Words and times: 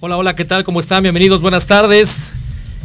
Hola, 0.00 0.16
hola, 0.16 0.36
¿qué 0.36 0.44
tal? 0.44 0.62
¿Cómo 0.62 0.78
están? 0.78 1.02
Bienvenidos, 1.02 1.42
buenas 1.42 1.66
tardes. 1.66 2.30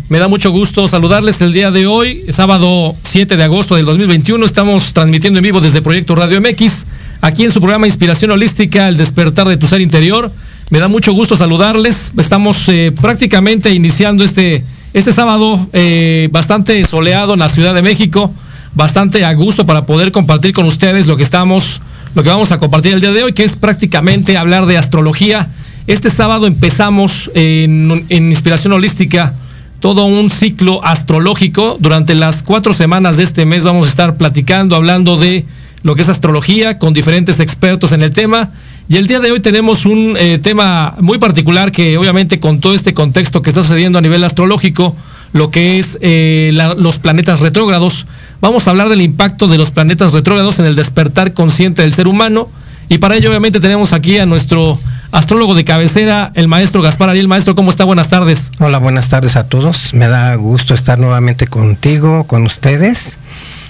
Me 0.09 0.17
da 0.17 0.28
mucho 0.28 0.50
gusto 0.50 0.88
saludarles 0.88 1.42
el 1.42 1.53
día 1.53 1.69
de 1.69 1.86
hoy, 1.86 2.23
sábado 2.30 2.95
7 3.03 3.38
de 3.38 3.44
agosto 3.44 3.75
del 3.75 3.86
2021. 3.86 4.44
Estamos 4.44 4.95
transmitiendo 4.95 5.38
en 5.38 5.44
vivo 5.44 5.61
desde 5.61 5.84
Proyecto 5.84 6.16
Radio 6.16 6.41
MX, 6.41 6.88
aquí 7.22 7.44
en 7.44 7.52
su 7.52 7.59
programa 7.59 7.86
Inspiración 7.86 8.31
Holística, 8.31 8.88
El 8.88 8.97
despertar 8.97 9.47
de 9.47 9.58
tu 9.58 9.67
ser 9.67 9.81
interior. 9.81 10.31
Me 10.72 10.80
da 10.80 10.88
mucho 10.88 11.14
gusto 11.14 11.36
saludarles. 11.36 12.11
Estamos 12.17 12.67
eh, 12.69 12.91
prácticamente 13.00 13.72
iniciando 13.72 14.23
este, 14.23 14.64
este 14.95 15.11
sábado 15.11 15.67
eh, 15.72 16.30
bastante 16.31 16.84
soleado 16.86 17.34
en 17.34 17.41
la 17.41 17.50
Ciudad 17.50 17.75
de 17.75 17.84
México, 17.84 18.34
bastante 18.73 19.23
a 19.23 19.31
gusto 19.34 19.67
para 19.67 19.86
poder 19.86 20.11
compartir 20.11 20.52
con 20.52 20.66
ustedes 20.66 21.06
lo 21.06 21.16
que 21.16 21.22
estamos, 21.22 21.80
lo 22.16 22.23
que 22.23 22.30
vamos 22.30 22.52
a 22.52 22.58
compartir 22.58 22.91
el 22.94 23.02
día 23.02 23.11
de 23.11 23.22
hoy, 23.22 23.34
que 23.34 23.44
es 23.44 23.56
prácticamente 23.56 24.36
hablar 24.36 24.66
de 24.66 24.80
astrología 24.80 25.47
este 25.87 26.09
sábado 26.09 26.47
empezamos 26.47 27.29
en, 27.33 28.05
Inspiración 28.09 28.73
Holística 28.73 29.33
todo 29.81 30.05
un 30.05 30.29
ciclo 30.29 30.83
astrológico. 30.85 31.77
Durante 31.77 32.15
las 32.15 32.41
cuatro 32.41 32.71
semanas 32.71 33.17
de 33.17 33.23
este 33.23 33.45
mes 33.45 33.65
vamos 33.65 33.87
a 33.87 33.89
estar 33.89 34.15
platicando, 34.15 34.77
hablando 34.77 35.17
de 35.17 35.45
lo 35.83 35.95
que 35.95 36.03
es 36.03 36.09
astrología 36.09 36.79
con 36.79 36.93
diferentes 36.93 37.41
expertos 37.41 37.91
en 37.91 38.01
el 38.01 38.11
tema. 38.11 38.49
Y 38.88 38.95
el 38.95 39.07
día 39.07 39.19
de 39.19 39.31
hoy 39.31 39.41
tenemos 39.41 39.85
un 39.85 40.16
eh, 40.17 40.39
tema 40.41 40.95
muy 41.01 41.17
particular 41.17 41.73
que 41.73 41.97
obviamente 41.97 42.39
con 42.39 42.61
todo 42.61 42.73
este 42.73 42.93
contexto 42.93 43.41
que 43.41 43.49
está 43.49 43.61
sucediendo 43.63 43.99
a 43.99 44.01
nivel 44.01 44.23
astrológico, 44.23 44.95
lo 45.33 45.51
que 45.51 45.79
es 45.79 45.97
eh, 45.99 46.51
los 46.77 46.99
planetas 46.99 47.41
retrógrados, 47.41 48.05
vamos 48.39 48.67
a 48.67 48.72
hablar 48.72 48.88
del 48.88 49.01
impacto 49.01 49.49
de 49.49 49.57
los 49.57 49.72
planetas 49.72 50.13
retrógrados 50.13 50.59
en 50.59 50.66
el 50.66 50.75
despertar 50.75 51.33
consciente 51.33 51.81
del 51.81 51.93
ser 51.93 52.07
humano. 52.07 52.47
Y 52.88 52.99
para 52.99 53.17
ello 53.17 53.29
obviamente 53.29 53.59
tenemos 53.59 53.91
aquí 53.91 54.17
a 54.17 54.25
nuestro 54.25 54.79
astrólogo 55.13 55.53
de 55.53 55.63
cabecera, 55.63 56.31
el 56.34 56.47
maestro 56.47 56.81
Gaspar 56.81 57.12
Ariel. 57.12 57.28
Maestro, 57.28 57.53
¿cómo 57.53 57.69
está? 57.69 57.84
Buenas 57.84 58.09
tardes. 58.09 58.51
Hola, 58.59 58.79
buenas 58.79 59.09
tardes 59.09 59.35
a 59.35 59.47
todos. 59.47 59.94
Me 59.94 60.07
da 60.07 60.34
gusto 60.35 60.74
estar 60.74 60.97
nuevamente 60.97 61.46
contigo, 61.46 62.25
con 62.25 62.44
ustedes, 62.47 63.19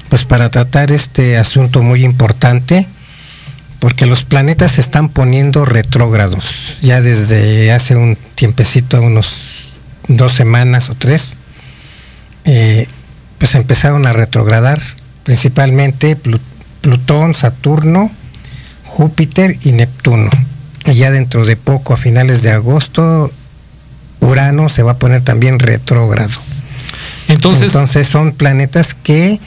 pues 0.07 0.23
para 0.23 0.49
tratar 0.49 0.91
este 0.91 1.37
asunto 1.37 1.83
muy 1.83 2.05
importante, 2.05 2.87
porque 3.79 4.05
los 4.05 4.23
planetas 4.23 4.71
se 4.71 4.81
están 4.81 5.09
poniendo 5.09 5.65
retrógrados. 5.65 6.77
Ya 6.81 7.01
desde 7.01 7.73
hace 7.73 7.97
un 7.97 8.17
tiempecito, 8.35 9.01
unos 9.01 9.73
dos 10.07 10.31
semanas 10.31 10.89
o 10.89 10.95
tres, 10.95 11.35
eh, 12.45 12.87
pues 13.37 13.53
empezaron 13.55 14.07
a 14.07 14.13
retrogradar, 14.13 14.81
principalmente 15.23 16.17
Plutón, 16.79 17.33
Saturno, 17.33 18.09
Júpiter 18.85 19.57
y 19.63 19.73
Neptuno 19.73 20.29
ya 20.85 21.11
dentro 21.11 21.45
de 21.45 21.55
poco, 21.55 21.93
a 21.93 21.97
finales 21.97 22.41
de 22.41 22.51
agosto, 22.51 23.31
Urano 24.19 24.69
se 24.69 24.83
va 24.83 24.93
a 24.93 24.97
poner 24.97 25.21
también 25.21 25.59
retrógrado. 25.59 26.33
Entonces, 27.27 27.73
Entonces 27.73 28.07
son 28.07 28.33
planetas 28.33 28.93
que, 28.93 29.39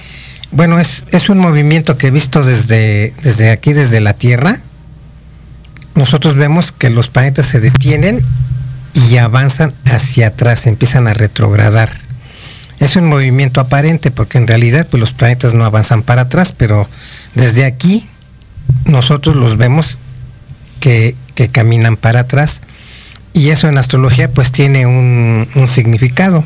bueno, 0.50 0.78
es, 0.78 1.04
es 1.10 1.28
un 1.28 1.38
movimiento 1.38 1.98
que 1.98 2.08
he 2.08 2.10
visto 2.10 2.42
desde, 2.42 3.12
desde 3.22 3.50
aquí, 3.50 3.72
desde 3.72 4.00
la 4.00 4.14
Tierra. 4.14 4.60
Nosotros 5.94 6.36
vemos 6.36 6.72
que 6.72 6.90
los 6.90 7.08
planetas 7.08 7.46
se 7.46 7.60
detienen 7.60 8.24
y 8.94 9.16
avanzan 9.18 9.74
hacia 9.84 10.28
atrás, 10.28 10.66
empiezan 10.66 11.06
a 11.06 11.14
retrogradar. 11.14 11.90
Es 12.80 12.96
un 12.96 13.08
movimiento 13.08 13.60
aparente 13.60 14.10
porque 14.10 14.38
en 14.38 14.46
realidad 14.46 14.86
pues, 14.90 15.00
los 15.00 15.12
planetas 15.12 15.54
no 15.54 15.64
avanzan 15.64 16.02
para 16.02 16.22
atrás, 16.22 16.52
pero 16.56 16.88
desde 17.34 17.64
aquí 17.64 18.06
nosotros 18.84 19.36
los 19.36 19.56
vemos 19.56 19.98
que, 20.80 21.14
caminan 21.48 21.96
para 21.96 22.20
atrás. 22.20 22.60
Y 23.32 23.50
eso 23.50 23.68
en 23.68 23.78
astrología 23.78 24.30
pues 24.30 24.50
tiene 24.50 24.86
un, 24.86 25.46
significado. 25.66 26.44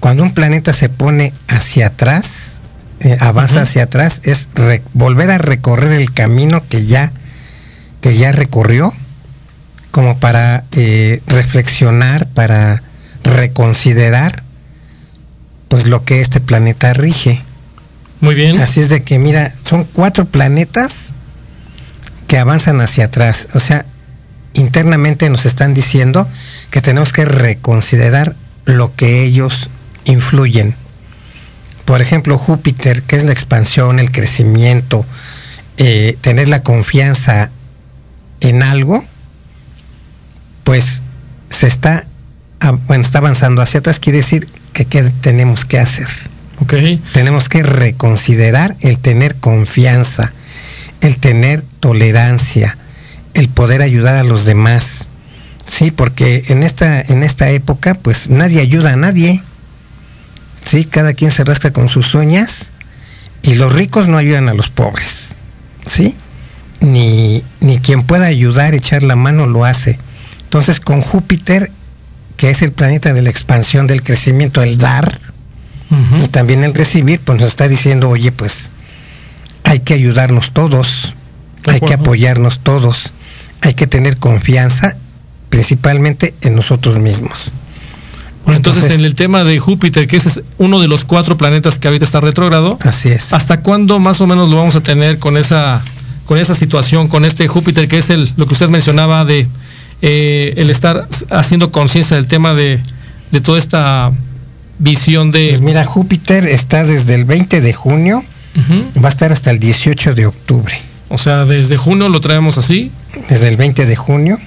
Cuando 0.00 0.22
un 0.22 0.34
planeta 0.34 0.72
se 0.72 0.88
pone 0.88 1.32
hacia 1.48 1.88
atrás, 1.88 2.60
eh, 3.00 3.16
avanza 3.18 3.62
hacia 3.62 3.84
atrás, 3.84 4.20
es 4.24 4.48
volver 4.92 5.30
a 5.30 5.38
recorrer 5.38 5.92
el 5.92 6.12
camino 6.12 6.62
que 6.68 6.84
ya, 6.84 7.10
que 8.02 8.14
ya 8.16 8.30
recorrió, 8.30 8.92
como 9.90 10.18
para 10.18 10.64
eh, 10.72 11.22
reflexionar, 11.26 12.28
para 12.28 12.82
reconsiderar 13.24 14.42
pues 15.68 15.86
lo 15.86 16.04
que 16.04 16.20
este 16.20 16.40
planeta 16.40 16.92
rige. 16.92 17.42
Muy 18.20 18.34
bien. 18.34 18.58
Así 18.60 18.80
es 18.80 18.88
de 18.88 19.02
que, 19.02 19.18
mira, 19.18 19.52
son 19.64 19.84
cuatro 19.84 20.26
planetas 20.26 21.12
que 22.26 22.38
avanzan 22.38 22.80
hacia 22.80 23.06
atrás. 23.06 23.48
O 23.54 23.60
sea, 23.60 23.86
internamente 24.54 25.28
nos 25.30 25.46
están 25.46 25.74
diciendo 25.74 26.28
que 26.70 26.80
tenemos 26.80 27.12
que 27.12 27.24
reconsiderar 27.24 28.34
lo 28.64 28.94
que 28.94 29.22
ellos 29.22 29.70
influyen. 30.04 30.74
Por 31.84 32.00
ejemplo, 32.00 32.36
Júpiter, 32.36 33.02
que 33.02 33.16
es 33.16 33.24
la 33.24 33.32
expansión, 33.32 34.00
el 34.00 34.10
crecimiento, 34.10 35.06
eh, 35.76 36.18
tener 36.20 36.48
la 36.48 36.62
confianza 36.62 37.50
en 38.40 38.62
algo, 38.62 39.04
pues 40.64 41.02
se 41.48 41.68
está, 41.68 42.06
bueno, 42.86 43.02
está 43.02 43.18
avanzando 43.18 43.62
hacia 43.62 43.80
atrás, 43.80 44.00
quiere 44.00 44.18
decir 44.18 44.48
que 44.72 44.84
¿qué 44.84 45.04
tenemos 45.20 45.64
que 45.64 45.78
hacer? 45.78 46.08
Okay. 46.58 47.00
Tenemos 47.12 47.48
que 47.48 47.62
reconsiderar 47.62 48.76
el 48.80 48.98
tener 48.98 49.36
confianza, 49.36 50.32
el 51.00 51.16
tener 51.18 51.62
tolerancia, 51.80 52.76
el 53.34 53.48
poder 53.48 53.82
ayudar 53.82 54.16
a 54.16 54.24
los 54.24 54.44
demás. 54.44 55.08
Sí, 55.66 55.90
porque 55.90 56.44
en 56.48 56.62
esta, 56.62 57.00
en 57.00 57.22
esta 57.22 57.50
época, 57.50 57.94
pues 57.94 58.30
nadie 58.30 58.60
ayuda 58.60 58.92
a 58.92 58.96
nadie. 58.96 59.42
Sí, 60.64 60.84
cada 60.84 61.14
quien 61.14 61.30
se 61.30 61.44
rasca 61.44 61.72
con 61.72 61.88
sus 61.88 62.14
uñas 62.14 62.70
y 63.42 63.54
los 63.54 63.72
ricos 63.72 64.08
no 64.08 64.16
ayudan 64.16 64.48
a 64.48 64.54
los 64.54 64.70
pobres. 64.70 65.36
¿Sí? 65.86 66.16
Ni, 66.80 67.42
ni 67.60 67.78
quien 67.78 68.02
pueda 68.02 68.26
ayudar, 68.26 68.74
echar 68.74 69.02
la 69.02 69.16
mano, 69.16 69.46
lo 69.46 69.64
hace. 69.64 69.98
Entonces, 70.42 70.80
con 70.80 71.00
Júpiter, 71.00 71.70
que 72.36 72.50
es 72.50 72.62
el 72.62 72.72
planeta 72.72 73.12
de 73.12 73.22
la 73.22 73.30
expansión, 73.30 73.86
del 73.86 74.02
crecimiento, 74.02 74.62
el 74.62 74.78
dar, 74.78 75.20
y 76.22 76.28
también 76.28 76.64
el 76.64 76.74
recibir, 76.74 77.20
pues 77.20 77.40
nos 77.40 77.48
está 77.48 77.68
diciendo, 77.68 78.10
oye, 78.10 78.32
pues 78.32 78.70
hay 79.76 79.80
que 79.80 79.92
ayudarnos 79.92 80.52
todos, 80.52 81.12
hay 81.66 81.80
que 81.80 81.92
apoyarnos 81.92 82.60
todos, 82.60 83.12
hay 83.60 83.74
que 83.74 83.86
tener 83.86 84.16
confianza 84.16 84.96
principalmente 85.50 86.34
en 86.40 86.56
nosotros 86.56 86.98
mismos. 86.98 87.52
Bueno, 88.46 88.56
entonces, 88.56 88.90
en 88.92 89.04
el 89.04 89.14
tema 89.14 89.44
de 89.44 89.58
Júpiter, 89.58 90.06
que 90.06 90.16
ese 90.16 90.30
es 90.30 90.40
uno 90.56 90.80
de 90.80 90.88
los 90.88 91.04
cuatro 91.04 91.36
planetas 91.36 91.78
que 91.78 91.88
ahorita 91.88 92.06
está 92.06 92.20
retrógrado. 92.22 92.78
Así 92.80 93.10
es. 93.10 93.34
¿Hasta 93.34 93.60
cuándo 93.60 93.98
más 93.98 94.22
o 94.22 94.26
menos 94.26 94.48
lo 94.48 94.56
vamos 94.56 94.76
a 94.76 94.80
tener 94.80 95.18
con 95.18 95.36
esa, 95.36 95.82
con 96.24 96.38
esa 96.38 96.54
situación, 96.54 97.08
con 97.08 97.26
este 97.26 97.46
Júpiter, 97.46 97.86
que 97.86 97.98
es 97.98 98.08
el, 98.08 98.32
lo 98.36 98.46
que 98.46 98.54
usted 98.54 98.70
mencionaba 98.70 99.26
de 99.26 99.46
eh, 100.00 100.54
el 100.56 100.70
estar 100.70 101.06
haciendo 101.30 101.70
conciencia 101.70 102.16
del 102.16 102.28
tema 102.28 102.54
de, 102.54 102.80
de, 103.30 103.40
toda 103.42 103.58
esta 103.58 104.10
visión 104.78 105.32
de... 105.32 105.48
Pues 105.50 105.60
mira, 105.60 105.84
Júpiter 105.84 106.46
está 106.46 106.84
desde 106.84 107.14
el 107.14 107.26
20 107.26 107.60
de 107.60 107.72
junio 107.74 108.24
va 109.02 109.08
a 109.08 109.10
estar 109.10 109.32
hasta 109.32 109.50
el 109.50 109.58
18 109.58 110.14
de 110.14 110.26
octubre. 110.26 110.76
O 111.08 111.18
sea, 111.18 111.44
desde 111.44 111.76
junio 111.76 112.08
lo 112.08 112.20
traemos 112.20 112.58
así. 112.58 112.90
Desde 113.28 113.48
el 113.48 113.56
20 113.56 113.86
de 113.86 113.96
junio 113.96 114.38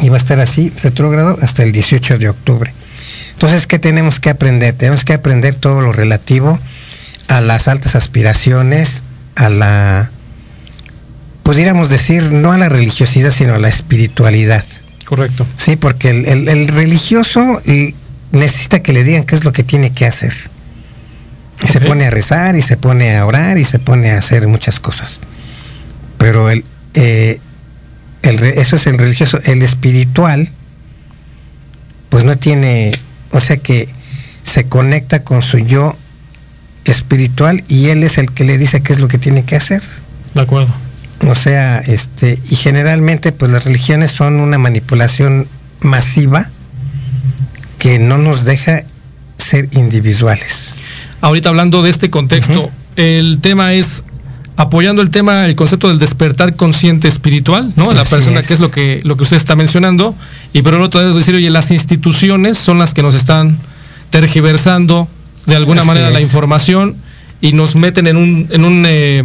y 0.00 0.08
va 0.08 0.16
a 0.16 0.18
estar 0.18 0.40
así, 0.40 0.72
retrógrado, 0.82 1.38
hasta 1.42 1.62
el 1.62 1.72
18 1.72 2.18
de 2.18 2.28
octubre. 2.28 2.72
Entonces, 3.34 3.66
¿qué 3.66 3.78
tenemos 3.78 4.20
que 4.20 4.30
aprender? 4.30 4.74
Tenemos 4.74 5.04
que 5.04 5.12
aprender 5.12 5.54
todo 5.54 5.80
lo 5.80 5.92
relativo 5.92 6.58
a 7.28 7.40
las 7.40 7.68
altas 7.68 7.94
aspiraciones, 7.96 9.02
a 9.36 9.48
la, 9.48 10.10
pudiéramos 11.42 11.88
decir, 11.88 12.32
no 12.32 12.52
a 12.52 12.58
la 12.58 12.68
religiosidad, 12.68 13.30
sino 13.30 13.54
a 13.54 13.58
la 13.58 13.68
espiritualidad. 13.68 14.64
Correcto. 15.04 15.46
Sí, 15.56 15.76
porque 15.76 16.10
el, 16.10 16.26
el- 16.26 16.48
el 16.48 16.68
religioso 16.68 17.60
necesita 18.32 18.80
que 18.82 18.92
le 18.92 19.04
digan 19.04 19.24
qué 19.24 19.34
es 19.34 19.44
lo 19.44 19.52
que 19.52 19.62
tiene 19.62 19.92
que 19.92 20.06
hacer. 20.06 20.32
Y 21.62 21.68
se 21.68 21.80
pone 21.80 22.06
a 22.06 22.10
rezar 22.10 22.56
y 22.56 22.62
se 22.62 22.76
pone 22.76 23.16
a 23.16 23.24
orar 23.24 23.58
y 23.58 23.64
se 23.64 23.78
pone 23.78 24.10
a 24.10 24.18
hacer 24.18 24.48
muchas 24.48 24.80
cosas. 24.80 25.20
Pero 26.18 26.50
el, 26.50 26.64
eh, 26.94 27.40
el 28.22 28.42
eso 28.42 28.76
es 28.76 28.86
el 28.86 28.98
religioso. 28.98 29.40
El 29.44 29.62
espiritual, 29.62 30.48
pues 32.08 32.24
no 32.24 32.36
tiene, 32.36 32.92
o 33.30 33.40
sea 33.40 33.56
que 33.58 33.88
se 34.42 34.64
conecta 34.64 35.22
con 35.22 35.42
su 35.42 35.58
yo 35.58 35.96
espiritual 36.84 37.62
y 37.68 37.88
él 37.88 38.02
es 38.02 38.18
el 38.18 38.32
que 38.32 38.44
le 38.44 38.58
dice 38.58 38.82
qué 38.82 38.92
es 38.92 39.00
lo 39.00 39.08
que 39.08 39.18
tiene 39.18 39.44
que 39.44 39.56
hacer. 39.56 39.82
De 40.34 40.40
acuerdo. 40.40 40.72
O 41.28 41.34
sea, 41.34 41.78
este, 41.78 42.38
y 42.50 42.56
generalmente 42.56 43.32
pues 43.32 43.50
las 43.52 43.64
religiones 43.64 44.10
son 44.10 44.40
una 44.40 44.58
manipulación 44.58 45.46
masiva 45.80 46.50
que 47.78 47.98
no 47.98 48.18
nos 48.18 48.44
deja 48.44 48.82
ser 49.38 49.68
individuales. 49.72 50.76
Ahorita 51.22 51.48
hablando 51.48 51.82
de 51.82 51.88
este 51.88 52.10
contexto, 52.10 52.70
el 52.96 53.38
tema 53.40 53.72
es 53.72 54.04
apoyando 54.56 55.00
el 55.00 55.08
tema, 55.10 55.46
el 55.46 55.54
concepto 55.56 55.88
del 55.88 55.98
despertar 55.98 56.56
consciente 56.56 57.08
espiritual, 57.08 57.72
¿no? 57.74 57.90
La 57.92 58.02
Así 58.02 58.10
persona 58.10 58.40
es. 58.40 58.46
que 58.46 58.54
es 58.54 58.60
lo 58.60 58.70
que 58.70 59.00
lo 59.04 59.16
que 59.16 59.22
usted 59.22 59.38
está 59.38 59.56
mencionando 59.56 60.14
y 60.52 60.58
otro 60.60 61.00
lado 61.00 61.08
es 61.10 61.16
decir, 61.16 61.34
oye, 61.34 61.48
las 61.48 61.70
instituciones 61.70 62.58
son 62.58 62.78
las 62.78 62.92
que 62.92 63.02
nos 63.02 63.14
están 63.14 63.56
tergiversando 64.10 65.08
de 65.46 65.56
alguna 65.56 65.80
Así 65.80 65.88
manera 65.88 66.10
la 66.10 66.20
información 66.20 66.94
y 67.40 67.52
nos 67.54 67.74
meten 67.76 68.06
en 68.06 68.16
un 68.16 68.46
en 68.50 68.64
un 68.64 68.84
eh, 68.86 69.22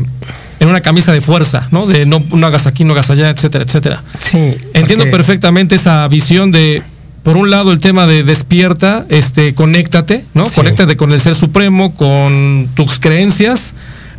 en 0.60 0.68
una 0.68 0.82
camisa 0.82 1.12
de 1.12 1.22
fuerza, 1.22 1.68
¿no? 1.72 1.86
De 1.86 2.06
no, 2.06 2.24
no 2.32 2.48
hagas 2.48 2.66
aquí, 2.66 2.84
no 2.84 2.94
hagas 2.94 3.10
allá, 3.12 3.30
etcétera, 3.30 3.64
etcétera. 3.66 4.04
Sí. 4.22 4.38
Entiendo 4.74 5.04
porque- 5.06 5.12
perfectamente 5.12 5.76
esa 5.76 6.08
visión 6.08 6.52
de, 6.52 6.82
por 7.28 7.36
un 7.36 7.50
lado, 7.52 7.74
el 7.74 7.80
tema 7.80 8.08
de 8.08 8.24
despierta, 8.24 9.06
este, 9.10 9.54
conéctate, 9.54 10.24
¿no? 10.34 10.46
Sí. 10.46 10.56
Conéctate 10.56 10.96
con 10.96 11.12
el 11.12 11.20
ser 11.20 11.36
supremo, 11.36 11.94
con 11.94 12.70
tus 12.74 13.00
creencias, 13.00 13.74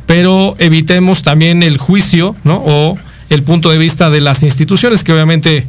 pero 0.06 0.55
evitemos 0.58 1.22
también 1.22 1.62
el 1.62 1.78
juicio, 1.78 2.37
¿no? 2.44 2.62
O 2.66 2.99
el 3.31 3.43
punto 3.44 3.70
de 3.70 3.78
vista 3.78 4.10
de 4.10 4.20
las 4.20 4.43
instituciones, 4.43 5.05
que 5.05 5.14
obviamente 5.14 5.66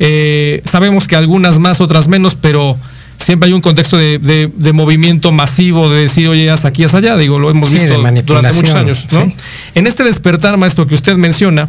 eh, 0.00 0.62
sabemos 0.64 1.06
que 1.06 1.14
algunas 1.14 1.60
más, 1.60 1.80
otras 1.80 2.08
menos, 2.08 2.34
pero 2.34 2.76
siempre 3.18 3.46
hay 3.46 3.52
un 3.52 3.60
contexto 3.60 3.96
de, 3.96 4.18
de- 4.18 4.50
de 4.52 4.72
movimiento 4.72 5.30
masivo, 5.30 5.90
de 5.90 6.00
decir, 6.02 6.26
oye, 6.28 6.50
haz 6.50 6.64
aquí, 6.64 6.82
haz 6.82 6.94
allá, 6.94 7.16
digo, 7.16 7.38
lo 7.38 7.50
hemos 7.50 7.68
Sí, 7.68 7.76
visto 7.76 7.96
durante 8.26 8.52
muchos 8.52 8.74
años, 8.74 9.06
¿no? 9.12 9.26
sí. 9.26 9.36
En 9.76 9.86
este 9.86 10.02
despertar, 10.02 10.56
maestro, 10.56 10.88
que 10.88 10.96
usted 10.96 11.16
menciona, 11.16 11.68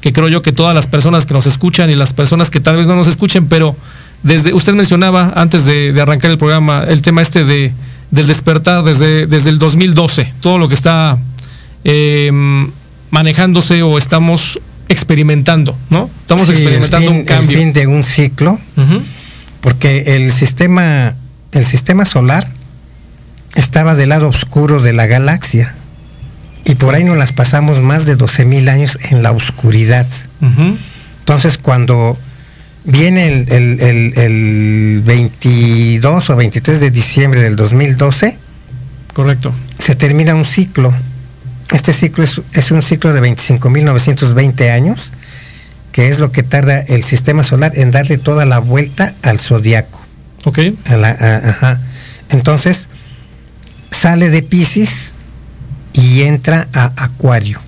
que 0.00 0.12
creo 0.12 0.28
yo 0.28 0.42
que 0.42 0.52
todas 0.52 0.76
las 0.76 0.86
personas 0.86 1.26
que 1.26 1.34
nos 1.34 1.46
escuchan 1.48 1.90
y 1.90 1.96
las 1.96 2.12
personas 2.12 2.50
que 2.50 2.60
tal 2.60 2.76
vez 2.76 2.86
no 2.86 2.94
nos 2.94 3.08
escuchen, 3.08 3.48
pero 3.48 3.74
desde 4.24 4.52
usted 4.52 4.74
mencionaba 4.74 5.32
antes 5.36 5.64
de, 5.64 5.92
de 5.92 6.00
arrancar 6.02 6.32
el 6.32 6.38
programa 6.38 6.84
el 6.88 7.00
tema 7.02 7.22
este 7.22 7.44
de 7.44 7.72
del 8.10 8.26
despertar 8.26 8.82
desde, 8.84 9.26
desde 9.26 9.50
el 9.50 9.58
2012, 9.58 10.34
todo 10.40 10.58
lo 10.58 10.68
que 10.68 10.74
está 10.74 11.16
eh, 11.84 12.30
manejándose 13.10 13.82
o 13.82 13.98
estamos 13.98 14.60
experimentando, 14.88 15.76
¿no? 15.90 16.08
Estamos 16.20 16.46
Sí, 16.46 16.52
experimentando 16.52 17.10
fin- 17.10 17.20
un 17.20 17.24
cambio. 17.24 17.50
El 17.58 17.64
fin 17.64 17.72
de 17.72 17.86
un 17.88 18.04
ciclo, 18.04 18.58
porque 19.60 20.04
el 20.16 20.32
sistema, 20.32 21.14
el 21.52 21.64
sistema 21.64 22.04
solar 22.04 22.46
estaba 23.56 23.94
del 23.94 24.10
lado 24.10 24.28
oscuro 24.28 24.80
de 24.80 24.92
la 24.92 25.06
galaxia. 25.06 25.74
Y 26.64 26.76
por 26.76 26.94
ahí 26.94 27.04
nos 27.04 27.16
las 27.18 27.32
pasamos 27.32 27.80
más 27.80 28.06
de 28.06 28.16
12.000 28.16 28.68
años 28.70 28.98
en 29.10 29.22
la 29.22 29.32
oscuridad. 29.32 30.06
Entonces, 31.20 31.58
cuando 31.58 32.16
viene 32.84 33.26
el, 33.28 33.52
el- 33.52 33.80
el- 33.80 34.18
el 34.18 35.02
22 35.04 36.30
o 36.30 36.36
23 36.36 36.80
de 36.80 36.90
diciembre 36.90 37.40
del 37.40 37.56
2012, 37.56 38.38
correcto. 39.12 39.52
se 39.78 39.94
termina 39.94 40.34
un 40.34 40.44
ciclo. 40.44 40.92
Este 41.72 41.92
ciclo 41.92 42.24
es, 42.24 42.40
es 42.52 42.70
un 42.70 42.82
ciclo 42.82 43.12
de 43.12 43.20
25.920 43.22 44.70
años, 44.70 45.12
que 45.92 46.08
es 46.08 46.18
lo 46.18 46.30
que 46.30 46.42
tarda 46.42 46.80
el 46.80 47.02
sistema 47.02 47.42
solar 47.42 47.72
en 47.76 47.90
darle 47.90 48.18
toda 48.18 48.44
la 48.44 48.58
vuelta 48.58 49.14
al 49.22 49.38
zodiaco. 49.38 50.00
Ok, 50.44 50.58
a 50.86 50.96
la- 50.96 51.08
a- 51.10 51.48
ajá. 51.48 51.80
Entonces, 52.28 52.88
sale 53.90 54.28
de 54.28 54.42
Pisces 54.42 55.14
y 55.94 56.22
entra 56.22 56.68
a 56.74 56.92
Acuario. 56.96 57.60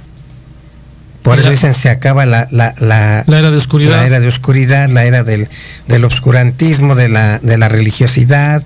Por 1.26 1.40
eso 1.40 1.50
dicen 1.50 1.75
se 1.75 1.90
acaba 1.90 2.25
la, 2.25 2.46
la, 2.50 2.75
la, 2.78 3.25
la 3.26 3.38
era 3.38 3.50
de 3.50 3.56
oscuridad. 3.56 3.96
la 3.96 4.06
era 4.06 4.20
de 4.20 4.28
oscuridad, 4.28 4.88
la 4.88 5.05
era 5.05 5.25
del, 5.25 5.49
del 5.88 6.05
obscurantismo, 6.05 6.94
de 6.94 7.08
la, 7.08 7.38
de 7.40 7.58
la 7.58 7.69
religiosidad, 7.69 8.62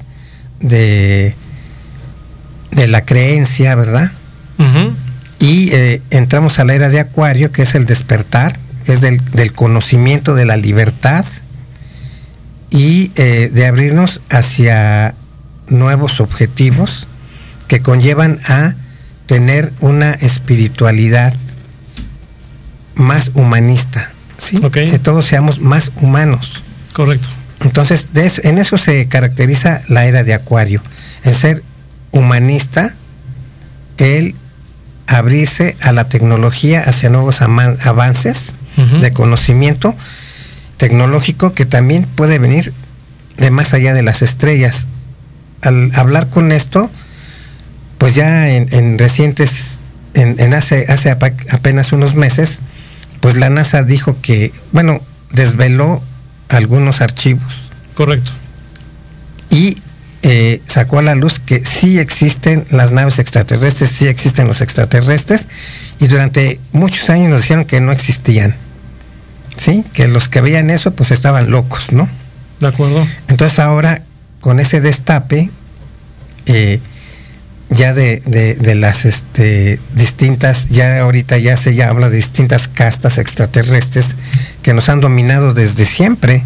de, 0.60 1.34
de 2.70 2.86
la 2.86 3.04
creencia, 3.04 3.74
¿verdad? 3.74 4.12
Y 5.38 5.70
eh, 5.72 6.02
entramos 6.10 6.58
a 6.58 6.64
la 6.64 6.74
era 6.74 6.90
de 6.90 7.00
Acuario, 7.00 7.50
que 7.50 7.62
es 7.62 7.74
el 7.74 7.86
despertar, 7.86 8.58
que 8.84 8.92
es 8.92 9.00
del, 9.00 9.24
del 9.32 9.54
conocimiento 9.54 10.34
de 10.34 10.44
la 10.44 10.58
libertad 10.58 11.24
y 12.68 13.10
eh, 13.16 13.50
de 13.52 13.66
abrirnos 13.66 14.20
hacia 14.28 15.14
nuevos 15.68 16.20
objetivos 16.20 17.08
que 17.68 17.80
conllevan 17.80 18.38
a 18.46 18.74
tener 19.24 19.72
una 19.80 20.12
espiritualidad 20.12 21.34
más 23.00 23.30
humanista, 23.34 24.10
¿sí? 24.38 24.58
Que 24.90 24.98
todos 24.98 25.24
seamos 25.26 25.60
más 25.60 25.90
humanos. 25.96 26.62
correcto. 26.92 27.28
Entonces, 27.62 28.08
de 28.14 28.26
eso- 28.26 28.40
en 28.44 28.58
eso 28.58 28.78
se 28.78 29.06
caracteriza 29.06 29.82
la 29.88 30.06
era 30.06 30.24
de 30.24 30.32
Acuario, 30.34 30.82
en 31.24 31.34
ser 31.34 31.62
humanista, 32.10 32.94
el 33.98 34.34
abrirse 35.06 35.76
a 35.82 35.92
la 35.92 36.08
tecnología, 36.08 36.82
hacia 36.86 37.10
nuevos 37.10 37.42
avances 37.42 38.54
de 39.00 39.12
conocimiento 39.12 39.94
tecnológico 40.78 41.52
que 41.52 41.66
también 41.66 42.04
puede 42.04 42.38
venir 42.38 42.72
de 43.36 43.50
más 43.50 43.74
allá 43.74 43.92
de 43.92 44.02
las 44.02 44.22
estrellas. 44.22 44.86
Al 45.60 45.90
hablar 45.94 46.30
con 46.30 46.50
esto, 46.52 46.90
pues 47.98 48.14
ya 48.14 48.48
en, 48.48 48.72
en 48.72 48.98
recientes, 48.98 49.80
en, 50.14 50.40
en 50.40 50.54
hace, 50.54 50.86
hace 50.88 51.10
apenas 51.10 51.92
unos 51.92 52.14
meses, 52.14 52.60
pues 53.20 53.36
la 53.36 53.50
NASA 53.50 53.82
dijo 53.82 54.16
que, 54.20 54.52
bueno, 54.72 55.00
desveló 55.32 56.02
algunos 56.48 57.00
archivos 57.00 57.70
Correcto. 57.94 58.32
y 59.50 59.76
eh, 60.22 60.60
sacó 60.66 60.98
a 60.98 61.02
la 61.02 61.14
luz 61.14 61.38
que 61.38 61.64
sí 61.64 61.98
existen 61.98 62.66
las 62.70 62.92
naves 62.92 63.18
extraterrestres, 63.18 63.90
sí 63.90 64.06
existen 64.06 64.48
los 64.48 64.60
extraterrestres, 64.60 65.48
y 65.98 66.08
durante 66.08 66.60
muchos 66.72 67.08
años 67.08 67.30
nos 67.30 67.42
dijeron 67.42 67.64
que 67.64 67.80
no 67.80 67.92
existían. 67.92 68.56
¿Sí? 69.56 69.84
Que 69.92 70.08
los 70.08 70.28
que 70.28 70.40
veían 70.40 70.70
eso 70.70 70.92
pues 70.92 71.10
estaban 71.10 71.50
locos, 71.50 71.92
¿no? 71.92 72.08
De 72.60 72.66
acuerdo. 72.68 73.06
Entonces 73.28 73.58
ahora, 73.58 74.02
con 74.40 74.58
ese 74.58 74.80
destape, 74.80 75.50
eh, 76.46 76.80
ya 77.70 77.92
de, 77.92 78.20
de- 78.26 78.54
de 78.56 78.74
las 78.74 79.04
este, 79.04 79.78
distintas, 79.94 80.68
ya 80.68 81.00
ahorita 81.00 81.38
ya 81.38 81.56
se 81.56 81.74
ya 81.74 81.88
habla 81.88 82.10
de 82.10 82.16
distintas 82.16 82.68
castas 82.68 83.18
extraterrestres 83.18 84.16
que 84.62 84.74
nos 84.74 84.88
han 84.88 85.00
dominado 85.00 85.54
desde 85.54 85.84
siempre. 85.84 86.44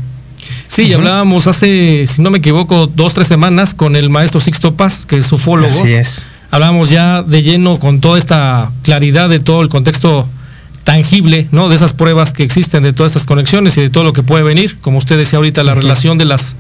Sí, 0.69 0.83
y 0.83 0.93
hablábamos 0.93 1.47
hace, 1.47 2.07
si 2.07 2.21
no 2.21 2.31
me 2.31 2.38
equivoco, 2.38 2.87
dos, 2.87 3.14
tres 3.14 3.26
semanas 3.28 3.73
con 3.75 3.97
el 3.97 4.11
maestro 4.11 4.40
Sixto 4.40 4.75
Paz, 4.75 5.07
que 5.07 5.16
es 5.19 5.33
ufólogo. 5.33 5.69
Así 5.81 5.93
es. 5.93 6.23
Hablábamos 6.50 6.90
ya 6.90 7.23
de 7.23 7.43
lleno 7.43 7.78
con 7.78 8.00
toda 8.00 8.19
esta 8.19 8.71
claridad 8.83 9.28
de 9.28 9.40
todo 9.40 9.62
el 9.62 9.69
contexto 9.69 10.28
tangible, 10.85 11.49
¿no? 11.50 11.69
De 11.71 11.76
esas 11.76 11.95
pruebas 11.95 12.33
que 12.35 12.43
existen, 12.43 12.83
de 12.83 12.93
todas 12.93 13.12
estas 13.12 13.26
conexiones 13.26 13.76
y 13.78 13.81
de 13.81 13.90
todo 13.90 14.04
lo 14.04 14.12
que 14.12 14.23
puede 14.23 14.45
venir. 14.45 14.76
Como 14.83 14.99
usted 14.99 15.16
decía 15.16 15.38
ahorita, 15.38 15.62
la 15.62 15.75
relación 15.75 16.19
de 16.19 16.26
las 16.26 16.57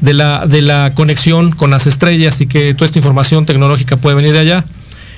de 0.00 0.14
la, 0.14 0.46
de 0.46 0.62
la 0.62 0.92
conexión 0.94 1.52
con 1.52 1.70
las 1.70 1.86
estrellas 1.86 2.40
y 2.40 2.46
que 2.46 2.74
toda 2.74 2.86
esta 2.86 2.98
información 2.98 3.46
tecnológica 3.46 3.96
puede 3.96 4.16
venir 4.16 4.32
de 4.32 4.40
allá. 4.40 4.64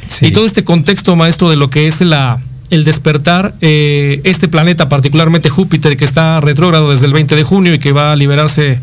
Sí. 0.09 0.27
Y 0.27 0.31
todo 0.33 0.47
este 0.47 0.65
contexto, 0.65 1.17
maestro, 1.17 1.51
de 1.51 1.57
lo 1.57 1.69
que 1.71 1.87
es 1.87 2.01
la, 2.01 2.39
el 2.71 2.85
despertar, 2.85 3.55
eh, 3.61 4.21
este 4.25 4.49
planeta, 4.49 4.89
particularmente 4.89 5.49
Júpiter, 5.51 5.97
que 5.97 6.05
está 6.05 6.41
retrógrado 6.41 6.91
desde 6.91 7.07
el 7.07 7.13
20 7.13 7.37
de 7.37 7.43
junio 7.43 7.75
y 7.75 7.79
que 7.79 7.93
va 7.93 8.13
a 8.13 8.17
liberarse 8.17 8.81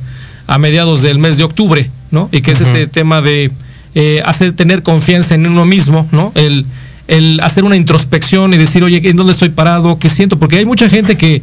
a 0.47 0.57
mediados 0.57 1.01
del 1.01 1.19
mes 1.19 1.37
de 1.37 1.43
octubre, 1.43 1.89
¿no? 2.11 2.29
Y 2.31 2.41
que 2.41 2.51
es 2.51 2.61
este 2.61 2.87
tema 2.87 3.21
de 3.21 3.51
eh, 3.95 4.21
hacer 4.25 4.53
tener 4.53 4.83
confianza 4.83 5.35
en 5.35 5.47
uno 5.47 5.65
mismo, 5.65 6.07
¿no? 6.11 6.31
El, 6.35 6.65
el 7.07 7.39
hacer 7.41 7.63
una 7.63 7.75
introspección 7.75 8.53
y 8.53 8.57
decir, 8.57 8.83
oye, 8.83 9.01
¿en 9.03 9.15
dónde 9.15 9.33
estoy 9.33 9.49
parado? 9.49 9.97
¿Qué 9.99 10.09
siento? 10.09 10.39
Porque 10.39 10.57
hay 10.57 10.65
mucha 10.65 10.89
gente 10.89 11.17
que, 11.17 11.41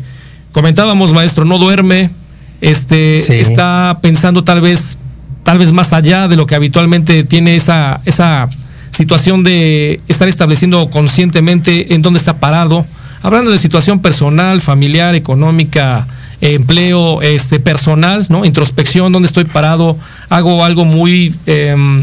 comentábamos, 0.52 1.12
maestro, 1.12 1.45
no 1.45 1.59
duerme, 1.59 2.11
este, 2.60 3.40
está 3.40 3.98
pensando 4.02 4.44
tal 4.44 4.60
vez, 4.60 4.98
tal 5.44 5.58
vez 5.58 5.72
más 5.72 5.92
allá 5.92 6.28
de 6.28 6.36
lo 6.36 6.46
que 6.46 6.54
habitualmente 6.54 7.24
tiene 7.24 7.56
esa, 7.56 8.00
esa 8.04 8.48
situación 8.90 9.42
de 9.42 10.00
estar 10.08 10.28
estableciendo 10.28 10.90
conscientemente 10.90 11.94
en 11.94 12.02
dónde 12.02 12.18
está 12.18 12.38
parado. 12.38 12.86
Hablando 13.22 13.50
de 13.50 13.58
situación 13.58 14.00
personal, 14.00 14.60
familiar, 14.60 15.14
económica, 15.14 16.06
empleo, 16.40 17.20
este, 17.22 17.60
personal, 17.60 18.26
¿no? 18.28 18.44
Introspección, 18.44 19.12
dónde 19.12 19.26
estoy 19.26 19.44
parado, 19.44 19.96
hago 20.30 20.64
algo 20.64 20.86
muy 20.86 21.34
eh, 21.46 22.02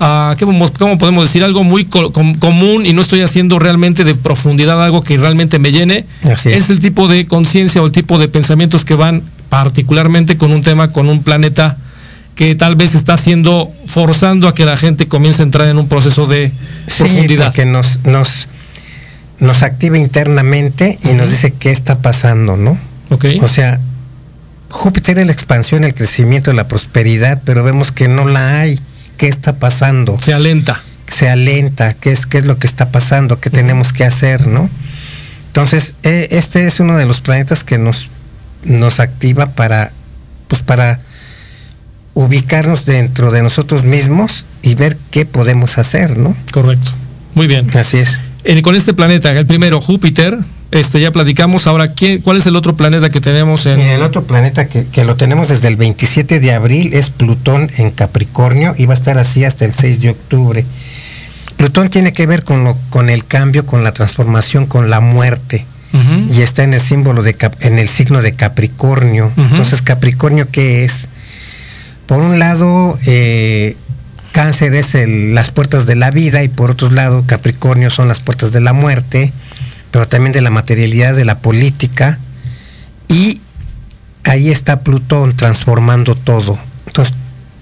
uh, 0.00 0.68
¿cómo, 0.78 0.98
podemos 0.98 1.24
decir? 1.24 1.44
Algo 1.44 1.62
muy 1.62 1.84
común 1.84 2.86
y 2.86 2.92
no 2.92 3.02
estoy 3.02 3.20
haciendo 3.20 3.58
realmente 3.58 4.04
de 4.04 4.14
profundidad 4.14 4.82
algo 4.82 5.02
que 5.02 5.16
realmente 5.16 5.58
me 5.58 5.72
llene. 5.72 6.04
es. 6.44 6.70
el 6.70 6.80
tipo 6.80 7.06
de 7.06 7.26
conciencia 7.26 7.82
o 7.82 7.86
el 7.86 7.92
tipo 7.92 8.18
de 8.18 8.28
pensamientos 8.28 8.84
que 8.84 8.94
van 8.94 9.22
particularmente 9.50 10.38
con 10.38 10.52
un 10.52 10.62
tema, 10.62 10.92
con 10.92 11.10
un 11.10 11.22
planeta 11.22 11.76
que 12.34 12.54
tal 12.54 12.76
vez 12.76 12.94
está 12.94 13.12
haciendo, 13.12 13.70
forzando 13.84 14.48
a 14.48 14.54
que 14.54 14.64
la 14.64 14.78
gente 14.78 15.06
comience 15.08 15.42
a 15.42 15.44
entrar 15.44 15.68
en 15.68 15.76
un 15.76 15.88
proceso 15.88 16.26
de 16.26 16.50
sí, 16.86 17.02
profundidad. 17.04 17.52
Que 17.52 17.66
nos, 17.66 18.00
nos, 18.04 18.48
nos 19.38 19.62
activa 19.62 19.98
internamente 19.98 20.98
y 21.04 21.08
nos 21.08 21.28
dice 21.28 21.52
qué 21.52 21.70
está 21.70 21.98
pasando, 21.98 22.56
¿no? 22.56 22.78
Okay. 23.10 23.38
O 23.40 23.48
sea, 23.48 23.78
Júpiter 24.70 25.18
es 25.18 25.26
la 25.26 25.32
expansión, 25.32 25.84
el 25.84 25.92
crecimiento, 25.92 26.52
la 26.54 26.68
prosperidad, 26.68 27.42
pero 27.44 27.62
vemos 27.62 27.92
que 27.92 28.08
no 28.08 28.26
la 28.26 28.60
hay 28.60 28.80
qué 29.20 29.28
está 29.28 29.56
pasando. 29.56 30.18
Se 30.18 30.32
alenta. 30.32 30.80
Se 31.06 31.28
alenta, 31.28 31.92
qué 31.92 32.12
es, 32.12 32.24
qué 32.24 32.38
es 32.38 32.46
lo 32.46 32.58
que 32.58 32.66
está 32.66 32.90
pasando, 32.90 33.38
qué 33.38 33.50
tenemos 33.50 33.92
que 33.92 34.04
hacer, 34.04 34.46
¿no? 34.46 34.70
Entonces, 35.48 35.96
eh, 36.04 36.28
este 36.30 36.66
es 36.66 36.80
uno 36.80 36.96
de 36.96 37.04
los 37.04 37.20
planetas 37.20 37.62
que 37.62 37.76
nos, 37.76 38.08
nos 38.62 39.00
activa 39.00 39.50
para, 39.50 39.92
pues 40.48 40.62
para 40.62 41.00
ubicarnos 42.14 42.86
dentro 42.86 43.30
de 43.30 43.42
nosotros 43.42 43.84
mismos 43.84 44.44
y 44.62 44.74
ver 44.74 44.96
qué 45.10 45.24
podemos 45.26 45.78
hacer, 45.78 46.18
¿no? 46.18 46.36
Correcto. 46.52 46.92
Muy 47.34 47.46
bien. 47.46 47.68
Así 47.76 47.98
es. 47.98 48.20
con 48.62 48.74
este 48.74 48.94
planeta, 48.94 49.30
el 49.32 49.46
primero, 49.46 49.80
Júpiter, 49.80 50.38
este, 50.70 51.00
ya 51.00 51.10
platicamos. 51.10 51.66
Ahora, 51.66 51.88
¿quién, 51.88 52.20
¿cuál 52.20 52.36
es 52.36 52.46
el 52.46 52.56
otro 52.56 52.76
planeta 52.76 53.10
que 53.10 53.20
tenemos 53.20 53.66
en...? 53.66 53.80
el 53.80 54.02
otro 54.02 54.24
planeta 54.24 54.66
que, 54.66 55.04
lo 55.04 55.16
tenemos 55.16 55.48
desde 55.48 55.68
el 55.68 55.76
27 55.76 56.40
de 56.40 56.52
abril 56.52 56.94
es 56.94 57.10
Plutón 57.10 57.70
en 57.76 57.90
Capricornio 57.90 58.74
y 58.76 58.86
va 58.86 58.94
a 58.94 58.96
estar 58.96 59.18
así 59.18 59.44
hasta 59.44 59.64
el 59.64 59.72
6 59.72 60.00
de 60.00 60.10
octubre. 60.10 60.64
Plutón 61.56 61.90
tiene 61.90 62.12
que 62.12 62.26
ver 62.26 62.44
con, 62.44 62.64
lo, 62.64 62.76
con 62.88 63.10
el 63.10 63.24
cambio, 63.24 63.66
con 63.66 63.84
la 63.84 63.92
transformación, 63.92 64.66
con 64.66 64.90
la 64.90 65.00
muerte. 65.00 65.66
Y 65.92 66.42
está 66.42 66.62
en 66.62 66.74
el 66.74 66.80
símbolo 66.80 67.22
de 67.22 67.36
en 67.60 67.78
el 67.78 67.88
signo 67.88 68.22
de 68.22 68.32
Capricornio. 68.32 69.32
Entonces, 69.36 69.82
Capricornio, 69.82 70.48
¿qué 70.50 70.84
es? 70.84 71.08
Por 72.06 72.20
un 72.20 72.38
lado, 72.38 72.98
eh, 73.06 73.76
Cáncer 74.32 74.74
es 74.74 74.94
las 75.06 75.50
puertas 75.50 75.86
de 75.86 75.96
la 75.96 76.10
vida 76.10 76.42
y 76.42 76.48
por 76.48 76.70
otro 76.70 76.90
lado, 76.90 77.24
Capricornio 77.26 77.90
son 77.90 78.08
las 78.08 78.20
puertas 78.20 78.52
de 78.52 78.60
la 78.60 78.72
muerte 78.72 79.32
pero 79.90 80.06
también 80.06 80.32
de 80.32 80.40
la 80.40 80.50
materialidad 80.50 81.14
de 81.14 81.24
la 81.24 81.38
política, 81.38 82.18
y 83.08 83.40
ahí 84.24 84.50
está 84.50 84.80
Plutón 84.80 85.36
transformando 85.36 86.14
todo. 86.14 86.58
Entonces, 86.86 87.14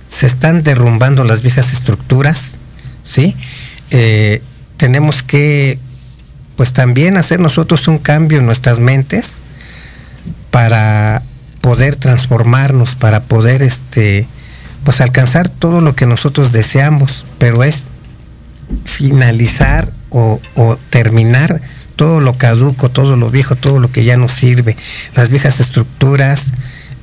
se 0.08 0.26
están 0.26 0.62
derrumbando 0.62 1.24
las 1.24 1.42
viejas 1.42 1.72
estructuras, 1.72 2.58
¿sí? 3.02 3.34
Eh, 3.90 4.42
tenemos 4.76 5.22
que, 5.22 5.78
pues 6.58 6.72
también 6.72 7.16
hacer 7.16 7.38
nosotros 7.38 7.86
un 7.86 7.98
cambio 7.98 8.40
en 8.40 8.46
nuestras 8.46 8.80
mentes 8.80 9.42
para 10.50 11.22
poder 11.60 11.94
transformarnos, 11.94 12.96
para 12.96 13.22
poder, 13.22 13.62
este, 13.62 14.26
pues 14.82 15.00
alcanzar 15.00 15.48
todo 15.48 15.80
lo 15.80 15.94
que 15.94 16.04
nosotros 16.04 16.50
deseamos, 16.50 17.26
pero 17.38 17.62
es 17.62 17.84
finalizar 18.84 19.92
o, 20.10 20.40
terminar 20.90 21.60
todo 21.94 22.18
lo 22.18 22.36
caduco, 22.36 22.90
todo 22.90 23.14
lo 23.14 23.30
viejo, 23.30 23.54
todo 23.54 23.78
lo 23.78 23.92
que 23.92 24.02
ya 24.02 24.16
no 24.16 24.28
sirve, 24.28 24.76
las 25.14 25.30
viejas 25.30 25.60
estructuras, 25.60 26.52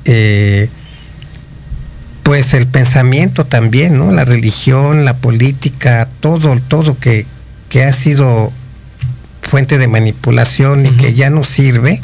eh, 0.04 0.68
pues 2.24 2.52
el 2.52 2.66
pensamiento 2.66 3.46
también, 3.46 3.96
¿no? 3.96 4.12
La 4.12 4.26
religión, 4.26 5.06
la 5.06 5.16
política, 5.16 6.10
todo, 6.20 6.54
todo 6.68 6.98
que, 6.98 7.24
que 7.70 7.84
ha 7.84 7.92
sido 7.94 8.52
fuente 9.46 9.78
de 9.78 9.88
manipulación 9.88 10.86
y 10.86 10.90
que 10.90 11.14
ya 11.14 11.30
no 11.30 11.44
sirve, 11.44 12.00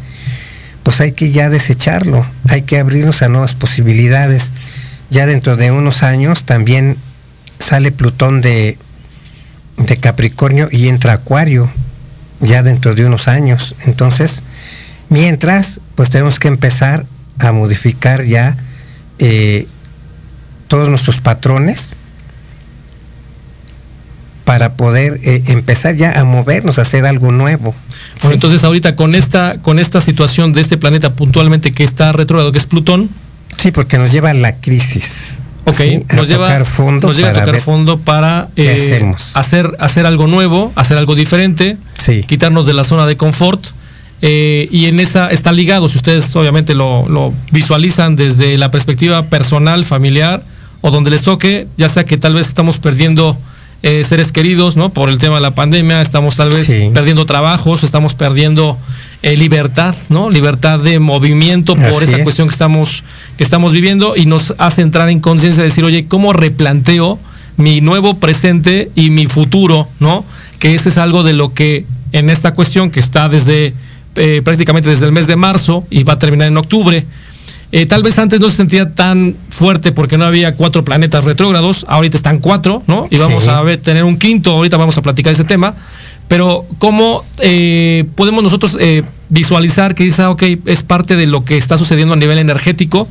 pues 0.82 1.00
hay 1.00 1.12
que 1.12 1.30
ya 1.30 1.50
desecharlo, 1.50 2.25
hay 2.49 2.62
que 2.62 2.78
abrirnos 2.78 3.22
a 3.22 3.28
nuevas 3.28 3.54
posibilidades. 3.54 4.52
Ya 5.11 5.26
dentro 5.26 5.56
de 5.56 5.70
unos 5.70 6.02
años 6.02 6.44
también 6.44 6.96
sale 7.58 7.92
Plutón 7.92 8.40
de, 8.40 8.78
de 9.76 9.96
Capricornio 9.96 10.68
y 10.70 10.88
entra 10.88 11.14
Acuario 11.14 11.68
ya 12.40 12.62
dentro 12.62 12.94
de 12.94 13.04
unos 13.04 13.28
años. 13.28 13.75
Entonces, 13.84 14.42
mientras, 15.08 15.80
pues 15.94 16.11
tenemos 16.11 16.38
que 16.38 16.49
empezar 16.49 17.04
a 17.38 17.52
modificar 17.52 18.25
ya 18.25 18.56
eh, 19.18 19.66
todos 20.68 20.88
nuestros 20.88 21.20
patrones 21.20 21.96
para 24.44 24.75
poder 24.75 25.20
eh, 25.22 25.42
empezar 25.46 25.94
ya 25.96 26.18
a 26.18 26.25
movernos, 26.25 26.78
a 26.78 26.82
hacer 26.82 27.06
algo 27.06 27.30
nuevo. 27.30 27.75
Bueno, 28.20 28.34
entonces 28.34 28.64
ahorita 28.64 28.94
con 28.94 29.14
esta, 29.14 29.58
con 29.62 29.78
esta 29.78 30.00
situación 30.00 30.52
de 30.52 30.61
este 30.61 30.76
planeta 30.76 31.14
puntualmente 31.14 31.72
que 31.72 31.84
está 31.84 32.12
retrógrado, 32.12 32.52
que 32.52 32.58
es 32.58 32.66
Plutón. 32.66 33.08
Sí, 33.56 33.70
porque 33.70 33.99
nos 33.99 34.11
lleva 34.12 34.30
a 34.30 34.34
la 34.34 34.56
crisis. 34.56 35.38
Ok, 35.64 35.80
nos, 36.12 36.28
lleva, 36.28 36.46
tocar 36.46 36.64
fondo 36.64 37.06
nos 37.06 37.16
lleva 37.16 37.30
a 37.30 37.34
tocar 37.34 37.61
fondo 37.61 37.99
para 37.99 38.49
eh, 38.56 39.12
hacer, 39.34 39.76
hacer 39.78 40.06
algo 40.06 40.26
nuevo, 40.26 40.72
hacer 40.75 40.99
algo 40.99 41.14
diferente, 41.14 41.76
quitarnos 42.26 42.66
de 42.66 42.75
la 42.75 42.82
zona 42.82 43.06
de 43.06 43.16
confort. 43.16 43.64
Eh, 44.25 44.68
y 44.70 44.87
en 44.87 45.00
esa 45.00 45.30
está 45.30 45.52
ligado, 45.52 45.88
si 45.88 45.96
ustedes 45.96 46.34
obviamente 46.37 46.75
lo, 46.75 47.32
visualizan 47.52 48.16
desde 48.16 48.58
la 48.58 48.70
perspectiva 48.70 49.26
personal, 49.26 49.84
familiar, 49.84 50.42
o 50.80 50.90
donde 50.90 51.11
les 51.11 51.22
toque, 51.22 51.68
ya 51.76 51.88
sea 51.88 52.04
que 52.04 52.16
tal 52.16 52.34
vez 52.34 52.49
estamos 52.49 52.78
perdiendo 52.78 53.37
eh, 53.82 54.04
seres 54.04 54.32
queridos, 54.32 54.76
¿no? 54.76 54.90
Por 54.90 55.08
el 55.08 55.18
tema 55.18 55.36
de 55.36 55.40
la 55.40 55.54
pandemia, 55.54 56.00
estamos 56.00 56.36
tal 56.36 56.50
vez 56.50 56.68
perdiendo 56.92 57.26
trabajos, 57.26 57.82
estamos 57.84 58.14
perdiendo 58.14 58.78
libertad, 59.22 59.94
¿no? 60.08 60.30
Libertad 60.30 60.80
de 60.80 60.98
movimiento 60.98 61.74
por 61.74 62.02
esa 62.02 62.22
cuestión 62.24 62.48
que 62.48 62.52
estamos 62.52 63.04
que 63.36 63.44
estamos 63.44 63.72
viviendo 63.72 64.16
y 64.16 64.26
nos 64.26 64.54
hace 64.58 64.82
entrar 64.82 65.08
en 65.08 65.20
conciencia 65.20 65.62
de 65.62 65.68
decir, 65.68 65.84
oye, 65.84 66.06
¿cómo 66.06 66.32
replanteo 66.32 67.18
mi 67.56 67.80
nuevo 67.80 68.18
presente 68.18 68.90
y 68.94 69.10
mi 69.10 69.26
futuro, 69.26 69.88
¿no? 70.00 70.24
Que 70.58 70.74
ese 70.74 70.88
es 70.88 70.98
algo 70.98 71.22
de 71.22 71.32
lo 71.32 71.54
que 71.54 71.84
en 72.12 72.30
esta 72.30 72.54
cuestión 72.54 72.90
que 72.90 73.00
está 73.00 73.28
desde 73.28 73.74
eh, 74.16 74.42
prácticamente 74.44 74.90
desde 74.90 75.06
el 75.06 75.12
mes 75.12 75.26
de 75.26 75.36
marzo 75.36 75.86
y 75.88 76.02
va 76.02 76.14
a 76.14 76.18
terminar 76.18 76.48
en 76.48 76.56
octubre. 76.56 77.04
Eh, 77.72 77.86
tal 77.86 78.02
vez 78.02 78.18
antes 78.18 78.38
no 78.38 78.50
se 78.50 78.56
sentía 78.56 78.94
tan 78.94 79.34
fuerte 79.48 79.92
porque 79.92 80.18
no 80.18 80.24
había 80.26 80.54
cuatro 80.54 80.84
planetas 80.84 81.24
retrógrados, 81.24 81.86
ahorita 81.88 82.16
están 82.16 82.38
cuatro, 82.38 82.82
¿no? 82.86 83.08
Y 83.10 83.16
vamos 83.16 83.48
a 83.48 83.62
ver, 83.62 83.78
tener 83.78 84.04
un 84.04 84.18
quinto, 84.18 84.52
ahorita 84.52 84.76
vamos 84.76 84.98
a 84.98 85.02
platicar 85.02 85.32
ese 85.32 85.44
tema. 85.44 85.74
Pero 86.28 86.64
¿cómo 86.78 87.24
eh, 87.40 88.04
podemos 88.14 88.42
nosotros 88.42 88.78
visualizar 89.28 89.94
que 89.94 90.04
dice, 90.04 90.22
ah, 90.22 90.30
ok, 90.30 90.42
es 90.66 90.82
parte 90.82 91.16
de 91.16 91.26
lo 91.26 91.44
que 91.44 91.56
está 91.56 91.76
sucediendo 91.78 92.14
a 92.14 92.16
nivel 92.16 92.38
energético? 92.38 93.08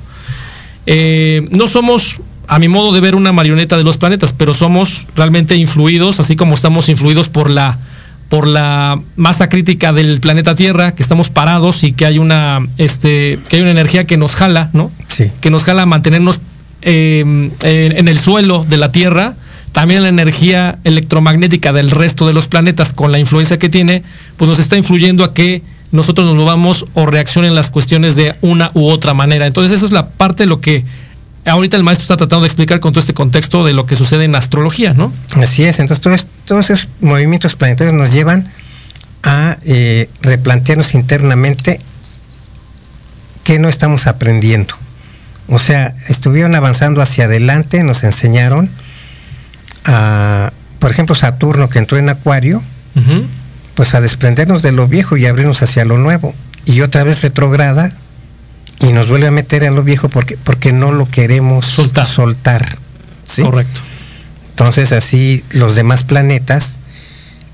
Eh, 0.85 1.45
no 1.51 1.67
somos, 1.67 2.19
a 2.47 2.59
mi 2.59 2.67
modo 2.67 2.91
de 2.91 3.01
ver, 3.01 3.15
una 3.15 3.31
marioneta 3.31 3.77
de 3.77 3.83
los 3.83 3.97
planetas, 3.97 4.33
pero 4.33 4.53
somos 4.53 5.07
realmente 5.15 5.55
influidos, 5.55 6.19
así 6.19 6.35
como 6.35 6.55
estamos 6.55 6.89
influidos 6.89 7.29
por 7.29 7.49
la, 7.49 7.77
por 8.31 8.47
la 8.47 8.97
masa 9.17 9.50
crítica 9.50 9.91
del 9.91 10.21
planeta 10.21 10.55
Tierra, 10.55 10.95
que 10.95 11.03
estamos 11.03 11.29
parados 11.29 11.83
y 11.83 11.91
que 11.91 12.05
hay 12.05 12.17
una, 12.17 12.65
este, 12.77 13.38
que 13.50 13.57
hay 13.57 13.61
una 13.61 13.71
energía 13.71 14.05
que 14.07 14.15
nos 14.15 14.35
jala, 14.35 14.69
¿no? 14.71 14.89
Que 15.41 15.50
nos 15.50 15.65
jala 15.65 15.81
a 15.81 15.85
mantenernos 15.85 16.39
eh, 16.81 17.51
en 17.61 18.07
el 18.07 18.17
suelo 18.17 18.63
de 18.63 18.77
la 18.77 18.89
Tierra. 18.93 19.33
También 19.73 20.01
la 20.01 20.07
energía 20.07 20.79
electromagnética 20.85 21.73
del 21.73 21.91
resto 21.91 22.25
de 22.25 22.31
los 22.31 22.47
planetas, 22.47 22.93
con 22.93 23.11
la 23.11 23.19
influencia 23.19 23.59
que 23.59 23.67
tiene, 23.67 24.01
pues 24.38 24.47
nos 24.47 24.59
está 24.59 24.77
influyendo 24.77 25.25
a 25.25 25.33
que 25.33 25.61
nosotros 25.91 26.25
nos 26.25 26.38
movamos 26.38 26.85
o 26.93 27.05
reaccionen 27.05 27.53
las 27.53 27.69
cuestiones 27.69 28.15
de 28.15 28.35
una 28.39 28.71
u 28.73 28.88
otra 28.88 29.13
manera. 29.13 29.45
Entonces 29.45 29.73
esa 29.73 29.85
es 29.85 29.91
la 29.91 30.07
parte 30.07 30.43
de 30.43 30.47
lo 30.47 30.61
que 30.61 30.85
ahorita 31.45 31.77
el 31.77 31.83
maestro 31.83 32.03
está 32.03 32.17
tratando 32.17 32.41
de 32.41 32.48
explicar 32.48 32.79
con 32.79 32.93
todo 32.93 33.00
este 33.00 33.13
contexto 33.13 33.65
de 33.65 33.74
lo 33.74 33.86
que 33.86 33.95
sucede 33.95 34.25
en 34.25 34.36
astrología, 34.36 34.93
¿no? 34.93 35.12
Así 35.36 35.63
es, 35.63 35.79
entonces 35.79 36.27
todos, 36.45 36.69
esos 36.69 36.88
movimientos 37.00 37.55
planetarios 37.55 37.95
nos 37.95 38.12
llevan 38.12 38.48
a 39.24 39.57
eh, 39.63 40.10
replantearnos 40.21 40.93
internamente 40.93 41.79
qué 43.43 43.60
no 43.60 43.69
estamos 43.69 44.07
aprendiendo. 44.07 44.75
O 45.48 45.60
sea, 45.60 45.93
estuvieron 46.07 46.55
avanzando 46.55 47.01
hacia 47.01 47.25
adelante, 47.25 47.83
nos 47.83 48.03
enseñaron 48.03 48.69
a, 49.86 50.51
por 50.79 50.91
ejemplo, 50.91 51.15
Saturno 51.15 51.69
que 51.69 51.79
entró 51.79 51.98
en 51.98 52.10
Acuario, 52.10 52.62
pues 53.75 53.95
a 53.95 54.01
desprendernos 54.01 54.62
de 54.62 54.71
lo 54.71 54.88
viejo 54.88 55.17
y 55.17 55.25
abrirnos 55.25 55.62
hacia 55.63 55.86
lo 55.86 55.98
nuevo. 55.98 56.33
Y 56.65 56.81
otra 56.81 57.03
vez 57.03 57.21
retrograda 57.21 57.91
y 58.81 58.93
nos 58.93 59.09
vuelve 59.09 59.27
a 59.27 59.31
meter 59.31 59.65
a 59.65 59.71
lo 59.71 59.83
viejo 59.83 60.09
porque, 60.09 60.38
porque 60.43 60.73
no 60.73 60.91
lo 60.91 61.05
queremos 61.05 61.65
soltar. 61.65 62.05
soltar 62.05 62.77
Correcto. 63.41 63.81
Entonces 64.50 64.91
así 64.91 65.43
los 65.51 65.75
demás 65.75 66.03
planetas 66.03 66.77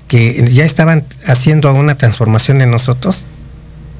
que 0.08 0.48
ya 0.50 0.64
estaban 0.64 1.04
haciendo 1.26 1.72
una 1.72 1.96
transformación 1.96 2.60
en 2.60 2.70
nosotros 2.70 3.26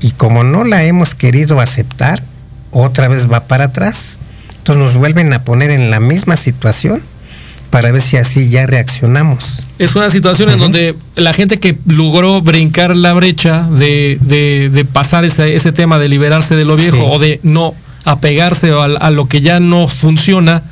y 0.00 0.12
como 0.12 0.42
no 0.42 0.64
la 0.64 0.82
hemos 0.84 1.14
querido 1.14 1.60
aceptar, 1.60 2.22
otra 2.70 3.08
vez 3.08 3.30
va 3.30 3.46
para 3.46 3.66
atrás. 3.66 4.18
Entonces 4.58 4.84
nos 4.84 4.96
vuelven 4.96 5.32
a 5.32 5.44
poner 5.44 5.70
en 5.70 5.90
la 5.90 6.00
misma 6.00 6.36
situación 6.36 7.02
para 7.70 7.92
ver 7.92 8.00
si 8.00 8.16
así 8.16 8.48
ya 8.48 8.66
reaccionamos. 8.66 9.66
Es 9.78 9.94
una 9.94 10.10
situación 10.10 10.50
en 10.50 10.58
donde 10.58 10.94
la 11.16 11.32
gente 11.32 11.58
que 11.58 11.76
logró 11.86 12.40
brincar 12.40 12.96
la 12.96 13.12
brecha 13.12 13.68
de, 13.70 14.18
de, 14.20 14.84
pasar 14.84 15.24
ese, 15.24 15.54
ese, 15.54 15.72
tema 15.72 15.98
de 15.98 16.08
liberarse 16.08 16.56
de 16.56 16.64
lo 16.64 16.76
viejo 16.76 17.04
o 17.04 17.18
de 17.18 17.40
no 17.42 17.74
apegarse 18.04 18.70
a, 18.70 18.84
a, 18.84 19.10
lo 19.10 19.28
que 19.28 19.40
ya 19.40 19.60
no 19.60 19.86
funciona, 19.86 20.62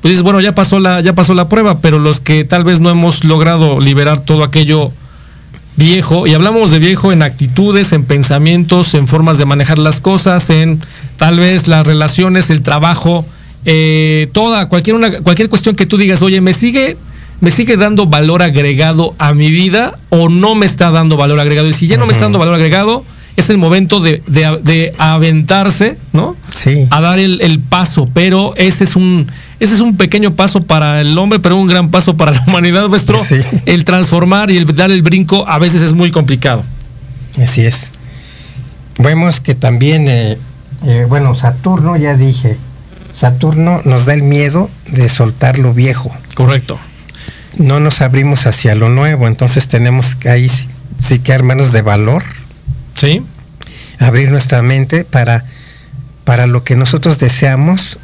pues 0.00 0.12
dices, 0.12 0.22
bueno, 0.22 0.40
ya 0.40 0.54
pasó, 0.54 0.78
la, 0.78 1.00
ya 1.00 1.14
pasó 1.14 1.34
la 1.34 1.48
prueba, 1.48 1.80
pero 1.80 1.98
los 1.98 2.20
que 2.20 2.44
tal 2.44 2.62
vez 2.62 2.80
no 2.80 2.90
hemos 2.90 3.24
logrado 3.24 3.80
liberar 3.80 4.20
todo 4.20 4.44
aquello 4.44 4.92
viejo, 5.76 6.26
y 6.26 6.34
hablamos 6.34 6.70
de 6.70 6.78
viejo 6.78 7.10
en 7.10 7.22
actitudes, 7.22 7.92
en 7.92 8.04
pensamientos, 8.04 8.94
en 8.94 9.08
formas 9.08 9.38
de 9.38 9.44
manejar 9.44 9.78
las 9.78 10.00
cosas, 10.00 10.50
en 10.50 10.80
tal 11.16 11.40
vez 11.40 11.66
las 11.66 11.86
relaciones, 11.86 12.50
el 12.50 12.62
trabajo, 12.62 13.26
eh, 13.64 14.28
toda, 14.32 14.68
cualquier, 14.68 14.96
una, 14.96 15.20
cualquier 15.20 15.48
cuestión 15.48 15.76
que 15.76 15.86
tú 15.86 15.96
digas, 15.96 16.22
oye, 16.22 16.40
me 16.40 16.52
sigue, 16.52 16.96
me 17.40 17.50
sigue 17.50 17.76
dando 17.76 18.06
valor 18.06 18.42
agregado 18.42 19.14
a 19.18 19.34
mi 19.34 19.50
vida 19.50 19.96
o 20.10 20.28
no 20.28 20.54
me 20.54 20.66
está 20.66 20.90
dando 20.90 21.16
valor 21.16 21.40
agregado. 21.40 21.68
Y 21.68 21.72
si 21.72 21.86
ya 21.86 21.96
no 21.96 22.06
me 22.06 22.12
está 22.12 22.24
dando 22.24 22.38
valor 22.38 22.54
agregado, 22.54 23.04
es 23.36 23.50
el 23.50 23.58
momento 23.58 24.00
de, 24.00 24.22
de, 24.26 24.58
de 24.62 24.94
aventarse, 24.98 25.98
¿no? 26.12 26.36
Sí. 26.54 26.86
A 26.90 27.00
dar 27.00 27.18
el, 27.18 27.40
el, 27.40 27.58
paso, 27.58 28.08
pero 28.12 28.54
ese 28.56 28.84
es 28.84 28.94
un 28.94 29.28
ese 29.60 29.74
es 29.74 29.80
un 29.80 29.96
pequeño 29.96 30.34
paso 30.34 30.62
para 30.62 31.00
el 31.00 31.16
hombre, 31.18 31.40
pero 31.40 31.56
un 31.56 31.66
gran 31.66 31.90
paso 31.90 32.16
para 32.16 32.32
la 32.32 32.44
humanidad 32.46 32.88
nuestro. 32.88 33.18
Sí. 33.18 33.36
El 33.66 33.84
transformar 33.84 34.50
y 34.50 34.56
el 34.56 34.66
dar 34.74 34.90
el 34.90 35.02
brinco 35.02 35.48
a 35.48 35.58
veces 35.58 35.82
es 35.82 35.94
muy 35.94 36.10
complicado. 36.10 36.62
Así 37.42 37.62
es. 37.62 37.90
Vemos 38.98 39.40
que 39.40 39.54
también, 39.54 40.06
eh, 40.08 40.38
eh, 40.86 41.06
bueno, 41.08 41.34
Saturno, 41.34 41.96
ya 41.96 42.16
dije, 42.16 42.56
Saturno 43.14 43.80
nos 43.84 44.04
da 44.06 44.12
el 44.12 44.22
miedo 44.22 44.68
de 44.86 45.08
soltar 45.08 45.58
lo 45.58 45.72
viejo. 45.72 46.14
Correcto. 46.34 46.78
No 47.56 47.78
nos 47.80 48.02
abrimos 48.02 48.46
hacia 48.46 48.74
lo 48.74 48.88
nuevo, 48.88 49.28
entonces 49.28 49.68
tenemos 49.68 50.16
que 50.16 50.28
ahí 50.28 50.50
sí 50.98 51.20
que 51.20 51.32
armarnos 51.32 51.72
de 51.72 51.82
valor. 51.82 52.22
Sí. 52.94 53.22
Abrir 54.00 54.30
nuestra 54.30 54.60
mente 54.60 55.04
para, 55.04 55.44
para 56.24 56.46
lo 56.48 56.64
que 56.64 56.74
nosotros 56.74 57.18
deseamos 57.20 57.98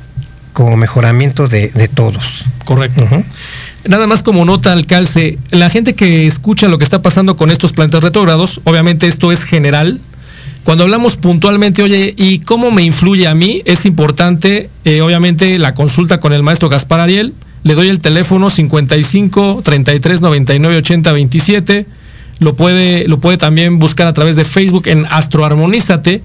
como 0.52 0.76
mejoramiento 0.76 1.48
de, 1.48 1.68
de 1.68 1.88
todos. 1.88 2.46
Correcto. 2.64 3.02
Uh 3.02 3.16
-huh. 3.16 3.24
Nada 3.88 4.06
más 4.06 4.22
como 4.22 4.44
nota 4.44 4.72
al 4.72 4.86
calce, 4.86 5.38
la 5.50 5.70
gente 5.70 5.94
que 5.94 6.26
escucha 6.26 6.68
lo 6.68 6.78
que 6.78 6.84
está 6.84 7.02
pasando 7.02 7.36
con 7.36 7.50
estos 7.50 7.72
planetas 7.72 8.02
retrógrados, 8.02 8.60
obviamente 8.64 9.06
esto 9.06 9.32
es 9.32 9.44
general, 9.44 10.00
cuando 10.64 10.84
hablamos 10.84 11.16
puntualmente, 11.16 11.82
oye, 11.82 12.14
¿y 12.16 12.40
cómo 12.40 12.70
me 12.70 12.82
influye 12.82 13.26
a 13.26 13.34
mí? 13.34 13.62
Es 13.64 13.86
importante, 13.86 14.68
eh, 14.84 15.00
obviamente, 15.00 15.58
la 15.58 15.74
consulta 15.74 16.20
con 16.20 16.32
el 16.32 16.42
maestro 16.42 16.68
Gaspar 16.68 17.00
Ariel. 17.00 17.32
Le 17.62 17.74
doy 17.74 17.88
el 17.88 18.00
teléfono 18.00 18.50
55 18.50 19.62
33 19.64 20.20
99 20.20 20.76
80 20.76 21.12
27. 21.12 21.86
Lo 22.40 22.54
puede, 22.54 23.06
lo 23.08 23.18
puede 23.20 23.36
también 23.36 23.78
buscar 23.78 24.06
a 24.06 24.12
través 24.12 24.36
de 24.36 24.44
Facebook 24.44 24.86
en 24.86 25.06
Astroarmonízate. 25.06 26.22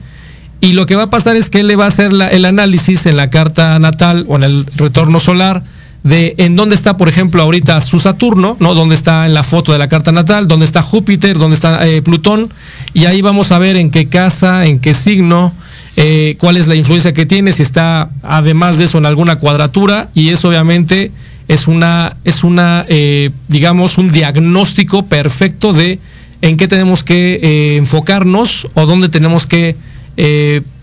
Y 0.62 0.74
lo 0.74 0.86
que 0.86 0.95
va 0.95 1.04
a 1.04 1.10
pasar 1.10 1.36
es 1.36 1.50
que 1.50 1.60
él 1.60 1.67
le 1.67 1.76
va 1.76 1.86
a 1.86 1.89
hacer 1.89 2.12
el 2.12 2.45
análisis 2.45 3.06
en 3.06 3.17
la 3.17 3.30
carta 3.30 3.78
natal 3.80 4.26
o 4.28 4.36
en 4.38 4.43
el 4.43 4.65
retorno 4.76 5.19
solar 5.19 5.63
de 6.06 6.36
en 6.38 6.56
dónde 6.56 6.76
está, 6.76 6.98
por 6.98 7.10
ejemplo, 7.10 7.41
ahorita 7.41 7.82
su 7.82 7.98
Saturno, 7.98 8.56
¿no? 8.60 8.76
Dónde 8.76 8.94
está 8.94 9.26
en 9.26 9.34
la 9.34 9.41
foto 9.41 9.72
de 9.72 9.80
la 9.80 9.89
carta 9.89 10.12
natal, 10.12 10.48
dónde 10.48 10.65
está 10.65 10.84
Júpiter, 10.84 11.39
dónde 11.39 11.56
está 11.56 11.86
eh, 11.88 12.04
Plutón, 12.04 12.50
y 12.94 13.06
ahí 13.06 13.24
vamos 13.24 13.52
a 13.52 13.58
ver 13.58 13.76
en 13.76 13.89
qué 13.89 14.08
casa, 14.08 14.68
en 14.68 14.80
qué 14.80 14.94
signo, 14.94 15.52
eh, 15.98 16.36
cuál 16.39 16.58
es 16.58 16.68
la 16.68 16.76
influencia 16.76 17.12
que 17.12 17.26
tiene, 17.26 17.54
si 17.54 17.63
está 17.63 18.12
además 18.22 18.78
de 18.78 18.84
eso 18.84 19.00
en 19.00 19.08
alguna 19.08 19.38
cuadratura, 19.38 20.10
y 20.13 20.30
eso 20.30 20.50
obviamente 20.50 21.12
es 21.48 21.68
una, 21.68 22.15
es 22.24 22.44
una, 22.44 22.86
eh, 22.88 23.32
digamos, 23.48 23.98
un 23.98 24.12
diagnóstico 24.12 25.08
perfecto 25.08 25.74
de 25.74 25.98
en 26.44 26.56
qué 26.56 26.68
tenemos 26.68 27.04
que 27.04 27.39
eh, 27.41 27.78
enfocarnos 27.78 28.68
o 28.76 28.86
dónde 28.86 29.10
tenemos 29.10 29.48
que 29.48 29.76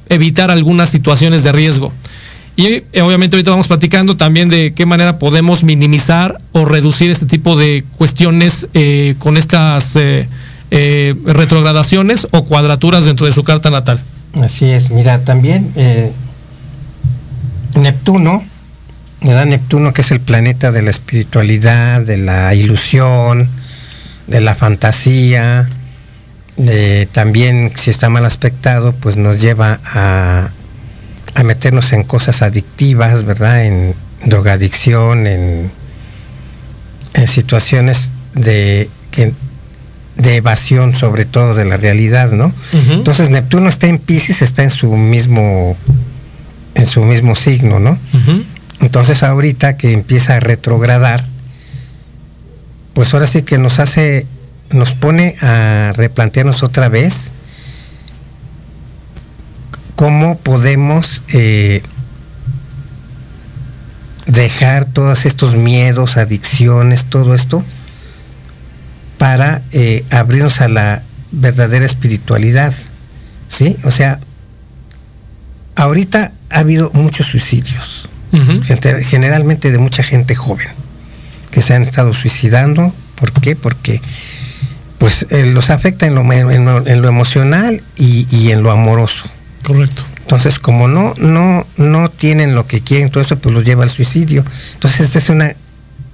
evitar 0.08 0.50
algunas 0.50 0.90
situaciones 0.90 1.42
de 1.44 1.52
riesgo. 1.52 1.92
Y 2.54 2.84
eh, 2.92 3.02
obviamente 3.02 3.36
ahorita 3.36 3.50
vamos 3.50 3.68
platicando 3.68 4.16
también 4.16 4.48
de 4.48 4.74
qué 4.74 4.84
manera 4.84 5.18
podemos 5.18 5.62
minimizar 5.62 6.40
o 6.52 6.64
reducir 6.64 7.10
este 7.10 7.26
tipo 7.26 7.56
de 7.56 7.84
cuestiones 7.96 8.68
eh, 8.74 9.14
con 9.18 9.36
estas 9.36 9.96
eh, 9.96 10.26
retrogradaciones 11.24 12.26
o 12.30 12.44
cuadraturas 12.44 13.04
dentro 13.06 13.26
de 13.26 13.32
su 13.32 13.42
carta 13.42 13.70
natal. 13.70 14.00
Así 14.42 14.70
es, 14.70 14.90
mira, 14.90 15.20
también 15.20 15.72
Neptuno, 17.74 18.42
da 19.22 19.44
Neptuno 19.44 19.92
que 19.92 20.02
es 20.02 20.10
el 20.10 20.20
planeta 20.20 20.72
de 20.72 20.82
la 20.82 20.90
espiritualidad, 20.90 22.02
de 22.02 22.16
la 22.18 22.54
ilusión, 22.54 23.48
de 24.26 24.40
la 24.40 24.54
fantasía, 24.54 25.68
también 27.12 27.72
si 27.76 27.90
está 27.90 28.08
mal 28.08 28.24
aspectado, 28.24 28.92
pues 28.92 29.18
nos 29.18 29.40
lleva 29.40 29.80
a 29.84 30.50
a 31.34 31.42
meternos 31.42 31.92
en 31.92 32.04
cosas 32.04 32.42
adictivas, 32.42 33.24
¿verdad? 33.24 33.64
En 33.64 33.94
drogadicción, 34.24 35.26
en, 35.26 35.70
en 37.14 37.26
situaciones 37.26 38.12
de, 38.34 38.88
que, 39.10 39.32
de 40.16 40.36
evasión 40.36 40.94
sobre 40.94 41.24
todo 41.24 41.54
de 41.54 41.64
la 41.64 41.76
realidad, 41.76 42.30
¿no? 42.32 42.46
Uh 42.46 42.50
-huh. 42.76 42.92
Entonces 42.94 43.30
Neptuno 43.30 43.68
está 43.68 43.86
en 43.86 43.98
Pisces, 43.98 44.42
está 44.42 44.62
en 44.62 44.70
su 44.70 44.94
mismo 44.96 45.76
en 46.74 46.86
su 46.86 47.02
mismo 47.02 47.34
signo, 47.34 47.78
¿no? 47.78 47.90
Uh 47.90 48.18
-huh. 48.18 48.44
Entonces 48.80 49.22
ahorita 49.22 49.76
que 49.76 49.92
empieza 49.92 50.36
a 50.36 50.40
retrogradar, 50.40 51.24
pues 52.94 53.14
ahora 53.14 53.26
sí 53.26 53.42
que 53.42 53.58
nos 53.58 53.78
hace, 53.78 54.26
nos 54.70 54.94
pone 54.94 55.36
a 55.40 55.92
replantearnos 55.96 56.62
otra 56.62 56.88
vez 56.88 57.32
cómo 60.02 60.36
podemos 60.36 61.22
eh, 61.28 61.80
dejar 64.26 64.84
todos 64.84 65.26
estos 65.26 65.54
miedos, 65.54 66.16
adicciones, 66.16 67.04
todo 67.04 67.36
esto, 67.36 67.62
para 69.16 69.62
eh, 69.70 70.04
abrirnos 70.10 70.60
a 70.60 70.66
la 70.66 71.04
verdadera 71.30 71.84
espiritualidad. 71.84 72.74
¿Sí? 73.46 73.76
O 73.84 73.92
sea, 73.92 74.18
ahorita 75.76 76.32
ha 76.50 76.58
habido 76.58 76.90
muchos 76.94 77.28
suicidios, 77.28 78.08
uh 78.32 78.38
-huh. 78.38 79.04
generalmente 79.04 79.70
de 79.70 79.78
mucha 79.78 80.02
gente 80.02 80.34
joven, 80.34 80.70
que 81.52 81.62
se 81.62 81.76
han 81.76 81.82
estado 81.82 82.12
suicidando. 82.12 82.92
¿Por 83.14 83.30
qué? 83.30 83.54
Porque 83.54 84.02
pues 84.98 85.26
eh, 85.30 85.46
los 85.46 85.70
afecta 85.70 86.08
en 86.08 86.16
lo, 86.16 86.22
en 86.32 86.64
lo, 86.64 86.84
en 86.84 87.02
lo 87.02 87.06
emocional 87.06 87.84
y, 87.94 88.26
y 88.32 88.50
en 88.50 88.64
lo 88.64 88.72
amoroso. 88.72 89.30
Correcto. 89.62 90.04
Entonces, 90.22 90.58
como 90.58 90.88
no, 90.88 91.14
no, 91.18 91.66
no 91.76 92.08
tienen 92.08 92.54
lo 92.54 92.66
que 92.66 92.80
quieren, 92.80 93.10
todo 93.10 93.22
eso 93.22 93.38
pues 93.38 93.54
los 93.54 93.64
lleva 93.64 93.84
al 93.84 93.90
suicidio. 93.90 94.44
Entonces, 94.74 95.00
esta 95.00 95.18
es 95.18 95.28
una, 95.28 95.54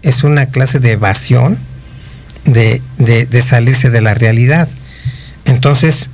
es 0.03 0.25
una 0.25 0.47
clase 0.47 0.81
de 0.81 0.93
evasión 0.93 1.59
de, 2.45 2.83
de, 2.99 3.27
de 3.27 3.43
salirse 3.43 3.91
de 3.91 4.01
la 4.01 4.15
realidad. 4.15 4.69
Entonces, 5.45 6.11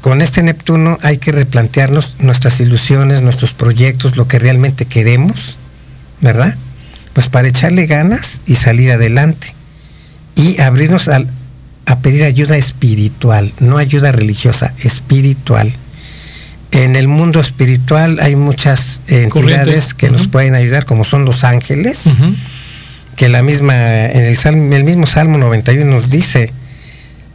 con 0.00 0.22
este 0.22 0.42
Neptuno 0.42 0.98
hay 1.02 1.18
que 1.18 1.32
replantearnos 1.32 2.16
nuestras 2.18 2.60
ilusiones, 2.60 3.20
nuestros 3.22 3.52
proyectos, 3.52 4.16
lo 4.16 4.26
que 4.26 4.38
realmente 4.38 4.86
queremos, 4.86 5.56
¿verdad? 6.20 6.56
Pues 7.12 7.28
para 7.28 7.48
echarle 7.48 7.86
ganas 7.86 8.40
y 8.46 8.54
salir 8.54 8.90
adelante. 8.92 9.54
Y 10.34 10.60
abrirnos 10.60 11.08
al, 11.08 11.28
a 11.84 11.98
pedir 11.98 12.22
ayuda 12.22 12.56
espiritual, 12.56 13.52
no 13.58 13.76
ayuda 13.76 14.12
religiosa, 14.12 14.72
espiritual 14.78 15.72
en 16.70 16.96
el 16.96 17.08
mundo 17.08 17.40
espiritual 17.40 18.18
hay 18.20 18.36
muchas 18.36 19.00
entidades 19.06 19.30
Corrientes. 19.30 19.94
que 19.94 20.06
uh 20.06 20.10
-huh. 20.10 20.12
nos 20.12 20.28
pueden 20.28 20.54
ayudar, 20.54 20.84
como 20.84 21.04
son 21.04 21.24
los 21.24 21.44
ángeles, 21.44 22.06
uh 22.06 22.10
-huh. 22.10 22.34
que 23.16 23.28
la 23.28 23.42
misma, 23.42 23.74
en 24.06 24.24
el, 24.24 24.36
salmo, 24.36 24.74
el 24.74 24.84
mismo 24.84 25.06
Salmo 25.06 25.38
91 25.38 25.90
nos 25.90 26.10
dice, 26.10 26.52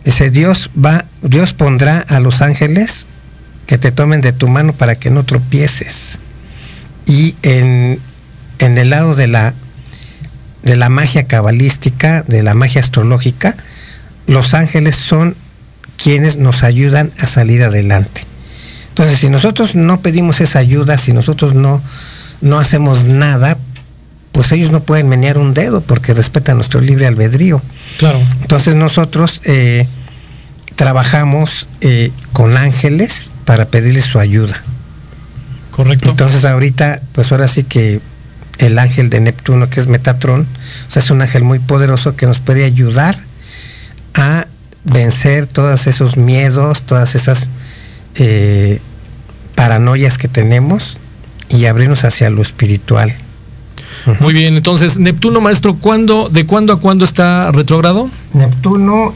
dice, 0.05 0.29
Dios 0.29 0.69
va, 0.73 1.05
Dios 1.21 1.53
pondrá 1.53 1.99
a 1.99 2.19
los 2.19 2.41
ángeles 2.41 3.07
que 3.65 3.77
te 3.77 3.91
tomen 3.91 4.21
de 4.21 4.33
tu 4.33 4.47
mano 4.47 4.73
para 4.73 4.95
que 4.95 5.09
no 5.09 5.23
tropieces. 5.23 6.19
Y 7.05 7.35
en, 7.41 7.99
en 8.59 8.77
el 8.77 8.91
lado 8.91 9.15
de 9.15 9.27
la, 9.27 9.53
de 10.63 10.75
la 10.75 10.89
magia 10.89 11.27
cabalística, 11.27 12.23
de 12.23 12.43
la 12.43 12.53
magia 12.53 12.81
astrológica, 12.81 13.55
los 14.27 14.53
ángeles 14.53 14.95
son 14.95 15.35
quienes 15.97 16.37
nos 16.37 16.63
ayudan 16.63 17.11
a 17.19 17.27
salir 17.27 17.63
adelante. 17.63 18.25
Entonces, 18.93 19.17
si 19.17 19.29
nosotros 19.29 19.73
no 19.73 20.01
pedimos 20.01 20.39
esa 20.39 20.59
ayuda, 20.59 20.99
si 20.99 21.13
nosotros 21.13 21.55
no, 21.55 21.81
no 22.41 22.59
hacemos 22.59 23.05
nada, 23.05 23.57
pues 24.31 24.51
ellos 24.51 24.69
no 24.69 24.83
pueden 24.83 25.09
menear 25.09 25.39
un 25.39 25.55
dedo 25.55 25.81
porque 25.81 26.13
respetan 26.13 26.57
nuestro 26.57 26.79
libre 26.79 27.07
albedrío. 27.07 27.59
Claro. 27.97 28.19
Entonces 28.41 28.75
nosotros 28.75 29.41
eh, 29.45 29.87
trabajamos 30.75 31.67
eh, 31.81 32.11
con 32.33 32.55
ángeles 32.55 33.31
para 33.45 33.65
pedirles 33.65 34.05
su 34.05 34.19
ayuda. 34.19 34.61
Correcto. 35.71 36.11
Entonces 36.11 36.45
ahorita, 36.45 37.01
pues 37.13 37.31
ahora 37.31 37.47
sí 37.47 37.63
que 37.63 37.99
el 38.59 38.77
ángel 38.77 39.09
de 39.09 39.21
Neptuno, 39.21 39.71
que 39.71 39.79
es 39.79 39.87
Metatrón, 39.87 40.41
o 40.87 40.91
sea, 40.91 41.01
es 41.01 41.09
un 41.09 41.23
ángel 41.23 41.43
muy 41.43 41.57
poderoso 41.57 42.15
que 42.15 42.27
nos 42.27 42.39
puede 42.39 42.63
ayudar 42.63 43.17
a 44.13 44.45
vencer 44.83 45.47
todos 45.47 45.87
esos 45.87 46.15
miedos, 46.15 46.83
todas 46.83 47.15
esas 47.15 47.49
eh, 48.15 48.79
paranoias 49.55 50.17
que 50.17 50.27
tenemos 50.27 50.97
y 51.49 51.65
abrirnos 51.65 52.03
hacia 52.05 52.29
lo 52.29 52.41
espiritual. 52.41 53.13
Muy 54.19 54.33
bien, 54.33 54.55
entonces, 54.55 54.99
Neptuno, 54.99 55.39
maestro, 55.39 55.75
¿cuándo, 55.75 56.27
¿de 56.29 56.45
cuándo 56.45 56.73
a 56.73 56.79
cuándo 56.79 57.05
está 57.05 57.51
retrógrado? 57.51 58.09
Neptuno 58.33 59.13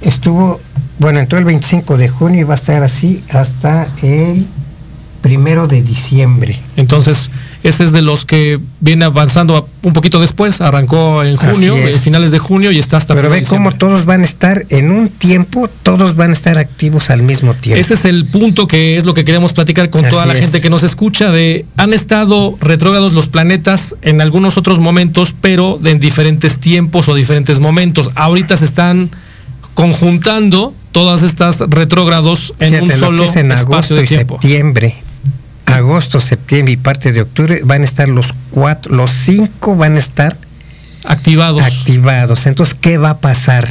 estuvo, 0.00 0.60
bueno, 0.98 1.20
entró 1.20 1.38
el 1.38 1.44
25 1.44 1.96
de 1.96 2.08
junio 2.08 2.40
y 2.40 2.44
va 2.44 2.54
a 2.54 2.56
estar 2.56 2.82
así 2.82 3.22
hasta 3.30 3.86
el 4.02 4.46
primero 5.20 5.68
de 5.68 5.82
diciembre. 5.82 6.58
Entonces, 6.76 7.30
ese 7.64 7.82
es 7.82 7.92
de 7.92 8.02
los 8.02 8.26
que 8.26 8.60
viene 8.80 9.06
avanzando 9.06 9.66
un 9.82 9.94
poquito 9.94 10.20
después, 10.20 10.60
arrancó 10.60 11.24
en 11.24 11.36
junio, 11.36 11.74
eh, 11.78 11.94
finales 11.94 12.30
de 12.30 12.38
junio 12.38 12.70
y 12.70 12.78
está 12.78 12.98
hasta 12.98 13.14
Pero 13.14 13.30
ve 13.30 13.42
cómo 13.42 13.72
todos 13.72 14.04
van 14.04 14.20
a 14.20 14.24
estar 14.24 14.66
en 14.68 14.90
un 14.90 15.08
tiempo, 15.08 15.66
todos 15.82 16.14
van 16.14 16.28
a 16.28 16.32
estar 16.34 16.58
activos 16.58 17.08
al 17.08 17.22
mismo 17.22 17.54
tiempo. 17.54 17.80
Ese 17.80 17.94
es 17.94 18.04
el 18.04 18.26
punto 18.26 18.68
que 18.68 18.98
es 18.98 19.06
lo 19.06 19.14
que 19.14 19.24
queremos 19.24 19.54
platicar 19.54 19.88
con 19.88 20.06
toda 20.06 20.26
la 20.26 20.34
gente 20.34 20.60
que 20.60 20.68
nos 20.68 20.82
escucha 20.82 21.30
de 21.30 21.64
han 21.78 21.94
estado 21.94 22.54
retrógrados 22.60 23.14
los 23.14 23.28
planetas 23.28 23.96
en 24.02 24.20
algunos 24.20 24.58
otros 24.58 24.78
momentos, 24.78 25.34
pero 25.40 25.80
en 25.82 25.98
diferentes 26.00 26.58
tiempos 26.58 27.08
o 27.08 27.14
diferentes 27.14 27.60
momentos. 27.60 28.10
Ahorita 28.14 28.58
se 28.58 28.66
están 28.66 29.08
conjuntando 29.72 30.74
todas 30.92 31.22
estas 31.22 31.60
retrógrados 31.60 32.52
en 32.58 32.82
un 32.82 32.92
solo 32.92 33.24
espacio 33.24 33.96
de 33.96 34.06
tiempo. 34.06 34.34
septiembre 34.34 35.03
agosto, 35.66 36.20
septiembre 36.20 36.72
y 36.72 36.76
parte 36.76 37.12
de 37.12 37.22
octubre 37.22 37.60
van 37.64 37.82
a 37.82 37.84
estar 37.84 38.08
los 38.08 38.34
cuatro, 38.50 38.94
los 38.94 39.10
cinco 39.10 39.76
van 39.76 39.96
a 39.96 39.98
estar 39.98 40.36
activados. 41.04 41.62
Activados. 41.62 42.46
Entonces, 42.46 42.76
¿qué 42.80 42.98
va 42.98 43.10
a 43.10 43.18
pasar? 43.18 43.68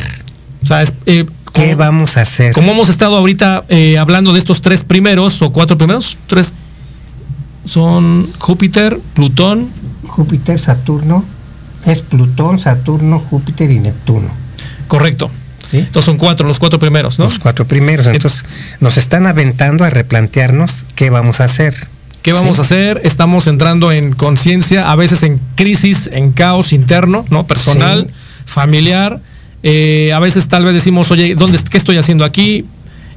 O 0.61 0.65
sea, 0.65 0.83
eh, 1.05 1.25
¿Qué 1.53 1.75
vamos 1.75 2.17
a 2.17 2.21
hacer? 2.21 2.53
Como 2.53 2.71
hemos 2.71 2.89
estado 2.89 3.15
ahorita 3.15 3.65
eh, 3.69 3.97
hablando 3.99 4.33
de 4.33 4.39
estos 4.39 4.61
tres 4.61 4.83
primeros 4.83 5.41
o 5.43 5.51
cuatro 5.53 5.77
primeros, 5.77 6.17
tres 6.27 6.51
son 7.65 8.27
Júpiter, 8.39 8.99
Plutón. 9.13 9.69
Júpiter, 10.07 10.59
Saturno, 10.59 11.23
es 11.85 12.01
Plutón, 12.01 12.59
Saturno, 12.59 13.19
Júpiter 13.19 13.69
y 13.69 13.79
Neptuno. 13.79 14.29
Correcto. 14.87 15.29
¿Sí? 15.63 15.77
Entonces 15.77 16.05
son 16.05 16.17
cuatro, 16.17 16.47
los 16.47 16.59
cuatro 16.59 16.77
primeros, 16.77 17.19
¿no? 17.19 17.25
Los 17.25 17.39
cuatro 17.39 17.65
primeros. 17.65 18.05
Entonces 18.07 18.45
nos 18.79 18.97
están 18.97 19.25
aventando 19.27 19.85
a 19.85 19.89
replantearnos 19.89 20.85
qué 20.95 21.09
vamos 21.09 21.39
a 21.39 21.45
hacer. 21.45 21.73
¿Qué 22.23 22.31
vamos 22.31 22.57
a 22.57 22.61
hacer? 22.61 23.01
Estamos 23.03 23.47
entrando 23.47 23.91
en 23.91 24.13
conciencia, 24.13 24.89
a 24.89 24.95
veces 24.95 25.23
en 25.23 25.41
crisis, 25.55 26.09
en 26.11 26.31
caos 26.31 26.71
interno, 26.71 27.25
¿no? 27.29 27.45
Personal, 27.45 28.07
familiar. 28.45 29.19
Eh, 29.61 30.11
a 30.13 30.19
veces 30.19 30.47
tal 30.47 30.63
vez 30.63 30.73
decimos, 30.73 31.11
oye, 31.11 31.35
¿dónde, 31.35 31.59
¿qué 31.69 31.77
estoy 31.77 31.97
haciendo 31.97 32.23
aquí? 32.23 32.65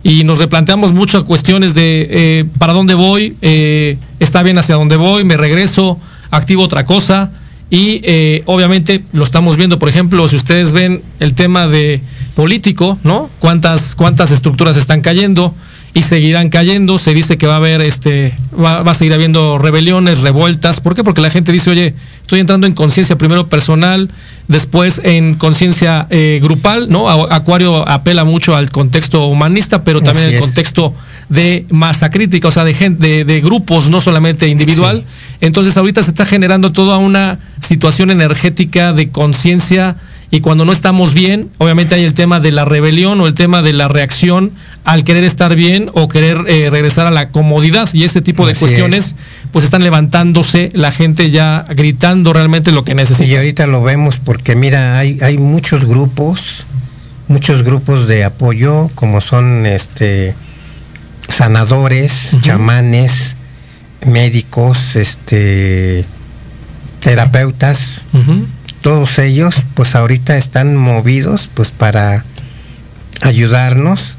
Y 0.03 0.25
nos 0.25 0.39
replanteamos 0.39 0.93
muchas 0.93 1.23
cuestiones 1.23 1.73
de 1.75 2.07
eh, 2.11 2.45
para 2.59 2.73
dónde 2.73 2.95
voy, 2.95 3.37
eh, 3.43 3.97
está 4.19 4.43
bien 4.43 4.59
hacia 4.59 4.75
dónde 4.75 4.97
voy, 4.97 5.25
me 5.25 5.37
regreso, 5.37 6.01
activo 6.31 6.65
otra 6.65 6.85
cosa. 6.85 7.31
Y 7.69 8.01
obviamente 8.47 9.03
lo 9.13 9.25
estamos 9.25 9.57
viendo, 9.57 9.81
por 9.81 9.89
ejemplo, 9.89 10.29
si 10.29 10.37
ustedes 10.37 10.73
ven 10.73 11.03
el 11.19 11.35
tema 11.35 11.67
de 11.67 12.01
político, 12.37 12.99
¿no? 13.03 13.29
¿Cuántas, 13.40 13.96
cuántas 13.96 14.31
estructuras 14.31 14.77
están 14.77 15.01
cayendo? 15.01 15.53
y 15.96 16.03
seguirán 16.03 16.51
cayendo. 16.51 16.99
Se 16.99 17.14
dice 17.14 17.38
que 17.38 17.46
va 17.46 17.55
a 17.55 17.57
haber, 17.57 17.81
este, 17.81 18.35
va, 18.55 18.81
a 18.81 18.92
seguir 18.92 19.14
habiendo 19.14 19.57
rebeliones, 19.57 20.20
revueltas. 20.20 20.79
¿Por 20.79 20.94
qué? 20.94 21.03
Porque 21.03 21.22
la 21.22 21.31
gente 21.31 21.53
dice, 21.53 21.70
oye, 21.70 21.94
estoy 22.20 22.40
entrando 22.40 22.66
en 22.66 22.75
conciencia 22.75 23.16
primero 23.16 23.46
personal, 23.46 24.11
después 24.46 25.01
en 25.05 25.37
conciencia 25.37 26.07
eh, 26.11 26.38
grupal, 26.42 26.90
¿no? 26.90 27.09
Acuario 27.09 27.88
apela 27.88 28.25
mucho 28.25 28.55
al 28.55 28.70
contexto 28.70 29.27
humanista, 29.29 29.85
pero 29.85 30.03
también 30.03 30.35
el 30.35 30.38
contexto 30.38 30.92
de 31.31 31.64
masa 31.70 32.11
crítica, 32.11 32.49
o 32.49 32.51
sea, 32.51 32.64
de 32.64 32.75
gente, 32.75 33.25
de, 33.25 33.40
grupos, 33.40 33.88
no 33.88 34.03
solamente 34.03 34.49
individual. 34.49 35.03
Entonces 35.40 35.79
ahorita 35.79 36.03
se 36.03 36.11
está 36.11 36.27
generando 36.27 36.72
toda 36.72 36.99
una 36.99 37.38
situación 37.62 38.11
energética 38.11 38.92
de 38.92 39.09
conciencia 39.09 39.96
y 40.31 40.41
cuando 40.41 40.65
no 40.65 40.73
estamos 40.73 41.15
bien, 41.15 41.51
obviamente 41.59 41.95
hay 41.95 42.05
el 42.05 42.15
tema 42.15 42.41
de 42.41 42.51
la 42.51 42.65
rebelión 42.65 43.21
o 43.21 43.27
el 43.27 43.35
tema 43.35 43.62
de 43.62 43.73
la 43.73 43.89
reacción 43.89 44.51
al 44.85 45.05
querer 45.05 45.25
estar 45.25 45.55
bien 45.55 45.91
o 45.95 46.09
querer 46.09 46.45
eh, 46.49 46.69
regresar 46.71 47.07
a 47.07 47.11
la 47.11 47.29
comodidad. 47.29 47.89
Y 47.93 48.05
ese 48.05 48.23
tipo 48.23 48.47
de 48.47 48.55
cuestiones 48.55 49.15
pues 49.53 49.65
están 49.65 49.83
levantándose 49.85 50.71
la 50.75 50.91
gente 50.91 51.31
ya 51.31 51.65
gritando 51.71 52.33
realmente 52.33 52.73
lo 52.73 52.85
que 52.85 52.95
necesita. 52.95 53.29
Y 53.29 53.37
ahorita 53.37 53.67
lo 53.67 53.83
vemos 53.83 54.19
porque 54.19 54.57
mira, 54.57 54.99
hay, 54.99 55.19
hay 55.23 55.39
muchos 55.39 55.85
grupos, 55.85 56.67
muchos 57.29 57.62
grupos 57.62 58.09
de 58.09 58.25
apoyo 58.25 58.91
como 58.95 59.21
son 59.21 59.65
este 59.67 60.35
sanadores, 61.29 62.37
chamanes, 62.41 63.37
médicos, 64.05 64.97
este 64.97 66.05
terapeutas, 67.01 68.03
todos 68.87 69.18
ellos 69.18 69.64
pues 69.75 69.96
ahorita 69.96 70.37
están 70.37 70.77
movidos 70.77 71.51
pues 71.53 71.72
para 71.72 72.25
ayudarnos 73.20 74.16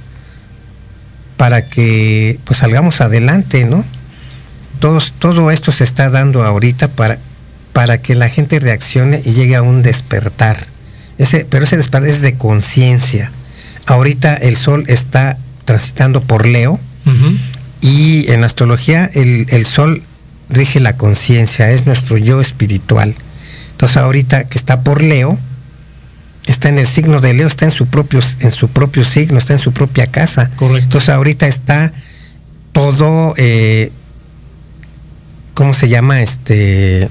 para 1.37 1.69
que 1.69 2.37
pues 2.43 2.59
salgamos 2.59 2.99
adelante, 2.99 3.63
¿no? 3.63 3.85
Todos, 4.81 5.13
todo 5.17 5.51
esto 5.51 5.71
se 5.71 5.85
está 5.85 6.09
dando 6.09 6.43
ahorita 6.43 6.89
para, 6.89 7.17
para 7.71 8.01
que 8.01 8.13
la 8.13 8.27
gente 8.27 8.59
reaccione 8.59 9.21
y 9.23 9.31
llegue 9.31 9.55
a 9.55 9.61
un 9.61 9.83
despertar. 9.83 10.57
Ese, 11.17 11.45
pero 11.49 11.63
ese 11.63 11.77
despertar 11.77 12.09
es 12.09 12.19
de 12.19 12.33
conciencia. 12.33 13.31
Ahorita 13.85 14.33
el 14.33 14.57
sol 14.57 14.83
está 14.87 15.37
transitando 15.63 16.23
por 16.23 16.45
Leo 16.45 16.77
y 17.79 18.29
en 18.29 18.43
astrología 18.43 19.09
el, 19.13 19.45
el 19.47 19.65
sol 19.65 20.03
rige 20.49 20.81
la 20.81 20.97
conciencia, 20.97 21.71
es 21.71 21.85
nuestro 21.85 22.17
yo 22.17 22.41
espiritual. 22.41 23.15
Entonces 23.77 23.97
ahorita 23.97 24.45
que 24.45 24.57
está 24.57 24.81
por 24.81 25.03
Leo, 25.03 25.37
está 26.47 26.67
en 26.69 26.79
el 26.79 26.87
signo 26.87 27.21
de 27.21 27.35
Leo, 27.35 27.47
está 27.47 27.65
en 27.65 27.71
su 27.71 27.85
propio, 27.85 28.21
en 28.39 28.51
su 28.51 28.69
propio 28.69 29.03
signo, 29.03 29.37
está 29.37 29.53
en 29.53 29.59
su 29.59 29.71
propia 29.71 30.07
casa. 30.07 30.49
Correcto. 30.55 30.83
Entonces 30.83 31.09
ahorita 31.09 31.45
está 31.45 31.93
todo, 32.71 33.35
eh, 33.37 33.91
¿cómo 35.53 35.75
se 35.75 35.89
llama? 35.89 36.23
Este, 36.23 37.07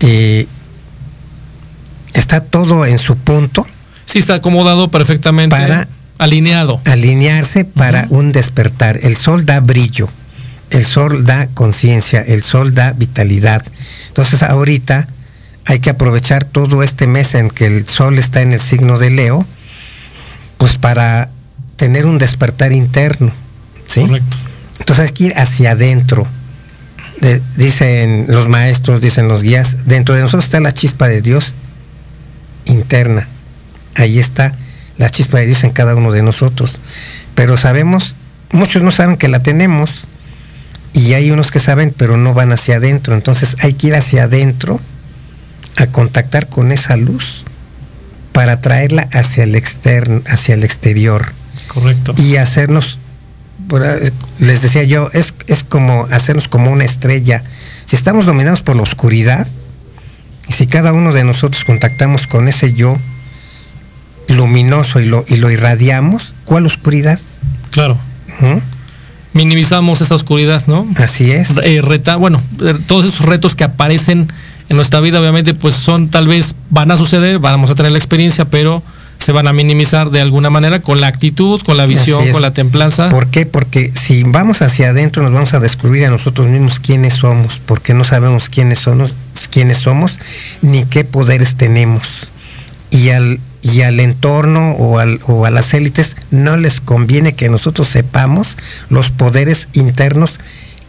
eh, 0.00 0.46
está 2.14 2.40
todo 2.40 2.86
en 2.86 2.98
su 2.98 3.18
punto. 3.18 3.66
Sí, 4.06 4.20
está 4.20 4.36
acomodado 4.36 4.90
perfectamente. 4.90 5.54
Para 5.54 5.88
alineado. 6.16 6.80
Alinearse 6.86 7.66
para 7.66 8.06
un 8.08 8.32
despertar. 8.32 8.98
El 9.02 9.16
sol 9.16 9.44
da 9.44 9.60
brillo 9.60 10.08
el 10.74 10.84
sol 10.84 11.24
da 11.24 11.46
conciencia, 11.54 12.20
el 12.20 12.42
sol 12.42 12.74
da 12.74 12.92
vitalidad. 12.92 13.64
Entonces 14.08 14.42
ahorita 14.42 15.06
hay 15.66 15.78
que 15.78 15.90
aprovechar 15.90 16.44
todo 16.44 16.82
este 16.82 17.06
mes 17.06 17.36
en 17.36 17.48
que 17.48 17.66
el 17.66 17.88
sol 17.88 18.18
está 18.18 18.42
en 18.42 18.52
el 18.52 18.60
signo 18.60 18.98
de 18.98 19.10
Leo, 19.10 19.46
pues 20.58 20.76
para 20.76 21.30
tener 21.76 22.06
un 22.06 22.18
despertar 22.18 22.72
interno. 22.72 23.32
¿sí? 23.86 24.00
Correcto. 24.02 24.36
Entonces 24.80 25.06
hay 25.06 25.12
que 25.12 25.24
ir 25.24 25.34
hacia 25.36 25.70
adentro. 25.70 26.26
dicen 27.56 28.26
los 28.28 28.48
maestros, 28.48 29.00
dicen 29.00 29.28
los 29.28 29.42
guías, 29.42 29.86
dentro 29.86 30.16
de 30.16 30.22
nosotros 30.22 30.46
está 30.46 30.58
la 30.58 30.74
chispa 30.74 31.06
de 31.06 31.22
Dios 31.22 31.54
interna. 32.64 33.28
Ahí 33.94 34.18
está 34.18 34.52
la 34.98 35.08
chispa 35.08 35.38
de 35.38 35.46
Dios 35.46 35.62
en 35.62 35.70
cada 35.70 35.94
uno 35.94 36.10
de 36.10 36.22
nosotros. 36.22 36.80
Pero 37.36 37.56
sabemos, 37.56 38.16
muchos 38.50 38.82
no 38.82 38.90
saben 38.90 39.16
que 39.16 39.28
la 39.28 39.40
tenemos 39.40 40.08
y 40.94 41.12
hay 41.14 41.30
unos 41.30 41.50
que 41.50 41.58
saben 41.58 41.92
pero 41.94 42.16
no 42.16 42.32
van 42.32 42.52
hacia 42.52 42.76
adentro. 42.76 43.14
Entonces 43.14 43.56
hay 43.60 43.74
que 43.74 43.88
ir 43.88 43.94
hacia 43.94 44.22
adentro 44.22 44.80
a 45.76 45.86
contactar 45.88 46.46
con 46.48 46.72
esa 46.72 46.96
luz 46.96 47.44
para 48.32 48.60
traerla 48.60 49.08
hacia 49.12 49.44
el 49.44 49.54
externo, 49.56 50.22
hacia 50.26 50.54
el 50.54 50.64
exterior. 50.64 51.32
Correcto. 51.68 52.14
Y 52.16 52.36
hacernos, 52.36 52.98
les 54.38 54.62
decía 54.62 54.84
yo, 54.84 55.10
es, 55.12 55.34
es 55.46 55.64
como 55.64 56.06
hacernos 56.10 56.48
como 56.48 56.70
una 56.70 56.84
estrella. 56.84 57.42
Si 57.86 57.96
estamos 57.96 58.26
dominados 58.26 58.62
por 58.62 58.76
la 58.76 58.82
oscuridad, 58.82 59.46
y 60.48 60.52
si 60.52 60.66
cada 60.66 60.92
uno 60.92 61.12
de 61.12 61.24
nosotros 61.24 61.64
contactamos 61.64 62.26
con 62.26 62.48
ese 62.48 62.72
yo 62.72 62.98
luminoso 64.28 65.00
y 65.00 65.06
lo, 65.06 65.24
y 65.26 65.36
lo 65.36 65.50
irradiamos, 65.50 66.34
¿cuál 66.44 66.66
oscuridad? 66.66 67.18
Claro. 67.70 67.98
¿Mm? 68.40 68.73
Minimizamos 69.34 70.00
esa 70.00 70.14
oscuridad, 70.14 70.64
¿no? 70.66 70.86
Así 70.96 71.30
es. 71.30 71.58
Eh, 71.62 71.82
reta, 71.82 72.16
bueno, 72.16 72.40
eh, 72.62 72.74
todos 72.86 73.06
esos 73.06 73.26
retos 73.26 73.54
que 73.54 73.64
aparecen 73.64 74.32
en 74.68 74.76
nuestra 74.76 75.00
vida, 75.00 75.20
obviamente, 75.20 75.54
pues 75.54 75.74
son 75.74 76.08
tal 76.08 76.26
vez, 76.26 76.54
van 76.70 76.90
a 76.90 76.96
suceder, 76.96 77.38
vamos 77.38 77.70
a 77.70 77.74
tener 77.74 77.92
la 77.92 77.98
experiencia, 77.98 78.46
pero 78.46 78.82
se 79.18 79.32
van 79.32 79.46
a 79.48 79.52
minimizar 79.52 80.10
de 80.10 80.20
alguna 80.20 80.50
manera 80.50 80.80
con 80.80 81.00
la 81.00 81.06
actitud, 81.06 81.60
con 81.62 81.76
la 81.76 81.86
visión, 81.86 82.30
con 82.30 82.42
la 82.42 82.52
templanza. 82.52 83.08
¿Por 83.08 83.28
qué? 83.28 83.46
Porque 83.46 83.92
si 83.94 84.22
vamos 84.22 84.62
hacia 84.62 84.90
adentro 84.90 85.22
nos 85.22 85.32
vamos 85.32 85.54
a 85.54 85.60
descubrir 85.60 86.04
a 86.06 86.10
nosotros 86.10 86.48
mismos 86.48 86.78
quiénes 86.78 87.14
somos, 87.14 87.60
porque 87.64 87.94
no 87.94 88.04
sabemos 88.04 88.48
quiénes 88.48 88.80
somos, 88.80 89.14
quiénes 89.50 89.78
somos 89.78 90.18
ni 90.62 90.84
qué 90.84 91.04
poderes 91.04 91.56
tenemos. 91.56 92.30
Y 92.90 93.10
al, 93.10 93.40
y 93.64 93.80
al 93.80 93.98
entorno 93.98 94.72
o, 94.72 94.98
al, 94.98 95.20
o 95.26 95.46
a 95.46 95.50
las 95.50 95.72
élites 95.72 96.16
no 96.30 96.56
les 96.58 96.80
conviene 96.82 97.34
que 97.34 97.48
nosotros 97.48 97.88
sepamos 97.88 98.58
los 98.90 99.10
poderes 99.10 99.68
internos 99.72 100.38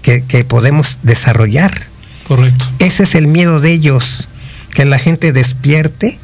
que, 0.02 0.24
que 0.24 0.44
podemos 0.44 1.00
desarrollar. 1.02 1.72
Correcto. 2.28 2.66
Ese 2.80 3.04
es 3.04 3.16
el 3.16 3.28
miedo 3.28 3.62
de 3.62 3.72
ellos, 3.72 4.28
que 4.74 4.84
la 4.86 5.00
gente 5.00 5.32
despierte 5.32 6.20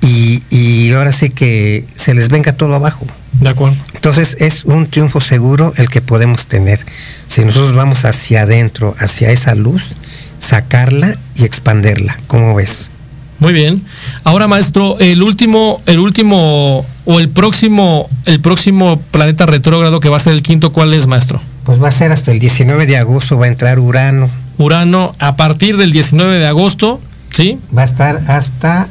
y, 0.00 0.42
y, 0.50 0.92
ahora 0.92 1.12
sí 1.12 1.30
que 1.30 1.84
se 1.96 2.14
les 2.14 2.28
venga 2.28 2.52
todo 2.52 2.74
abajo. 2.74 3.06
De 3.40 3.48
acuerdo. 3.48 3.76
Entonces 3.94 4.36
es 4.38 4.64
un 4.64 4.86
triunfo 4.86 5.20
seguro 5.20 5.72
el 5.76 5.88
que 5.88 6.00
podemos 6.00 6.46
tener. 6.46 6.78
Si 7.26 7.44
nosotros 7.44 7.74
vamos 7.74 8.04
hacia 8.04 8.42
adentro, 8.42 8.94
hacia 8.98 9.30
esa 9.30 9.54
luz, 9.56 9.96
sacarla 10.38 11.16
y 11.34 11.44
expanderla. 11.44 12.18
¿Cómo 12.28 12.54
ves? 12.54 12.90
Muy 13.38 13.52
bien. 13.52 13.82
Ahora, 14.22 14.46
maestro, 14.48 14.98
el 15.00 15.22
último, 15.22 15.80
el 15.86 15.98
último 15.98 16.84
o 17.04 17.20
el 17.20 17.28
próximo, 17.28 18.08
el 18.24 18.40
próximo 18.40 19.00
planeta 19.10 19.46
retrógrado 19.46 20.00
que 20.00 20.08
va 20.08 20.16
a 20.16 20.20
ser 20.20 20.34
el 20.34 20.42
quinto, 20.42 20.72
¿cuál 20.72 20.94
es, 20.94 21.06
maestro? 21.06 21.40
Pues 21.64 21.82
va 21.82 21.88
a 21.88 21.92
ser 21.92 22.12
hasta 22.12 22.32
el 22.32 22.38
19 22.38 22.86
de 22.86 22.96
agosto, 22.96 23.38
va 23.38 23.46
a 23.46 23.48
entrar 23.48 23.78
Urano. 23.78 24.30
Urano, 24.58 25.14
a 25.18 25.36
partir 25.36 25.76
del 25.76 25.92
19 25.92 26.38
de 26.38 26.46
agosto, 26.46 27.00
¿sí? 27.32 27.58
Va 27.76 27.82
a 27.82 27.86
estar 27.86 28.22
hasta 28.28 28.88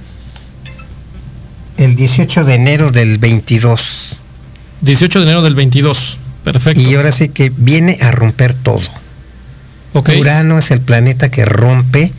el 1.78 1.96
18 1.96 2.44
de 2.44 2.56
enero 2.56 2.92
del 2.92 3.18
22. 3.18 4.18
18 4.82 5.20
de 5.20 5.24
enero 5.24 5.42
del 5.42 5.56
22. 5.56 6.18
Perfecto. 6.44 6.82
Y 6.82 6.96
ahora 6.96 7.12
sí 7.12 7.30
que 7.30 7.52
viene 7.56 7.98
a 8.02 8.12
romper 8.12 8.54
todo. 8.54 8.82
Okay. 9.94 10.20
Urano 10.20 10.58
es 10.58 10.72
el 10.72 10.82
planeta 10.82 11.30
que 11.30 11.46
rompe, 11.46 12.12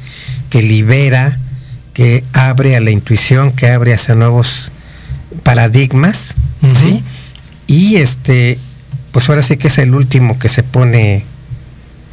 que 0.48 0.62
libera, 0.62 1.38
que 1.94 2.24
abre 2.32 2.76
a 2.76 2.80
la 2.80 2.90
intuición, 2.90 3.52
que 3.52 3.68
abre 3.70 3.94
hacia 3.94 4.14
nuevos 4.14 4.70
paradigmas, 5.42 6.34
uh 6.60 6.66
-huh. 6.66 6.76
¿sí? 6.76 7.04
Y 7.66 7.96
este, 7.96 8.58
pues 9.12 9.28
ahora 9.28 9.42
sí 9.42 9.56
que 9.56 9.68
es 9.68 9.78
el 9.78 9.94
último 9.94 10.38
que 10.38 10.48
se 10.48 10.62
pone 10.62 11.24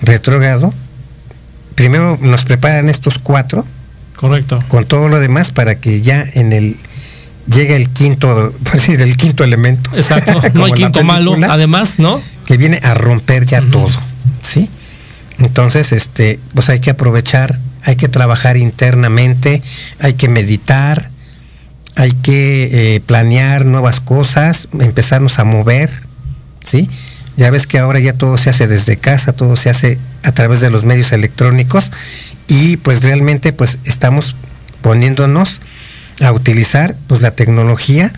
retrógrado. 0.02 0.74
Primero 1.76 2.17
nos 2.22 2.46
preparan 2.46 2.89
estos 2.89 3.17
cuatro. 3.17 3.65
Correcto. 4.15 4.63
Con 4.67 4.86
todo 4.86 5.10
lo 5.10 5.20
demás 5.20 5.52
para 5.52 5.76
que 5.76 6.02
ya 6.02 6.24
en 6.34 6.54
el 6.54 6.78
llega 7.48 7.76
el 7.76 7.89
quinto, 7.89 8.54
decir, 8.74 9.02
el 9.02 9.17
quinto 9.17 9.44
elemento. 9.44 9.89
Exacto, 9.96 10.41
no 10.54 10.65
hay 10.65 10.74
quinto 10.74 11.04
malo, 11.04 11.36
además, 11.50 12.00
¿no? 12.00 12.20
Que 12.46 12.58
viene 12.58 12.80
a 12.84 12.94
romper 12.94 13.46
ya 13.46 13.62
uh 13.62 13.63
-huh. 13.63 13.72
todo, 13.72 14.02
¿sí? 14.44 14.70
Entonces, 15.39 15.91
este, 15.91 16.39
pues 16.54 16.70
hay 16.70 16.80
que 16.80 16.91
aprovechar, 16.91 17.58
hay 17.84 17.96
que 17.96 18.08
trabajar 18.08 18.58
internamente, 18.58 19.62
hay 20.00 20.13
que 20.13 20.28
meditar, 20.28 21.10
hay 21.96 22.12
que 22.12 22.96
eh, 22.96 23.00
planear 23.02 23.65
nuevas 23.65 24.00
cosas, 24.00 24.67
empezarnos 24.80 25.39
a 25.39 25.44
mover, 25.44 25.89
¿sí? 26.63 26.89
Ya 27.38 27.50
ves 27.50 27.67
que 27.67 27.80
ahora 27.80 28.00
ya 28.00 28.13
todo 28.13 28.38
se 28.38 28.50
hace 28.50 28.67
desde 28.67 28.98
casa, 28.98 29.34
todo 29.34 29.56
se 29.56 29.70
hace 29.70 29.98
a 30.24 30.32
través 30.32 30.62
de 30.62 30.70
los 30.70 30.86
medios 30.86 31.12
electrónicos 31.12 31.91
y 32.48 32.78
pues 32.78 33.04
realmente 33.04 33.54
pues 33.54 33.80
estamos 33.86 34.36
poniéndonos 34.82 35.62
a 36.22 36.32
utilizar 36.32 36.96
pues 37.08 37.22
la 37.22 37.32
tecnología 37.32 38.12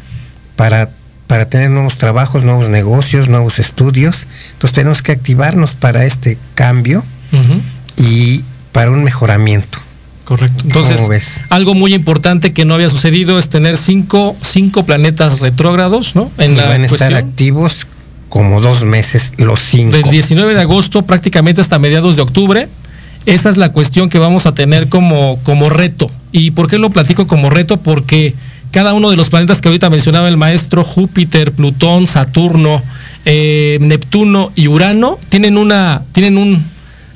para, 0.55 0.89
para 1.27 1.45
tener 1.45 1.69
nuevos 1.69 1.97
trabajos, 1.97 2.43
nuevos 2.43 2.69
negocios, 2.69 3.29
nuevos 3.29 3.59
estudios. 3.59 4.27
Entonces 4.53 4.75
tenemos 4.75 5.01
que 5.01 5.11
activarnos 5.13 5.73
para 5.73 6.05
este 6.05 6.37
cambio 6.55 7.03
uh 7.31 7.37
-huh. 7.37 7.61
y 7.97 8.43
para 8.73 8.91
un 8.91 9.03
mejoramiento. 9.03 9.79
Correcto. 10.25 10.63
Entonces, 10.65 11.41
algo 11.49 11.73
muy 11.73 11.93
importante 11.93 12.53
que 12.53 12.65
no 12.65 12.73
había 12.73 12.89
sucedido 12.89 13.39
es 13.39 13.49
tener 13.49 13.77
cinco, 13.77 14.35
cinco 14.41 14.85
planetas 14.85 15.39
retrógrados, 15.39 16.15
¿no? 16.15 16.31
En 16.37 16.53
y 16.53 16.55
la 16.55 16.67
van 16.67 16.83
a 16.83 16.85
estar 16.85 17.13
activos 17.13 17.87
como 18.29 18.61
dos 18.61 18.83
meses 18.83 19.33
los 19.37 19.59
cinco. 19.59 19.95
Del 19.95 20.09
19 20.09 20.53
de 20.55 20.61
agosto 20.61 21.03
prácticamente 21.03 21.61
hasta 21.61 21.77
mediados 21.77 22.15
de 22.15 22.21
octubre. 22.21 22.67
Esa 23.25 23.49
es 23.49 23.57
la 23.57 23.71
cuestión 23.71 24.09
que 24.09 24.17
vamos 24.17 24.45
a 24.47 24.53
tener 24.53 24.89
como, 24.89 25.39
como 25.43 25.69
reto. 25.69 26.09
¿Y 26.31 26.51
por 26.51 26.67
qué 26.67 26.77
lo 26.77 26.89
platico 26.89 27.27
como 27.27 27.49
reto? 27.49 27.77
Porque 27.77 28.33
cada 28.71 28.93
uno 28.93 29.11
de 29.11 29.17
los 29.17 29.29
planetas 29.29 29.61
que 29.61 29.67
ahorita 29.67 29.89
mencionaba 29.89 30.27
el 30.27 30.37
maestro, 30.37 30.83
Júpiter, 30.83 31.51
Plutón, 31.51 32.07
Saturno, 32.07 32.81
eh, 33.23 33.77
Neptuno 33.81 34.51
y 34.55 34.67
Urano, 34.67 35.19
tienen 35.29 35.57
una, 35.57 36.01
tienen 36.11 36.37
un, 36.37 36.72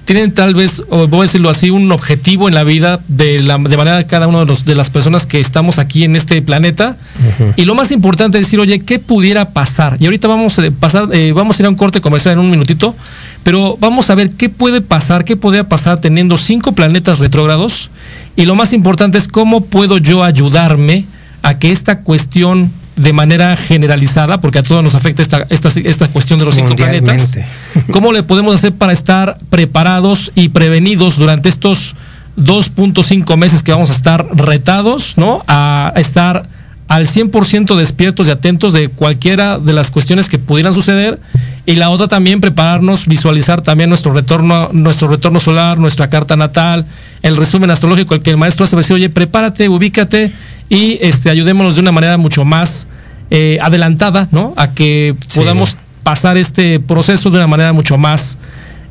tienen 0.08 0.32
tal 0.32 0.56
vez, 0.56 0.84
o 0.90 1.06
voy 1.10 1.20
a 1.20 1.24
decirlo 1.24 1.50
así, 1.50 1.70
un 1.70 1.92
objetivo 1.92 2.48
en 2.48 2.56
la 2.56 2.64
vida 2.64 3.02
de, 3.10 3.44
la, 3.44 3.58
de 3.58 3.76
manera 3.76 3.98
de 3.98 4.06
cada 4.06 4.28
uno 4.28 4.40
de, 4.40 4.46
los, 4.46 4.64
de 4.64 4.74
las 4.74 4.90
personas 4.90 5.26
que 5.26 5.42
estamos 5.42 5.80
aquí 5.80 6.06
en 6.06 6.16
este 6.16 6.42
planeta. 6.42 6.96
Uh 6.96 7.44
-huh. 7.44 7.54
Y 7.58 7.66
lo 7.66 7.76
más 7.76 7.92
importante 7.92 8.38
es 8.38 8.46
decir, 8.46 8.62
oye, 8.62 8.80
¿qué 8.80 9.00
pudiera 9.00 9.50
pasar? 9.50 9.98
Y 10.00 10.06
ahorita 10.06 10.30
vamos 10.30 10.58
a 10.60 10.64
pasar, 10.80 11.10
eh, 11.12 11.34
vamos 11.34 11.60
a 11.60 11.62
ir 11.62 11.66
a 11.66 11.70
un 11.70 11.76
corte 11.76 12.00
comercial 12.00 12.36
en 12.36 12.40
un 12.40 12.50
minutito, 12.50 12.96
pero 13.44 13.76
vamos 13.82 14.10
a 14.10 14.16
ver 14.16 14.30
qué 14.30 14.48
puede 14.48 14.80
pasar, 14.80 15.26
qué 15.26 15.36
podría 15.36 15.68
pasar 15.68 16.00
teniendo 16.00 16.38
cinco 16.38 16.72
planetas 16.72 17.20
retrógrados. 17.20 17.90
Y 18.38 18.46
lo 18.46 18.56
más 18.56 18.72
importante 18.72 19.18
es 19.18 19.28
cómo 19.28 19.66
puedo 19.66 19.98
yo 19.98 20.24
ayudarme 20.24 21.04
a 21.42 21.60
que 21.60 21.74
esta 21.74 22.00
cuestión 22.04 22.72
de 22.98 23.14
manera 23.14 23.56
generalizada, 23.56 24.42
porque 24.42 24.60
a 24.60 24.64
todos 24.64 24.84
nos 24.84 24.96
afecta 24.96 25.22
esta, 25.22 25.46
esta, 25.50 25.70
esta 25.84 26.08
cuestión 26.10 26.40
de 26.40 26.46
los 26.46 26.56
cinco 26.56 26.76
planetas. 26.76 27.38
¿Cómo 27.92 28.12
le 28.12 28.24
podemos 28.24 28.56
hacer 28.56 28.74
para 28.74 28.92
estar 28.92 29.38
preparados 29.50 30.32
y 30.36 30.50
prevenidos 30.50 31.16
durante 31.18 31.48
estos 31.48 31.96
2.5 32.38 33.38
meses 33.38 33.64
que 33.64 33.72
vamos 33.72 33.92
a 33.92 33.94
estar 33.94 34.26
retados, 34.36 35.14
¿no? 35.16 35.44
A 35.48 35.94
estar 35.96 36.48
al 36.88 37.08
100% 37.08 37.76
despiertos 37.76 38.28
y 38.28 38.32
atentos 38.32 38.74
de 38.74 38.90
cualquiera 38.90 39.60
de 39.60 39.74
las 39.74 39.92
cuestiones 39.92 40.28
que 40.28 40.40
pudieran 40.40 40.74
suceder 40.74 41.20
y 41.68 41.76
la 41.76 41.90
otra 41.90 42.08
también 42.08 42.40
prepararnos, 42.40 43.08
visualizar 43.08 43.62
también 43.62 43.90
nuestro 43.90 44.14
retorno, 44.14 44.70
nuestro 44.72 45.10
retorno 45.10 45.42
solar, 45.42 45.78
nuestra 45.78 46.10
carta 46.10 46.38
natal, 46.38 46.86
el 47.22 47.36
resumen 47.36 47.70
astrológico, 47.70 48.16
el 48.16 48.22
que 48.22 48.30
el 48.30 48.38
maestro 48.38 48.64
hace 48.64 48.78
decir, 48.78 48.96
oye, 48.96 49.10
prepárate, 49.10 49.68
ubícate 49.68 50.32
y 50.70 50.98
este, 51.02 51.30
ayudémonos 51.30 51.76
de 51.76 51.82
una 51.82 51.92
manera 51.92 52.16
mucho 52.16 52.46
más 52.46 52.88
eh, 53.32 53.60
adelantada, 53.62 54.30
¿no? 54.32 54.54
A 54.56 54.72
que 54.72 55.14
sí. 55.28 55.40
podamos 55.40 55.78
pasar 56.04 56.38
este 56.38 56.80
proceso 56.80 57.30
de 57.32 57.36
una 57.36 57.48
manera 57.48 57.74
mucho 57.74 57.98
más, 57.98 58.38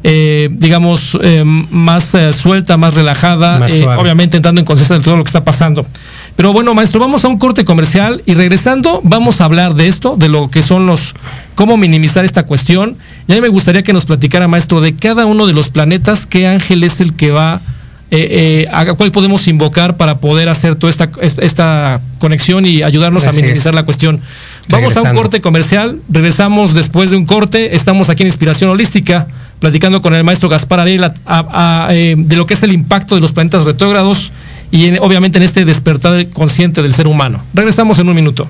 eh, 0.05 0.51
digamos, 0.53 1.17
eh, 1.23 1.45
más 1.45 2.15
suelta, 2.33 2.77
más 2.77 2.93
relajada, 2.93 3.59
más 3.59 3.73
obviamente 3.99 4.37
entrando 4.37 4.61
en 4.61 4.67
conciencia 4.67 4.99
de 4.99 5.03
todo 5.03 5.17
lo 5.17 5.25
que 5.25 5.29
está 5.29 5.45
pasando. 5.45 5.87
Pero 6.37 6.53
bueno, 6.53 6.75
maestro, 6.75 7.01
vamos 7.01 7.25
a 7.25 7.29
un 7.29 7.39
corte 7.39 7.65
comercial 7.65 8.23
y 8.27 8.35
regresando 8.35 9.01
vamos 9.03 9.41
a 9.41 9.47
hablar 9.47 9.75
de 9.75 9.89
esto, 9.89 10.17
de 10.17 10.29
lo 10.29 10.51
que 10.51 10.63
son 10.63 10.87
los, 10.87 11.15
cómo 11.55 11.79
minimizar 11.79 12.27
esta 12.27 12.45
cuestión. 12.45 12.97
Y 13.27 13.33
a 13.33 13.35
mí 13.37 13.41
me 13.41 13.49
gustaría 13.49 13.83
que 13.83 13.95
nos 13.95 14.05
platicara, 14.05 14.47
maestro, 14.47 14.83
de 14.83 14.95
cada 14.95 15.25
uno 15.25 15.47
de 15.47 15.55
los 15.55 15.71
planetas, 15.71 16.27
qué 16.27 16.47
ángel 16.47 16.85
es 16.85 17.01
el 17.01 17.15
que 17.15 17.31
va 17.31 17.63
eh, 18.11 18.65
eh, 18.65 18.67
a 18.71 18.85
cuál 18.93 19.11
podemos 19.11 19.49
invocar 19.49 19.97
para 19.97 20.19
poder 20.19 20.49
hacer 20.49 20.77
toda 20.77 20.91
esta, 20.91 21.11
esta 21.21 22.01
conexión 22.19 22.65
y 22.65 22.83
ayudarnos 22.83 23.27
a 23.27 23.33
minimizar 23.33 23.75
la 23.75 23.85
cuestión. 23.85 24.21
Vamos 24.69 24.95
Regresando. 24.95 25.09
a 25.09 25.13
un 25.13 25.19
corte 25.19 25.41
comercial, 25.41 26.01
regresamos 26.09 26.75
después 26.75 27.11
de 27.11 27.17
un 27.17 27.25
corte, 27.25 27.75
estamos 27.75 28.11
aquí 28.11 28.23
en 28.23 28.29
Inspiración 28.29 28.71
Holística, 28.71 29.27
platicando 29.59 30.03
con 30.03 30.15
el 30.15 30.23
maestro 30.23 30.49
Gaspar 30.49 30.81
Ariel 30.81 31.11
eh, 31.91 32.15
de 32.17 32.37
lo 32.37 32.47
que 32.47 32.55
es 32.55 32.63
el 32.63 32.73
impacto 32.73 33.15
de 33.15 33.21
los 33.21 33.33
planetas 33.33 33.65
retrógrados 33.65 34.33
y 34.71 34.87
en, 34.87 34.99
obviamente 35.01 35.39
en 35.39 35.45
este 35.45 35.65
despertar 35.65 36.29
consciente 36.31 36.83
del 36.83 36.95
ser 36.95 37.07
humano. 37.07 37.43
Regresamos 37.55 37.99
en 37.99 38.09
un 38.09 38.15
minuto. 38.15 38.49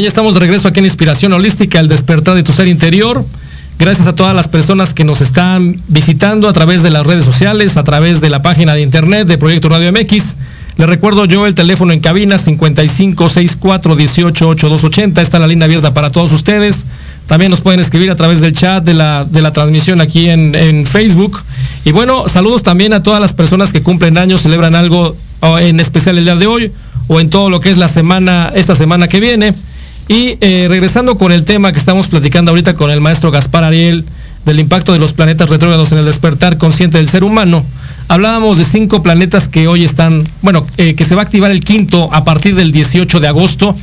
Ya 0.00 0.08
estamos 0.08 0.32
de 0.32 0.40
regreso 0.40 0.66
aquí 0.66 0.78
en 0.78 0.86
Inspiración 0.86 1.34
Holística, 1.34 1.78
el 1.78 1.86
despertar 1.86 2.34
de 2.34 2.42
tu 2.42 2.52
ser 2.52 2.66
interior. 2.68 3.22
Gracias 3.78 4.06
a 4.06 4.14
todas 4.14 4.34
las 4.34 4.48
personas 4.48 4.94
que 4.94 5.04
nos 5.04 5.20
están 5.20 5.78
visitando 5.88 6.48
a 6.48 6.54
través 6.54 6.82
de 6.82 6.90
las 6.90 7.06
redes 7.06 7.22
sociales, 7.22 7.76
a 7.76 7.84
través 7.84 8.22
de 8.22 8.30
la 8.30 8.40
página 8.40 8.72
de 8.72 8.80
internet 8.80 9.28
de 9.28 9.36
Proyecto 9.36 9.68
Radio 9.68 9.92
MX. 9.92 10.36
Les 10.78 10.88
recuerdo 10.88 11.26
yo 11.26 11.46
el 11.46 11.54
teléfono 11.54 11.92
en 11.92 12.00
cabina 12.00 12.36
5564188280. 12.36 15.20
Está 15.20 15.38
la 15.38 15.46
línea 15.46 15.66
abierta 15.66 15.92
para 15.92 16.08
todos 16.08 16.32
ustedes. 16.32 16.86
También 17.26 17.50
nos 17.50 17.60
pueden 17.60 17.80
escribir 17.80 18.10
a 18.10 18.16
través 18.16 18.40
del 18.40 18.54
chat 18.54 18.82
de 18.82 18.94
la, 18.94 19.26
transmisión 19.52 20.00
aquí 20.00 20.30
en, 20.30 20.54
en, 20.54 20.86
Facebook. 20.86 21.42
Y 21.84 21.92
bueno, 21.92 22.26
saludos 22.26 22.62
también 22.62 22.94
a 22.94 23.02
todas 23.02 23.20
las 23.20 23.34
personas 23.34 23.70
que 23.70 23.82
cumplen 23.82 24.16
años, 24.16 24.40
celebran 24.40 24.74
algo 24.74 25.14
en 25.60 25.78
especial 25.78 26.16
el 26.16 26.24
día 26.24 26.36
de 26.36 26.46
hoy 26.46 26.72
o 27.08 27.20
en 27.20 27.28
todo 27.28 27.50
lo 27.50 27.60
que 27.60 27.68
es 27.68 27.76
la 27.76 27.88
semana, 27.88 28.50
esta 28.54 28.74
semana 28.74 29.06
que 29.06 29.20
viene. 29.20 29.52
Y 30.10 30.36
eh, 30.40 30.66
regresando 30.68 31.16
con 31.16 31.30
el 31.30 31.44
tema 31.44 31.70
que 31.70 31.78
estamos 31.78 32.08
platicando 32.08 32.50
ahorita 32.50 32.74
con 32.74 32.90
el 32.90 33.00
maestro 33.00 33.30
Gaspar 33.30 33.62
Ariel 33.62 34.04
del 34.44 34.58
impacto 34.58 34.92
de 34.92 34.98
los 34.98 35.12
planetas 35.12 35.48
retrógrados 35.48 35.92
en 35.92 35.98
el 35.98 36.04
despertar 36.04 36.58
consciente 36.58 36.98
del 36.98 37.08
ser 37.08 37.22
humano, 37.22 37.64
hablábamos 38.08 38.58
de 38.58 38.64
cinco 38.64 39.04
planetas 39.04 39.46
que 39.46 39.68
hoy 39.68 39.84
están, 39.84 40.24
bueno, 40.42 40.66
eh, 40.78 40.96
que 40.96 41.04
se 41.04 41.14
va 41.14 41.22
a 41.22 41.24
activar 41.26 41.52
el 41.52 41.60
quinto 41.60 42.12
a 42.12 42.24
partir 42.24 42.56
del 42.56 42.72
18 42.72 43.20
de 43.20 43.28
agosto. 43.28 43.76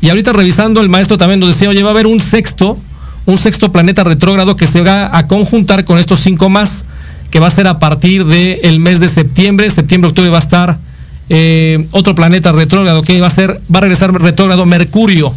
Y 0.00 0.08
ahorita 0.08 0.32
revisando, 0.32 0.80
el 0.80 0.88
maestro 0.88 1.16
también 1.16 1.40
nos 1.40 1.48
decía, 1.48 1.68
oye, 1.68 1.82
va 1.82 1.88
a 1.88 1.94
haber 1.94 2.06
un 2.06 2.20
sexto, 2.20 2.78
un 3.26 3.36
sexto 3.36 3.72
planeta 3.72 4.04
retrógrado 4.04 4.54
que 4.54 4.68
se 4.68 4.82
va 4.82 5.10
a 5.18 5.26
conjuntar 5.26 5.84
con 5.84 5.98
estos 5.98 6.20
cinco 6.20 6.48
más, 6.48 6.84
que 7.32 7.40
va 7.40 7.48
a 7.48 7.50
ser 7.50 7.66
a 7.66 7.80
partir 7.80 8.24
del 8.24 8.78
mes 8.78 9.00
de 9.00 9.08
septiembre. 9.08 9.68
Septiembre, 9.68 10.10
octubre 10.10 10.30
va 10.30 10.38
a 10.38 10.42
estar 10.42 10.78
eh, 11.28 11.84
otro 11.90 12.14
planeta 12.14 12.52
retrógrado 12.52 13.02
que 13.02 13.20
va 13.20 13.26
a 13.26 13.30
ser, 13.30 13.60
va 13.74 13.78
a 13.78 13.80
regresar 13.80 14.12
retrógrado 14.12 14.64
Mercurio. 14.64 15.34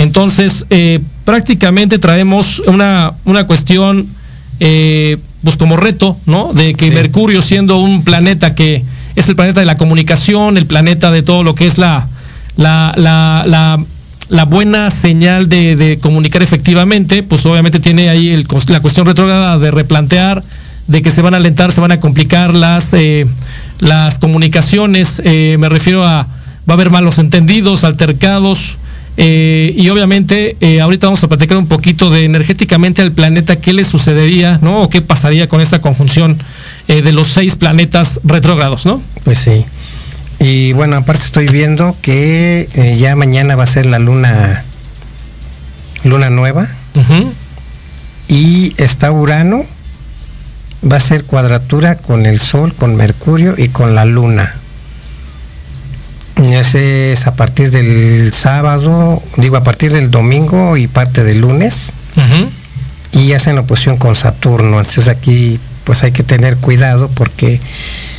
Entonces, 0.00 0.64
eh, 0.70 1.00
prácticamente 1.26 1.98
traemos 1.98 2.60
una, 2.60 3.12
una 3.26 3.46
cuestión, 3.46 4.06
eh, 4.58 5.18
pues 5.44 5.58
como 5.58 5.76
reto, 5.76 6.16
¿no? 6.24 6.54
De 6.54 6.72
que 6.72 6.90
Mercurio 6.90 7.42
siendo 7.42 7.78
un 7.78 8.02
planeta 8.02 8.54
que 8.54 8.82
es 9.14 9.28
el 9.28 9.36
planeta 9.36 9.60
de 9.60 9.66
la 9.66 9.76
comunicación, 9.76 10.56
el 10.56 10.64
planeta 10.64 11.10
de 11.10 11.22
todo 11.22 11.42
lo 11.42 11.54
que 11.54 11.66
es 11.66 11.76
la, 11.76 12.08
la, 12.56 12.94
la, 12.96 14.44
buena 14.46 14.90
señal 14.90 15.50
de, 15.50 15.98
comunicar 16.00 16.42
efectivamente, 16.42 17.22
pues 17.22 17.44
obviamente 17.44 17.78
tiene 17.78 18.08
ahí 18.08 18.30
el, 18.30 18.46
la 18.68 18.80
cuestión 18.80 19.04
retrógrada 19.04 19.58
de 19.58 19.70
replantear, 19.70 20.42
de 20.86 21.02
que 21.02 21.10
se 21.10 21.20
van 21.20 21.34
a 21.34 21.36
alentar, 21.36 21.72
se 21.72 21.82
van 21.82 21.92
a 21.92 22.00
complicar 22.00 22.54
las, 22.54 22.94
eh, 22.94 23.26
las 23.80 24.18
comunicaciones, 24.18 25.20
me 25.22 25.68
refiero 25.68 26.06
a, 26.06 26.22
va 26.22 26.26
a 26.68 26.72
haber 26.72 26.88
malos 26.88 27.18
entendidos, 27.18 27.84
altercados, 27.84 28.78
eh, 29.16 29.74
y 29.76 29.88
obviamente 29.88 30.56
eh, 30.60 30.80
ahorita 30.80 31.08
vamos 31.08 31.22
a 31.24 31.28
platicar 31.28 31.56
un 31.56 31.66
poquito 31.66 32.10
de 32.10 32.24
energéticamente 32.24 33.02
al 33.02 33.12
planeta, 33.12 33.56
qué 33.56 33.72
le 33.72 33.84
sucedería, 33.84 34.58
¿no? 34.62 34.82
O 34.82 34.90
qué 34.90 35.02
pasaría 35.02 35.48
con 35.48 35.60
esta 35.60 35.80
conjunción 35.80 36.38
eh, 36.88 37.02
de 37.02 37.12
los 37.12 37.28
seis 37.28 37.56
planetas 37.56 38.20
retrógrados, 38.24 38.86
¿no? 38.86 39.02
Pues 39.24 39.38
sí. 39.38 39.64
Y 40.38 40.72
bueno, 40.72 40.96
aparte 40.96 41.24
estoy 41.24 41.48
viendo 41.48 41.94
que 42.00 42.96
ya 42.98 43.14
mañana 43.14 43.56
va 43.56 43.64
a 43.64 43.66
ser 43.66 43.84
la 43.84 43.98
luna, 43.98 44.64
luna 46.04 46.30
nueva. 46.30 46.66
Y 48.26 48.72
está 48.78 49.12
Urano, 49.12 49.66
va 50.90 50.96
a 50.96 51.00
ser 51.00 51.24
cuadratura 51.24 51.96
con 51.96 52.24
el 52.24 52.40
Sol, 52.40 52.72
con 52.74 52.96
Mercurio 52.96 53.54
y 53.58 53.68
con 53.68 53.94
la 53.94 54.06
Luna. 54.06 54.54
Ese 56.48 57.12
es 57.12 57.26
a 57.26 57.34
partir 57.34 57.70
del 57.70 58.32
sábado, 58.32 59.22
digo 59.36 59.56
a 59.56 59.62
partir 59.62 59.92
del 59.92 60.10
domingo 60.10 60.76
y 60.76 60.86
parte 60.86 61.22
del 61.22 61.40
lunes. 61.40 61.92
Y 63.12 63.28
ya 63.28 63.38
se 63.38 63.50
en 63.50 63.58
oposición 63.58 63.96
con 63.96 64.16
Saturno. 64.16 64.78
Entonces 64.78 65.08
aquí 65.08 65.60
pues 65.84 66.02
hay 66.02 66.12
que 66.12 66.22
tener 66.22 66.56
cuidado 66.56 67.10
porque 67.14 67.60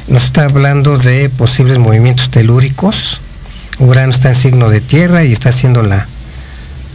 nos 0.07 0.25
está 0.25 0.45
hablando 0.45 0.97
de 0.97 1.29
posibles 1.29 1.79
movimientos 1.79 2.29
telúricos. 2.29 3.21
Urano 3.79 4.11
está 4.11 4.29
en 4.29 4.35
signo 4.35 4.69
de 4.69 4.81
tierra 4.81 5.23
y 5.23 5.31
está 5.31 5.49
haciendo 5.49 5.81
la, 5.81 6.05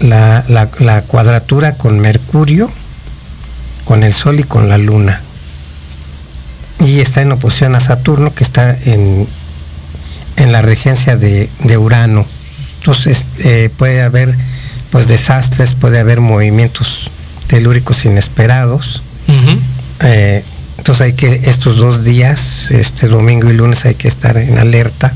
la, 0.00 0.44
la 0.78 1.02
cuadratura 1.02 1.76
con 1.76 1.98
Mercurio, 1.98 2.70
con 3.84 4.04
el 4.04 4.12
Sol 4.12 4.38
y 4.38 4.44
con 4.44 4.68
la 4.68 4.78
Luna. 4.78 5.20
Y 6.80 7.00
está 7.00 7.22
en 7.22 7.32
oposición 7.32 7.74
a 7.74 7.80
Saturno 7.80 8.32
que 8.34 8.44
está 8.44 8.76
en 8.84 9.26
en 10.36 10.52
la 10.52 10.62
regencia 10.62 11.16
de, 11.16 11.48
Urano. 11.78 12.24
Entonces 12.78 13.26
eh, 13.38 13.70
puede 13.76 14.02
haber 14.02 14.34
pues 14.90 15.08
desastres, 15.08 15.74
puede 15.74 15.98
haber 15.98 16.20
movimientos 16.20 17.10
telúricos 17.46 18.04
inesperados. 18.04 19.02
Eh, 20.00 20.44
entonces 20.78 21.06
hay 21.06 21.12
que 21.14 21.42
estos 21.46 21.78
dos 21.78 22.04
días, 22.04 22.70
este 22.70 23.08
domingo 23.08 23.50
y 23.50 23.54
lunes 23.54 23.84
hay 23.84 23.94
que 23.94 24.08
estar 24.08 24.36
en 24.36 24.58
alerta. 24.58 25.12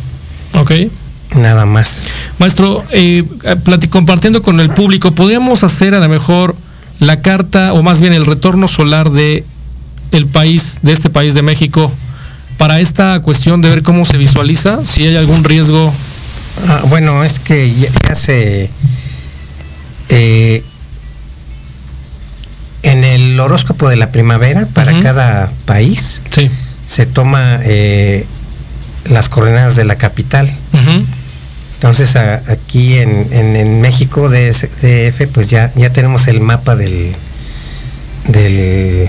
Ok. 0.54 0.72
Nada 1.36 1.64
más. 1.64 2.08
Maestro, 2.38 2.84
eh, 2.90 3.24
compartiendo 3.88 4.42
con 4.42 4.58
el 4.58 4.70
público, 4.70 5.12
¿podríamos 5.12 5.62
hacer 5.62 5.94
a 5.94 6.00
lo 6.00 6.08
mejor 6.08 6.56
la 6.98 7.22
carta 7.22 7.72
o 7.72 7.82
más 7.82 8.00
bien 8.00 8.12
el 8.12 8.26
retorno 8.26 8.66
solar 8.66 9.10
de 9.10 9.44
el 10.10 10.26
país, 10.26 10.78
de 10.82 10.92
este 10.92 11.08
país 11.08 11.34
de 11.34 11.42
México, 11.42 11.92
para 12.60 12.78
esta 12.78 13.18
cuestión 13.20 13.62
de 13.62 13.70
ver 13.70 13.82
cómo 13.82 14.04
se 14.04 14.18
visualiza, 14.18 14.84
si 14.84 15.06
hay 15.06 15.16
algún 15.16 15.44
riesgo. 15.44 15.90
Ah, 16.68 16.82
bueno, 16.90 17.24
es 17.24 17.38
que 17.38 17.72
ya, 17.72 18.14
se... 18.14 18.68
Eh, 20.10 20.62
en 22.82 23.02
el 23.02 23.40
horóscopo 23.40 23.88
de 23.88 23.96
la 23.96 24.12
primavera, 24.12 24.66
para 24.74 25.00
cada 25.00 25.50
país, 25.64 26.20
se 26.86 27.06
toma 27.06 27.60
eh, 27.62 28.26
las 29.06 29.30
coordenadas 29.30 29.74
de 29.76 29.84
la 29.86 29.96
capital. 29.96 30.46
Entonces 31.76 32.14
aquí 32.14 32.98
en, 32.98 33.80
México, 33.80 34.28
DF, 34.28 35.32
pues 35.32 35.48
ya, 35.48 35.72
ya 35.76 35.94
tenemos 35.94 36.28
el 36.28 36.42
mapa 36.42 36.76
del, 36.76 37.14
del 38.28 39.08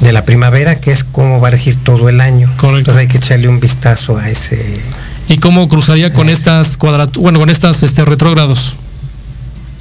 de 0.00 0.12
la 0.12 0.24
primavera, 0.24 0.80
que 0.80 0.92
es 0.92 1.04
cómo 1.04 1.40
va 1.40 1.48
a 1.48 1.50
regir 1.52 1.76
todo 1.76 2.08
el 2.08 2.20
año. 2.20 2.48
Correcto. 2.56 2.78
Entonces 2.78 3.00
hay 3.00 3.08
que 3.08 3.18
echarle 3.18 3.48
un 3.48 3.60
vistazo 3.60 4.18
a 4.18 4.28
ese. 4.28 4.80
¿Y 5.28 5.38
cómo 5.38 5.68
cruzaría 5.68 6.12
con 6.12 6.28
estas 6.28 6.76
cuadraturas, 6.76 7.22
bueno, 7.22 7.38
con 7.40 7.50
estas 7.50 7.82
este, 7.82 8.04
retrógrados? 8.04 8.76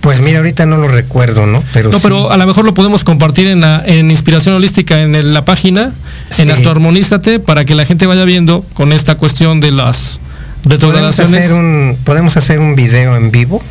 Pues 0.05 0.21
mira, 0.21 0.37
ahorita 0.37 0.67
no 0.67 0.77
lo 0.77 0.87
recuerdo, 0.87 1.47
¿no? 1.47 1.63
Pero 1.73 1.89
no, 1.89 1.99
pero 1.99 2.31
a 2.31 2.37
lo 2.37 2.45
mejor 2.45 2.63
lo 2.63 2.75
podemos 2.75 3.03
compartir 3.03 3.47
en, 3.47 3.61
la, 3.61 3.83
en 3.87 4.11
Inspiración 4.11 4.53
Holística 4.53 5.01
en 5.01 5.33
la 5.33 5.45
página 5.45 5.93
en 6.37 6.51
Astroarmonízate 6.51 7.39
para 7.39 7.65
que 7.65 7.73
la 7.73 7.85
gente 7.85 8.05
vaya 8.05 8.23
viendo 8.23 8.63
con 8.75 8.93
esta 8.93 9.15
cuestión 9.15 9.59
de 9.59 9.71
las 9.71 10.19
podemos 10.63 11.19
hacer 11.19 11.53
un 11.53 11.97
podemos 12.03 12.37
hacer 12.37 12.59
un 12.59 12.75
video 12.75 13.17
en 13.17 13.31
vivo 13.31 13.63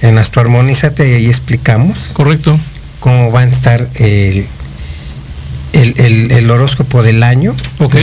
en 0.00 0.16
Astroarmonízate 0.16 1.10
y 1.10 1.14
ahí 1.14 1.26
explicamos 1.26 1.98
correcto 2.14 2.58
cómo 3.00 3.30
va 3.30 3.40
a 3.40 3.44
estar 3.44 3.86
el 3.96 4.46
el, 5.72 6.50
horóscopo 6.50 7.02
del 7.02 7.22
año, 7.22 7.54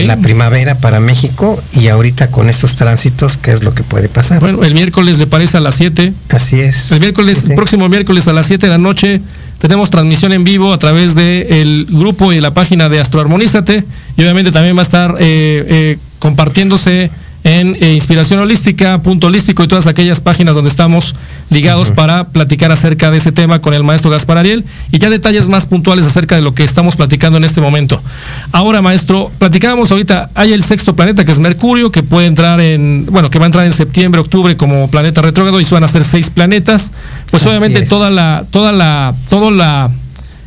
la 0.06 0.16
primavera 0.18 0.78
para 0.78 1.00
México 1.00 1.62
y 1.72 1.88
ahorita 1.88 2.30
con 2.30 2.48
estos 2.48 2.76
tránsitos, 2.76 3.36
¿qué 3.36 3.52
es 3.52 3.64
lo 3.64 3.74
que 3.74 3.82
puede 3.82 4.08
pasar? 4.08 4.40
Bueno, 4.40 4.64
el 4.64 4.74
miércoles 4.74 5.18
le 5.18 5.26
parece 5.26 5.56
a 5.56 5.60
las 5.60 5.76
7. 5.76 6.12
Así 6.30 6.60
es. 6.60 6.92
El 6.92 7.00
miércoles, 7.00 7.46
próximo 7.54 7.88
miércoles 7.88 8.28
a 8.28 8.32
las 8.32 8.46
7 8.46 8.66
de 8.66 8.70
la 8.70 8.78
noche, 8.78 9.20
tenemos 9.58 9.90
transmisión 9.90 10.32
en 10.32 10.44
vivo 10.44 10.72
a 10.72 10.78
través 10.78 11.14
del 11.14 11.86
grupo 11.90 12.32
y 12.32 12.40
la 12.40 12.52
página 12.52 12.88
de 12.88 13.00
Astroarmonízate 13.00 13.84
y 14.16 14.22
obviamente 14.22 14.52
también 14.52 14.76
va 14.76 14.80
a 14.80 14.82
estar 14.82 15.16
eh, 15.18 15.64
eh, 15.68 15.98
compartiéndose 16.18 17.10
en 17.46 17.76
eh, 17.80 17.94
Inspiración 17.94 18.40
Holística, 18.40 18.98
Punto 18.98 19.28
Holístico 19.28 19.62
y 19.62 19.68
todas 19.68 19.86
aquellas 19.86 20.20
páginas 20.20 20.56
donde 20.56 20.68
estamos 20.68 21.14
ligados 21.48 21.92
para 21.92 22.24
platicar 22.24 22.72
acerca 22.72 23.12
de 23.12 23.18
ese 23.18 23.30
tema 23.30 23.60
con 23.60 23.72
el 23.72 23.84
maestro 23.84 24.10
Gaspar 24.10 24.38
Ariel 24.38 24.64
y 24.90 24.98
ya 24.98 25.08
detalles 25.10 25.46
más 25.46 25.64
puntuales 25.64 26.04
acerca 26.04 26.34
de 26.34 26.42
lo 26.42 26.54
que 26.54 26.64
estamos 26.64 26.96
platicando 26.96 27.38
en 27.38 27.44
este 27.44 27.60
momento. 27.60 28.02
Ahora, 28.50 28.82
maestro, 28.82 29.30
platicábamos 29.38 29.92
ahorita, 29.92 30.28
hay 30.34 30.54
el 30.54 30.64
sexto 30.64 30.96
planeta 30.96 31.24
que 31.24 31.30
es 31.30 31.38
Mercurio, 31.38 31.92
que 31.92 32.02
puede 32.02 32.26
entrar 32.26 32.60
en, 32.60 33.06
bueno, 33.10 33.30
que 33.30 33.38
va 33.38 33.44
a 33.44 33.46
entrar 33.46 33.64
en 33.64 33.72
septiembre, 33.72 34.20
octubre 34.20 34.56
como 34.56 34.90
planeta 34.90 35.22
retrógrado 35.22 35.60
y 35.60 35.64
van 35.70 35.84
a 35.84 35.88
ser 35.88 36.02
seis 36.02 36.30
planetas. 36.30 36.90
Pues 37.30 37.46
obviamente 37.46 37.82
toda 37.82 38.10
la, 38.10 38.44
toda 38.50 38.72
la, 38.72 39.14
toda 39.30 39.52
la 39.52 39.90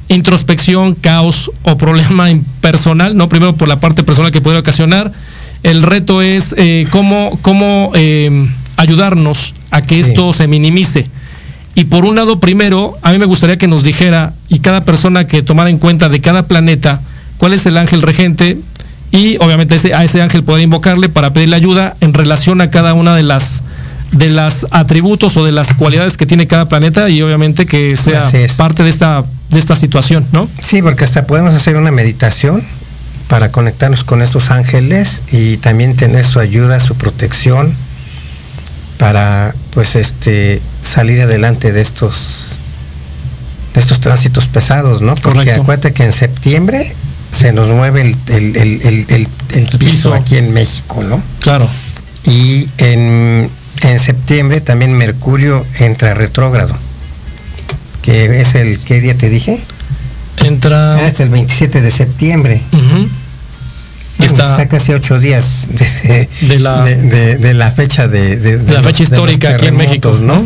introspección, 0.10 0.96
caos 0.96 1.50
o 1.64 1.78
problema 1.78 2.28
personal, 2.62 3.16
no 3.16 3.30
primero 3.30 3.56
por 3.56 3.70
la 3.70 3.80
parte 3.80 4.04
personal 4.04 4.34
que 4.34 4.42
puede 4.42 4.58
ocasionar, 4.58 5.14
el 5.64 5.84
reto 5.84 6.22
es 6.22 6.56
eh, 6.58 6.88
cómo, 6.92 7.38
cómo 7.42 7.92
eh, 7.96 8.48
ayudarnos 8.78 9.54
a 9.72 9.82
que 9.82 10.00
esto 10.00 10.34
se 10.34 10.48
minimice. 10.48 11.06
Y 11.76 11.86
por 11.86 12.06
un 12.06 12.16
lado, 12.16 12.40
primero, 12.40 12.98
a 13.02 13.12
mí 13.12 13.20
me 13.20 13.26
gustaría 13.26 13.58
que 13.58 13.68
nos 13.68 13.84
dijera, 13.84 14.34
y 14.50 14.60
cada 14.60 14.82
persona 14.84 15.28
que 15.28 15.44
tomara 15.44 15.70
en 15.70 15.78
cuenta 15.78 16.10
de 16.10 16.20
cada 16.20 16.44
planeta, 16.44 17.00
cuál 17.38 17.54
es 17.54 17.66
el 17.66 17.78
ángel 17.78 18.02
regente, 18.02 18.58
y 19.12 19.38
obviamente 19.38 19.76
a 19.94 20.04
ese 20.04 20.22
ángel 20.22 20.44
poder 20.44 20.64
invocarle 20.64 21.10
para 21.10 21.34
pedirle 21.34 21.56
ayuda 21.56 21.96
en 22.02 22.14
relación 22.14 22.62
a 22.62 22.70
cada 22.70 22.94
una 22.94 23.16
de 23.16 23.24
las 23.24 23.64
de 24.12 24.30
las 24.30 24.66
atributos 24.72 25.38
o 25.38 25.46
de 25.46 25.52
las 25.52 25.74
cualidades 25.74 26.18
que 26.18 26.26
tiene 26.26 26.48
cada 26.48 26.68
planeta 26.68 27.10
y 27.10 27.22
obviamente 27.22 27.68
que 27.68 27.96
sea 27.96 28.24
parte 28.58 28.84
de 28.84 28.90
esta 28.90 29.24
de 29.50 29.60
esta 29.60 29.76
situación, 29.76 30.26
¿no? 30.32 30.48
Sí, 30.62 30.82
porque 30.82 31.04
hasta 31.04 31.26
podemos 31.26 31.54
hacer 31.54 31.76
una 31.76 31.92
meditación 31.92 32.64
para 33.30 33.52
conectarnos 33.52 34.04
con 34.04 34.22
estos 34.22 34.50
ángeles 34.50 35.22
y 35.32 35.58
también 35.58 35.96
tener 35.96 36.26
su 36.26 36.40
ayuda, 36.40 36.80
su 36.80 36.96
protección 36.96 37.72
para 38.98 39.54
pues 39.72 39.96
este 39.96 40.60
salir 40.82 41.22
adelante 41.22 41.72
de 41.72 41.80
estos 41.80 42.58
de 43.74 43.80
estos 43.80 44.02
tránsitos 44.02 44.48
pesados, 44.48 45.04
¿no? 45.04 45.16
Porque 45.16 45.54
acuérdate 45.54 45.94
que 45.94 46.04
en 46.04 46.12
septiembre 46.12 46.96
se 47.32 47.54
nos 47.54 47.70
mueve 47.70 48.02
el, 48.02 49.28
piso, 49.78 50.14
aquí 50.16 50.38
en 50.38 50.52
México, 50.52 51.04
¿no? 51.04 51.22
Claro. 51.40 51.70
Y 52.26 52.68
en, 52.80 53.48
en 53.84 54.00
septiembre 54.00 54.60
también 54.60 54.98
Mercurio 54.98 55.66
entra 55.78 56.16
retrógrado, 56.16 56.76
que 58.02 58.42
es 58.42 58.56
el, 58.56 58.80
¿qué 58.80 59.00
día 59.02 59.16
te 59.16 59.30
dije? 59.30 59.62
Entra... 60.38 60.96
Ah, 60.96 61.08
es 61.08 61.20
el 61.20 61.30
27 61.30 61.82
de 61.82 61.92
septiembre 61.92 62.62
está, 64.26 64.68
casi 64.68 64.94
ocho 64.94 65.20
días 65.20 65.68
de, 66.42 66.60
la, 66.60 66.84
de, 66.84 67.54
la 67.54 67.72
fecha 67.72 68.08
de, 68.08 68.60
la 68.68 68.84
fecha 68.84 69.04
histórica 69.04 69.56
aquí 69.56 69.68
en 69.68 69.78
México, 69.78 70.18
¿no? 70.22 70.46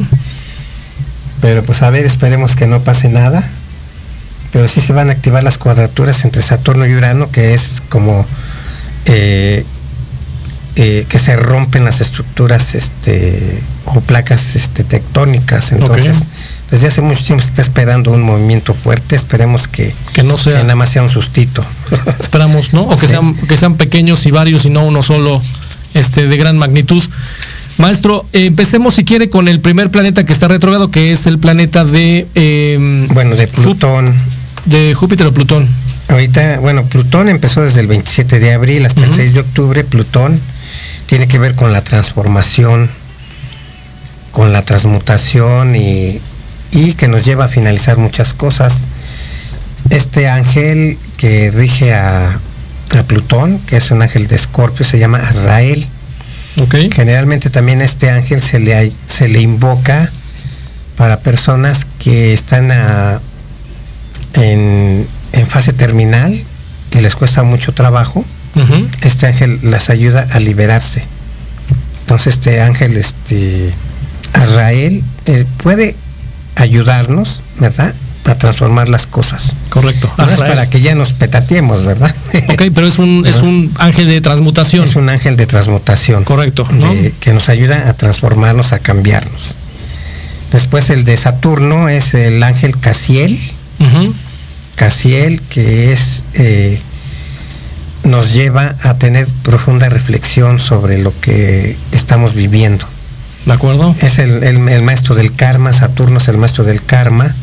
Pero 1.41 1.63
pues 1.63 1.81
a 1.81 1.89
ver, 1.89 2.05
esperemos 2.05 2.55
que 2.55 2.67
no 2.67 2.81
pase 2.83 3.09
nada. 3.09 3.43
Pero 4.51 4.67
sí 4.67 4.81
se 4.81 4.93
van 4.93 5.09
a 5.09 5.13
activar 5.13 5.43
las 5.43 5.57
cuadraturas 5.57 6.23
entre 6.25 6.43
Saturno 6.43 6.85
y 6.85 6.93
Urano, 6.93 7.29
que 7.31 7.55
es 7.55 7.81
como 7.89 8.23
eh, 9.05 9.65
eh, 10.75 11.05
que 11.09 11.19
se 11.19 11.35
rompen 11.35 11.85
las 11.85 12.01
estructuras 12.01 12.75
este, 12.75 13.61
o 13.85 13.99
placas 14.01 14.55
este, 14.55 14.83
tectónicas. 14.83 15.71
Entonces, 15.71 16.23
desde 16.73 16.87
hace 16.87 17.01
mucho 17.01 17.23
tiempo 17.23 17.43
se 17.43 17.49
está 17.49 17.61
esperando 17.61 18.09
un 18.09 18.23
movimiento 18.23 18.73
fuerte. 18.73 19.15
Esperemos 19.15 19.67
que, 19.67 19.93
que 20.11 20.23
no 20.23 20.39
sea. 20.39 20.63
nada 20.63 20.73
más 20.73 20.89
sea 20.89 21.03
un 21.03 21.09
sustito. 21.09 21.63
Esperamos, 22.19 22.73
¿no? 22.73 22.85
O 22.85 22.97
que, 22.97 23.07
sean, 23.07 23.35
que 23.35 23.57
sean 23.57 23.75
pequeños 23.75 24.25
y 24.25 24.31
varios 24.31 24.65
y 24.65 24.71
no 24.71 24.83
uno 24.83 25.03
solo 25.03 25.39
este, 25.93 26.27
de 26.27 26.35
gran 26.35 26.57
magnitud. 26.57 27.03
Maestro, 27.77 28.25
empecemos 28.33 28.95
si 28.95 29.03
quiere 29.03 29.29
con 29.29 29.47
el 29.47 29.59
primer 29.59 29.91
planeta 29.91 30.25
que 30.25 30.33
está 30.33 30.47
retrogrado, 30.47 30.89
que 30.89 31.11
es 31.11 31.27
el 31.27 31.37
planeta 31.37 31.85
de... 31.85 32.25
Em, 32.33 33.07
bueno, 33.09 33.35
de 33.35 33.45
Plutón. 33.45 34.11
De 34.65 34.95
Júpiter 34.95 35.27
o 35.27 35.31
Plutón. 35.31 35.67
Ahorita, 36.07 36.59
bueno, 36.59 36.81
Plutón 36.85 37.29
empezó 37.29 37.61
desde 37.61 37.81
el 37.81 37.87
27 37.87 38.39
de 38.39 38.51
abril 38.51 38.83
hasta 38.87 39.05
el 39.05 39.13
6 39.13 39.35
de 39.35 39.39
octubre. 39.41 39.83
Plutón 39.83 40.39
tiene 41.05 41.27
que 41.27 41.37
ver 41.37 41.53
con 41.53 41.71
la 41.71 41.83
transformación, 41.83 42.89
con 44.31 44.51
la 44.51 44.63
transmutación 44.63 45.75
y 45.75 46.19
y 46.73 46.93
que 46.93 47.07
nos 47.07 47.23
lleva 47.23 47.45
a 47.45 47.47
finalizar 47.47 47.97
muchas 47.97 48.33
cosas. 48.33 48.85
Este 49.89 50.27
ángel 50.27 50.97
que 51.17 51.51
rige 51.51 51.93
a, 51.93 52.39
Plutón, 53.07 53.57
que 53.59 53.77
es 53.77 53.89
un 53.89 54.03
ángel 54.03 54.27
de 54.27 54.35
Escorpio, 54.35 54.85
se 54.85 54.99
llama 54.99 55.17
Azrael. 55.17 55.83
Okay. 56.57 56.91
Generalmente 56.91 57.49
también 57.49 57.81
este 57.81 58.11
ángel 58.11 58.39
se 58.39 58.59
le, 58.59 58.91
se 59.07 59.27
le 59.27 59.41
invoca 59.41 60.11
para 60.95 61.19
personas 61.19 61.87
que 61.97 62.33
están 62.33 62.71
en, 64.33 65.07
fase 65.47 65.73
terminal 65.73 66.39
y 66.91 66.99
les 66.99 67.15
cuesta 67.15 67.41
mucho 67.41 67.71
trabajo. 67.71 68.23
Este 69.01 69.25
ángel 69.25 69.59
las 69.63 69.89
ayuda 69.89 70.27
a 70.31 70.39
liberarse. 70.39 71.03
Entonces 72.01 72.35
este 72.35 72.61
ángel, 72.61 72.95
este 72.95 73.73
Azrael, 74.33 75.03
eh, 75.25 75.45
puede 75.57 75.95
ayudarnos, 76.55 77.41
¿verdad? 77.59 77.93
A 78.25 78.35
transformar 78.35 78.89
las 78.89 79.05
cosas. 79.05 79.55
Correcto. 79.69 80.11
No 80.17 80.25
es 80.25 80.37
para 80.37 80.69
que 80.69 80.81
ya 80.81 80.95
nos 80.95 81.13
petateemos, 81.13 81.85
¿verdad? 81.85 82.13
Ok, 82.49 82.63
pero 82.73 82.87
es 82.87 82.97
un, 82.97 83.23
es 83.27 83.37
un 83.37 83.71
ángel 83.77 84.07
de 84.07 84.21
transmutación. 84.21 84.83
Es 84.85 84.95
un 84.95 85.09
ángel 85.09 85.35
de 85.35 85.45
transmutación. 85.45 86.23
Correcto. 86.23 86.67
que 87.19 87.33
nos 87.33 87.49
ayuda 87.49 87.89
a 87.89 87.93
transformarnos, 87.93 88.73
a 88.73 88.79
cambiarnos. 88.79 89.55
Después 90.51 90.89
el 90.89 91.03
de 91.03 91.17
Saturno 91.17 91.89
es 91.89 92.13
el 92.13 92.41
ángel 92.43 92.77
Casiel. 92.79 93.39
Casiel, 94.75 95.41
que 95.41 95.91
es 95.91 96.23
eh, 96.33 96.79
nos 98.03 98.33
lleva 98.33 98.75
a 98.83 98.95
tener 98.95 99.27
profunda 99.43 99.89
reflexión 99.89 100.59
sobre 100.59 100.97
lo 100.97 101.13
que 101.21 101.75
estamos 101.91 102.33
viviendo. 102.33 102.85
¿De 103.45 103.53
acuerdo? 103.53 103.95
Es 103.99 104.19
el, 104.19 104.59
maestro 104.59 105.15
del 105.15 105.35
karma, 105.35 105.73
Saturno 105.73 106.19
es 106.19 106.27
el 106.27 106.37
maestro 106.37 106.63
del 106.63 106.83
karma. 106.83 107.33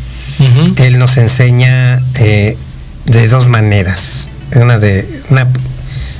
Él 0.76 0.98
nos 0.98 1.18
enseña 1.18 2.00
eh, 2.14 2.56
de 3.04 3.28
dos 3.28 3.48
maneras. 3.48 4.28
Una 4.54 4.78
de, 4.78 5.06
una, 5.28 5.46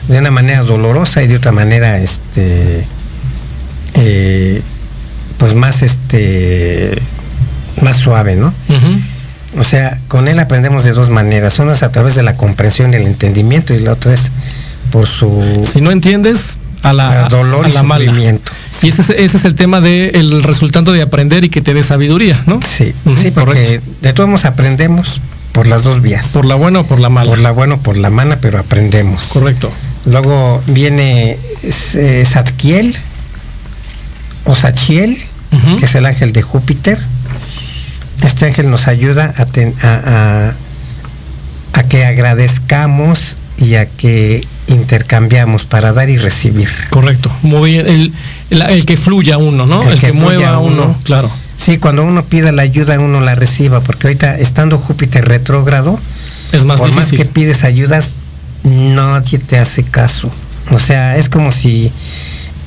de 0.08 0.18
una 0.18 0.30
manera 0.30 0.62
dolorosa 0.62 1.22
y 1.22 1.26
de 1.26 1.36
otra 1.36 1.52
manera, 1.52 1.98
este, 1.98 2.84
eh, 3.94 4.62
pues 5.38 5.54
más, 5.54 5.82
este, 5.82 7.00
más 7.80 7.96
suave, 7.96 8.36
¿no? 8.36 8.52
O 9.58 9.64
sea, 9.64 9.98
con 10.08 10.28
él 10.28 10.38
aprendemos 10.38 10.84
de 10.84 10.92
dos 10.92 11.08
maneras. 11.08 11.58
Una 11.58 11.72
es 11.72 11.82
a 11.82 11.90
través 11.90 12.14
de 12.14 12.22
la 12.22 12.36
comprensión 12.36 12.92
y 12.92 12.96
el 12.96 13.06
entendimiento 13.06 13.72
y 13.74 13.80
la 13.80 13.92
otra 13.92 14.12
es 14.12 14.30
por 14.92 15.08
su... 15.08 15.62
Si 15.64 15.80
no 15.80 15.90
entiendes, 15.90 16.56
a 16.82 16.92
la, 16.92 17.28
dolor 17.28 17.68
y 17.68 17.72
sufrimiento. 17.72 18.52
Y 18.82 18.88
ese 18.88 19.02
es, 19.02 19.10
ese 19.10 19.36
es 19.36 19.44
el 19.44 19.54
tema 19.54 19.80
del 19.80 20.30
de 20.30 20.40
resultante 20.40 20.92
de 20.92 21.02
aprender 21.02 21.44
y 21.44 21.48
que 21.48 21.60
te 21.60 21.74
dé 21.74 21.82
sabiduría, 21.82 22.40
¿no? 22.46 22.60
Sí, 22.62 22.94
sí, 23.16 23.30
porque 23.30 23.80
de 24.00 24.12
todos 24.12 24.28
modos 24.28 24.44
aprendemos 24.44 25.20
por 25.52 25.66
las 25.66 25.82
dos 25.82 26.00
vías. 26.00 26.28
Por 26.28 26.44
la 26.44 26.54
buena 26.54 26.80
o 26.80 26.84
por 26.84 27.00
la 27.00 27.08
mala. 27.08 27.28
Por 27.28 27.38
la 27.40 27.50
buena 27.50 27.74
o 27.74 27.78
por 27.78 27.96
la 27.96 28.10
mala, 28.10 28.38
pero 28.40 28.58
aprendemos. 28.58 29.24
Correcto. 29.24 29.70
Luego 30.06 30.62
viene 30.66 31.36
eh, 31.94 32.24
Zadkiel 32.26 32.96
o 34.44 34.54
Sachiel, 34.54 35.18
que 35.78 35.84
es 35.84 35.94
el 35.94 36.06
ángel 36.06 36.32
de 36.32 36.42
Júpiter. 36.42 36.98
Este 38.22 38.46
ángel 38.46 38.70
nos 38.70 38.86
ayuda 38.86 39.34
a, 39.36 40.52
a 41.72 41.82
que 41.84 42.04
agradezcamos 42.04 43.36
y 43.58 43.74
a 43.74 43.86
que 43.86 44.46
intercambiamos 44.70 45.64
para 45.64 45.92
dar 45.92 46.08
y 46.08 46.16
recibir. 46.16 46.68
Correcto, 46.90 47.30
muy 47.42 47.72
bien. 47.72 48.12
El, 48.50 48.86
que 48.86 48.96
fluya 48.96 49.38
uno, 49.38 49.66
¿no? 49.66 49.88
El, 49.88 49.98
que, 49.98 50.12
mueva 50.12 50.58
uno, 50.58 50.84
uno, 50.84 50.96
claro. 51.04 51.30
Sí, 51.56 51.76
cuando 51.78 52.04
uno 52.04 52.24
pida 52.24 52.52
la 52.52 52.62
ayuda, 52.62 52.98
uno 52.98 53.20
la 53.20 53.34
reciba, 53.34 53.80
porque 53.80 54.06
ahorita 54.06 54.38
estando 54.38 54.78
Júpiter 54.78 55.26
retrógrado, 55.26 55.98
es 56.52 56.64
más 56.64 56.80
por 56.80 56.92
más 56.94 57.10
que 57.10 57.24
pides 57.26 57.64
ayudas, 57.64 58.12
nadie 58.64 59.38
te 59.38 59.58
hace 59.58 59.82
caso. 59.82 60.30
O 60.70 60.78
sea, 60.78 61.16
es 61.16 61.28
como 61.28 61.52
si, 61.52 61.92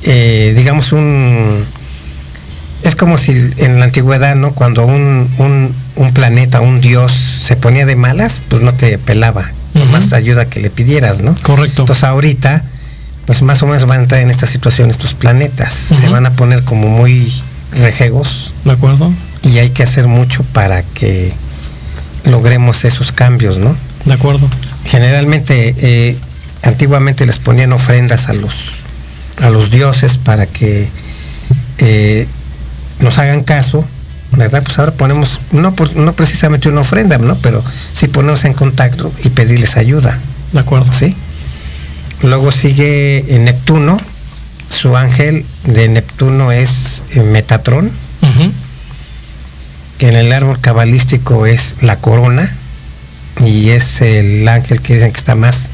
eh, 0.04 0.54
digamos, 0.56 0.91
un... 0.91 1.66
Es 2.84 2.95
como 2.95 3.18
si 3.18 3.32
en 3.58 3.80
la 3.80 3.86
antigüedad, 3.86 4.36
¿no? 4.36 4.54
Cuando 4.54 4.86
un, 4.86 5.30
un, 5.38 5.74
un 5.95 6.14
planeta, 6.14 6.60
un 6.60 6.82
dios 6.82 7.14
se 7.14 7.56
ponía 7.56 7.86
de 7.86 7.95
malas, 7.95 8.41
pues 8.49 8.62
no 8.62 8.74
te 8.74 8.97
pelaba. 8.97 9.49
Más 9.86 10.13
ayuda 10.13 10.45
que 10.45 10.59
le 10.59 10.69
pidieras, 10.69 11.21
¿no? 11.21 11.36
Correcto. 11.41 11.84
Entonces 11.84 12.03
ahorita, 12.03 12.63
pues 13.25 13.41
más 13.41 13.61
o 13.63 13.67
menos 13.67 13.86
van 13.86 13.99
a 13.99 14.03
entrar 14.03 14.21
en 14.21 14.29
esta 14.29 14.47
situación 14.47 14.89
estos 14.89 15.13
planetas. 15.13 15.73
Se 15.73 16.09
van 16.09 16.25
a 16.25 16.31
poner 16.31 16.63
como 16.63 16.88
muy 16.89 17.31
rejegos 17.73 18.53
¿De 18.65 18.71
acuerdo? 18.71 19.11
y 19.41 19.57
hay 19.57 19.69
que 19.69 19.84
hacer 19.84 20.07
mucho 20.07 20.43
para 20.43 20.84
que 20.84 21.34
logremos 22.25 22.86
esos 22.86 23.11
cambios, 23.11 23.57
¿no? 23.57 23.75
De 24.05 24.13
acuerdo. 24.13 24.47
Generalmente, 24.86 25.75
eh, 25.77 26.17
antiguamente 26.63 27.25
les 27.25 27.39
ponían 27.39 27.73
ofrendas 27.73 28.29
a 28.29 28.34
los, 28.34 28.55
a 29.41 29.49
los 29.49 29.71
dioses 29.71 30.17
para 30.17 30.45
que 30.45 30.88
eh, 31.79 32.27
nos 32.99 33.17
hagan 33.17 33.43
caso, 33.43 33.86
¿verdad? 34.38 34.63
Pues 34.63 34.79
ahora 34.79 34.91
ponemos, 34.91 35.39
no, 35.51 35.75
por- 35.75 35.95
no 35.95 36.13
precisamente 36.13 36.69
una 36.69 36.81
ofrenda, 36.81 37.17
¿no? 37.17 37.36
Pero 37.38 37.63
sí 37.93 38.07
ponernos 38.07 38.45
en 38.45 38.53
contacto 38.53 39.11
y 39.23 39.29
pedirles 39.29 39.77
ayuda. 39.77 40.17
De 40.53 40.59
acuerdo. 40.59 40.91
¿sí? 40.93 41.15
Luego 42.21 42.51
sigue 42.51 43.36
en 43.36 43.45
Neptuno, 43.45 43.97
su 44.69 44.95
ángel 44.97 45.45
de 45.65 45.88
Neptuno 45.89 46.51
es 46.51 47.01
eh, 47.11 47.21
Metatrón, 47.21 47.91
que 49.97 50.07
en 50.09 50.15
el 50.15 50.31
árbol 50.34 50.59
cabalístico 50.59 51.45
es 51.45 51.77
la 51.81 51.97
corona 51.97 52.49
y 53.45 53.69
es 53.69 54.01
el 54.01 54.47
ángel 54.47 54.81
que 54.81 54.95
dicen 54.95 55.11
que 55.11 55.17
está 55.17 55.36
más 55.36 55.69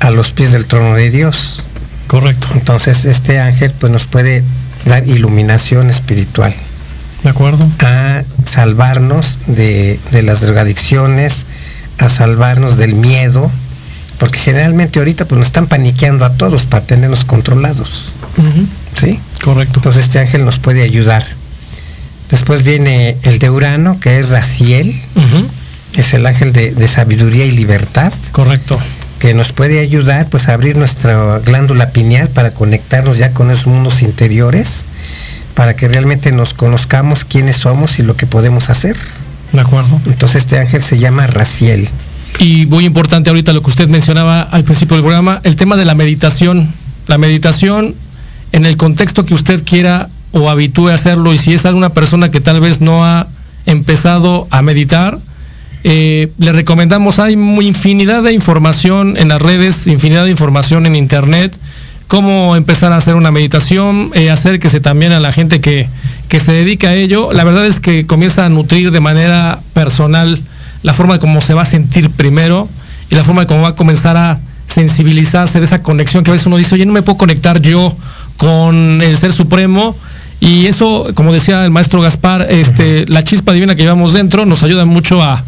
a 0.00 0.10
los 0.10 0.30
pies 0.32 0.52
del 0.52 0.66
trono 0.66 0.94
de 0.94 1.10
Dios. 1.10 1.62
Correcto. 2.06 2.48
Entonces 2.54 3.04
este 3.04 3.40
ángel 3.40 3.72
pues 3.78 3.90
nos 3.92 4.04
puede 4.04 4.42
dar 4.86 5.06
iluminación 5.08 5.90
espiritual 5.90 6.54
De 7.24 7.30
acuerdo. 7.30 7.66
a 7.80 8.22
salvarnos 8.46 9.38
de, 9.46 9.98
de 10.12 10.22
las 10.22 10.40
drogadicciones, 10.42 11.46
a 11.98 12.08
salvarnos 12.08 12.76
del 12.76 12.94
miedo, 12.94 13.50
porque 14.18 14.38
generalmente 14.38 14.98
ahorita 15.00 15.24
pues 15.24 15.38
nos 15.38 15.46
están 15.46 15.66
paniqueando 15.66 16.24
a 16.24 16.34
todos 16.34 16.66
para 16.66 16.84
tenernos 16.86 17.24
controlados. 17.24 18.12
¿sí? 18.94 19.18
Correcto. 19.42 19.80
Entonces 19.80 20.04
este 20.04 20.18
ángel 20.20 20.44
nos 20.44 20.58
puede 20.58 20.82
ayudar. 20.82 21.24
Después 22.30 22.62
viene 22.62 23.16
el 23.22 23.38
de 23.38 23.50
Urano, 23.50 23.98
que 24.00 24.18
es 24.18 24.28
Raciel, 24.30 24.94
es 25.96 26.14
el 26.14 26.26
ángel 26.26 26.52
de, 26.52 26.72
de 26.72 26.88
sabiduría 26.88 27.44
y 27.44 27.50
libertad, 27.52 28.12
Correcto. 28.32 28.78
que 29.18 29.34
nos 29.34 29.52
puede 29.52 29.78
ayudar 29.80 30.28
pues 30.28 30.48
a 30.48 30.54
abrir 30.54 30.76
nuestra 30.76 31.38
glándula 31.40 31.90
pineal 31.90 32.28
para 32.28 32.50
conectarnos 32.50 33.18
ya 33.18 33.32
con 33.32 33.50
esos 33.50 33.66
mundos 33.66 34.02
interiores, 34.02 34.84
para 35.54 35.76
que 35.76 35.88
realmente 35.88 36.32
nos 36.32 36.54
conozcamos 36.54 37.24
quiénes 37.24 37.56
somos 37.56 37.98
y 37.98 38.02
lo 38.02 38.16
que 38.16 38.26
podemos 38.26 38.70
hacer. 38.70 38.96
De 39.52 39.60
acuerdo. 39.60 40.00
Entonces 40.06 40.42
este 40.42 40.58
ángel 40.58 40.82
se 40.82 40.98
llama 40.98 41.26
Raciel. 41.26 41.88
Y 42.38 42.66
muy 42.66 42.84
importante 42.84 43.30
ahorita 43.30 43.52
lo 43.52 43.62
que 43.62 43.70
usted 43.70 43.88
mencionaba 43.88 44.42
al 44.42 44.64
principio 44.64 44.96
del 44.96 45.04
programa, 45.04 45.40
el 45.44 45.54
tema 45.56 45.76
de 45.76 45.84
la 45.84 45.94
meditación. 45.94 46.72
La 47.06 47.18
meditación 47.18 47.94
en 48.52 48.66
el 48.66 48.76
contexto 48.76 49.24
que 49.24 49.34
usted 49.34 49.64
quiera 49.64 50.08
o 50.32 50.50
habitúe 50.50 50.88
a 50.88 50.94
hacerlo 50.94 51.32
y 51.32 51.38
si 51.38 51.52
es 51.54 51.64
alguna 51.64 51.90
persona 51.90 52.30
que 52.30 52.40
tal 52.40 52.60
vez 52.60 52.80
no 52.80 53.04
ha 53.04 53.26
empezado 53.66 54.48
a 54.50 54.62
meditar, 54.62 55.16
eh, 55.84 56.32
le 56.38 56.52
recomendamos, 56.52 57.18
hay 57.18 57.36
muy 57.36 57.66
infinidad 57.66 58.22
de 58.22 58.32
información 58.32 59.16
en 59.16 59.28
las 59.28 59.40
redes, 59.40 59.86
infinidad 59.86 60.24
de 60.24 60.30
información 60.30 60.86
en 60.86 60.96
internet, 60.96 61.56
cómo 62.14 62.54
empezar 62.54 62.92
a 62.92 62.96
hacer 62.98 63.16
una 63.16 63.32
meditación, 63.32 64.12
eh, 64.14 64.30
acérquese 64.30 64.78
también 64.78 65.10
a 65.10 65.18
la 65.18 65.32
gente 65.32 65.60
que, 65.60 65.88
que 66.28 66.38
se 66.38 66.52
dedica 66.52 66.90
a 66.90 66.94
ello. 66.94 67.32
La 67.32 67.42
verdad 67.42 67.66
es 67.66 67.80
que 67.80 68.06
comienza 68.06 68.46
a 68.46 68.48
nutrir 68.48 68.92
de 68.92 69.00
manera 69.00 69.58
personal 69.72 70.38
la 70.84 70.94
forma 70.94 71.14
de 71.14 71.18
cómo 71.18 71.40
se 71.40 71.54
va 71.54 71.62
a 71.62 71.64
sentir 71.64 72.10
primero 72.10 72.68
y 73.10 73.16
la 73.16 73.24
forma 73.24 73.40
de 73.40 73.48
cómo 73.48 73.62
va 73.62 73.70
a 73.70 73.74
comenzar 73.74 74.16
a 74.16 74.38
sensibilizarse 74.68 75.58
de 75.58 75.64
esa 75.64 75.82
conexión 75.82 76.22
que 76.22 76.30
a 76.30 76.34
veces 76.34 76.46
uno 76.46 76.56
dice, 76.56 76.76
oye, 76.76 76.86
no 76.86 76.92
me 76.92 77.02
puedo 77.02 77.18
conectar 77.18 77.60
yo 77.60 77.92
con 78.36 79.02
el 79.02 79.16
Ser 79.16 79.32
Supremo. 79.32 79.96
Y 80.38 80.66
eso, 80.66 81.08
como 81.16 81.32
decía 81.32 81.64
el 81.64 81.72
maestro 81.72 82.00
Gaspar, 82.00 82.46
este, 82.48 83.06
la 83.08 83.24
chispa 83.24 83.52
divina 83.52 83.74
que 83.74 83.82
llevamos 83.82 84.12
dentro 84.12 84.46
nos 84.46 84.62
ayuda 84.62 84.84
mucho 84.84 85.20
a, 85.20 85.42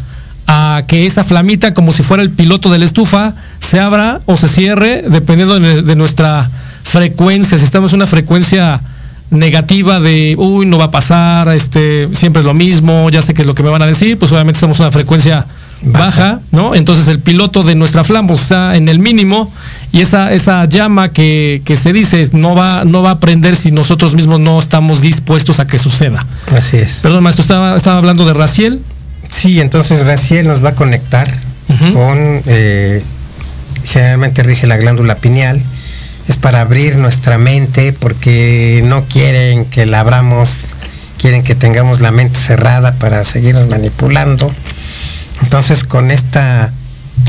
a 0.47 0.83
que 0.85 1.05
esa 1.05 1.23
flamita, 1.23 1.73
como 1.73 1.93
si 1.93 2.03
fuera 2.03 2.21
el 2.23 2.29
piloto 2.31 2.69
de 2.69 2.79
la 2.79 2.83
estufa, 2.83 3.35
se 3.67 3.79
abra 3.79 4.21
o 4.25 4.37
se 4.37 4.47
cierre, 4.47 5.03
dependiendo 5.07 5.59
de, 5.59 5.81
de 5.81 5.95
nuestra 5.95 6.49
frecuencia. 6.83 7.57
Si 7.57 7.65
estamos 7.65 7.91
en 7.91 7.97
una 7.97 8.07
frecuencia 8.07 8.81
negativa 9.29 9.99
de, 9.99 10.35
uy, 10.37 10.65
no 10.65 10.77
va 10.77 10.85
a 10.85 10.91
pasar, 10.91 11.49
este, 11.49 12.07
siempre 12.13 12.39
es 12.39 12.45
lo 12.45 12.53
mismo, 12.53 13.09
ya 13.09 13.21
sé 13.21 13.33
qué 13.33 13.41
es 13.41 13.47
lo 13.47 13.55
que 13.55 13.63
me 13.63 13.69
van 13.69 13.81
a 13.81 13.85
decir, 13.85 14.17
pues 14.17 14.31
obviamente 14.31 14.57
estamos 14.57 14.79
en 14.79 14.85
una 14.85 14.91
frecuencia 14.91 15.45
baja, 15.81 16.07
Baja. 16.07 16.39
¿no? 16.51 16.75
Entonces 16.75 17.07
el 17.07 17.19
piloto 17.19 17.63
de 17.63 17.75
nuestra 17.75 18.03
flama 18.03 18.33
está 18.33 18.77
en 18.77 18.87
el 18.87 18.99
mínimo 18.99 19.51
y 19.91 20.01
esa, 20.01 20.31
esa 20.33 20.65
llama 20.65 21.09
que, 21.09 21.61
que 21.65 21.75
se 21.75 21.93
dice 21.93 22.27
no 22.31 22.55
va, 22.55 22.83
no 22.85 23.03
va 23.03 23.11
a 23.11 23.19
prender 23.19 23.55
si 23.55 23.71
nosotros 23.71 24.15
mismos 24.15 24.39
no 24.39 24.59
estamos 24.59 25.01
dispuestos 25.01 25.59
a 25.59 25.67
que 25.67 25.77
suceda. 25.77 26.25
Así 26.55 26.77
es. 26.77 26.99
Perdón, 27.03 27.23
maestro, 27.23 27.41
estaba, 27.41 27.75
estaba 27.75 27.97
hablando 27.97 28.25
de 28.25 28.33
Raciel. 28.33 28.81
Sí, 29.29 29.59
entonces 29.59 30.05
Raciel 30.05 30.47
nos 30.47 30.63
va 30.63 30.69
a 30.69 30.75
conectar 30.75 31.27
con, 31.93 32.41
eh, 32.45 33.03
generalmente 33.87 34.43
rige 34.43 34.67
la 34.67 34.77
glándula 34.77 35.15
pineal, 35.15 35.61
es 36.27 36.35
para 36.35 36.61
abrir 36.61 36.97
nuestra 36.97 37.37
mente 37.37 37.93
porque 37.93 38.83
no 38.85 39.05
quieren 39.05 39.65
que 39.65 39.85
la 39.85 40.01
abramos, 40.01 40.65
quieren 41.17 41.43
que 41.43 41.55
tengamos 41.55 42.01
la 42.01 42.11
mente 42.11 42.37
cerrada 42.39 42.93
para 42.95 43.23
seguirnos 43.23 43.67
manipulando. 43.67 44.51
Entonces 45.41 45.83
con 45.83 46.11
esta, 46.11 46.71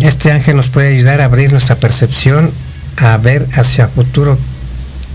este 0.00 0.32
ángel 0.32 0.56
nos 0.56 0.68
puede 0.68 0.88
ayudar 0.88 1.20
a 1.20 1.26
abrir 1.26 1.52
nuestra 1.52 1.76
percepción, 1.76 2.50
a 2.96 3.16
ver 3.18 3.46
hacia 3.54 3.86
futuro 3.86 4.36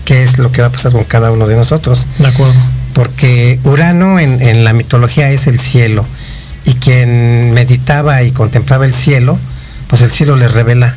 qué 0.06 0.22
es 0.22 0.38
lo 0.38 0.50
que 0.50 0.62
va 0.62 0.68
a 0.68 0.72
pasar 0.72 0.92
con 0.92 1.04
cada 1.04 1.30
uno 1.30 1.46
de 1.46 1.56
nosotros 1.56 2.06
De 2.18 2.26
acuerdo. 2.28 2.54
porque 2.94 3.58
Urano 3.64 4.18
en, 4.18 4.40
en 4.40 4.64
la 4.64 4.72
mitología 4.72 5.30
es 5.30 5.46
el 5.46 5.58
cielo 5.58 6.06
y 6.64 6.74
quien 6.74 7.52
meditaba 7.52 8.22
y 8.22 8.30
contemplaba 8.30 8.86
el 8.86 8.94
cielo, 8.94 9.38
pues 9.88 10.00
el 10.00 10.10
cielo 10.10 10.36
les 10.36 10.52
revela 10.52 10.96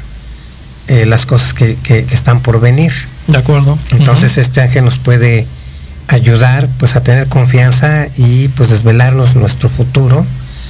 eh, 0.87 1.05
las 1.05 1.25
cosas 1.25 1.53
que, 1.53 1.75
que- 1.83 2.03
que 2.05 2.15
están 2.15 2.41
por 2.41 2.59
venir. 2.59 2.91
De 3.27 3.37
acuerdo. 3.37 3.77
Entonces 3.91 4.37
este 4.37 4.61
ángel 4.61 4.85
nos 4.85 4.97
puede 4.97 5.45
ayudar 6.07 6.67
pues 6.79 6.95
a 6.95 7.01
tener 7.03 7.27
confianza 7.27 8.07
y 8.15 8.47
pues 8.49 8.69
desvelarnos 8.69 9.35
nuestro 9.35 9.67
futuro 9.69 10.25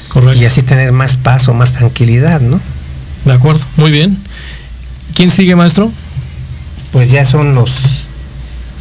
correcto. 0.10 0.42
y 0.42 0.46
así 0.46 0.64
tener 0.64 0.92
más 0.92 1.16
paz 1.18 1.48
o 1.48 1.54
más 1.54 1.74
tranquilidad, 1.74 2.42
¿no? 2.42 2.60
De 3.26 3.34
acuerdo. 3.34 3.64
Muy 3.78 3.92
bien. 3.92 4.18
¿Quién 5.16 5.30
sigue, 5.30 5.56
maestro? 5.56 5.92
Pues 6.92 7.12
ya 7.12 7.26
son 7.26 7.54
los, 7.54 8.08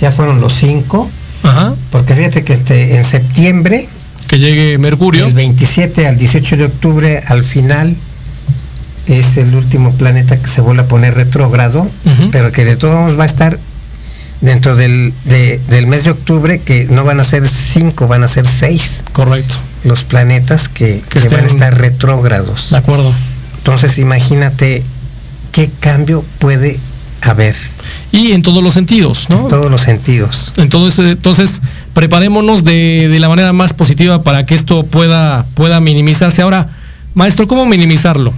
ya 0.01 0.13
fueron 0.13 0.41
los 0.41 0.55
cinco, 0.55 1.11
Ajá. 1.43 1.75
porque 1.91 2.15
fíjate 2.15 2.45
que 2.45 2.53
este, 2.55 2.97
en 2.97 3.05
septiembre 3.05 3.89
Que 4.29 4.39
llegue 4.39 4.79
Mercurio. 4.79 5.25
Del 5.27 5.35
27 5.35 6.07
al 6.07 6.17
18 6.17 6.57
de 6.57 6.65
octubre, 6.65 7.23
al 7.27 7.45
final, 7.45 7.95
es 9.07 9.37
el 9.37 9.55
último 9.55 9.93
planeta 9.93 10.37
que 10.37 10.49
se 10.49 10.61
vuelve 10.61 10.83
a 10.83 10.89
poner 10.89 11.15
retrógrado, 11.15 11.87
pero 12.33 12.51
que 12.53 12.65
de 12.65 12.77
todos 12.77 12.95
modos 12.95 13.19
va 13.19 13.23
a 13.25 13.27
estar 13.27 13.59
dentro 14.41 14.77
del, 14.77 15.13
de- 15.25 15.59
del 15.69 15.87
mes 15.87 16.05
de 16.05 16.11
octubre, 16.11 16.59
que 16.61 16.85
no 16.91 17.05
van 17.05 17.21
a 17.21 17.25
ser 17.25 17.49
cinco, 17.49 18.07
van 18.09 18.23
a 18.25 18.29
ser 18.29 18.47
seis 18.47 19.03
Correcto. 19.13 19.57
los 19.85 20.05
planetas 20.05 20.69
que, 20.69 21.03
Que 21.09 21.21
que 21.21 21.29
van 21.29 21.45
a 21.45 21.47
estar 21.47 21.77
retrógrados. 21.79 22.71
De 22.71 22.77
acuerdo. 22.77 23.13
Entonces 23.59 23.99
imagínate 23.99 24.83
qué 25.53 25.71
cambio 25.81 26.23
puede 26.39 26.79
haber 27.23 27.55
Y 28.13 28.33
en 28.33 28.43
todos 28.43 28.63
los 28.63 28.75
sentidos, 28.75 29.27
¿no? 29.31 29.43
en 29.45 29.49
todos 29.49 29.71
los 29.71 29.81
sentidos. 29.81 30.53
Entonces, 30.59 30.99
eh, 31.05 31.11
entonces 31.13 31.61
preparémonos 31.95 32.63
de, 32.63 33.09
de 33.11 33.19
la 33.21 33.29
manera 33.29 33.53
más 33.53 33.73
positiva 33.73 34.23
para 34.23 34.45
que 34.47 34.55
esto 34.55 34.85
pueda, 34.85 35.45
pueda 35.55 35.81
minimizarse. 35.81 36.43
Ahora, 36.43 36.69
maestro, 37.15 37.49
¿cómo 37.49 37.65
minimizarlo? 37.67 38.33